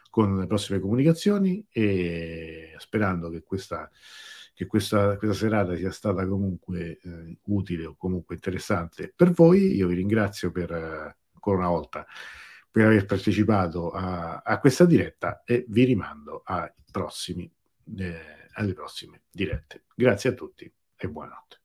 con 0.09 0.37
le 0.37 0.45
prossime 0.45 0.81
comunicazioni 0.81 1.65
e 1.71 2.75
sperando 2.77 3.29
che 3.29 3.41
questa, 3.41 3.89
che 4.53 4.65
questa, 4.65 5.15
questa 5.15 5.37
serata 5.37 5.77
sia 5.77 5.91
stata 5.91 6.27
comunque 6.27 6.99
eh, 7.01 7.37
utile 7.45 7.85
o 7.85 7.95
comunque 7.95 8.35
interessante 8.35 9.13
per 9.15 9.31
voi. 9.31 9.77
Io 9.77 9.87
vi 9.87 9.95
ringrazio 9.95 10.51
per 10.51 10.71
ancora 10.71 11.57
una 11.57 11.69
volta 11.69 12.05
per 12.69 12.87
aver 12.87 13.05
partecipato 13.05 13.91
a, 13.91 14.41
a 14.43 14.59
questa 14.59 14.83
diretta 14.83 15.41
e 15.45 15.65
vi 15.69 15.85
rimando 15.85 16.41
ai 16.43 16.69
prossimi 16.91 17.49
eh, 17.97 18.36
alle 18.57 18.73
prossime 18.73 19.21
dirette. 19.31 19.85
Grazie 19.95 20.31
a 20.31 20.33
tutti 20.33 20.71
e 20.95 21.07
buonanotte. 21.07 21.61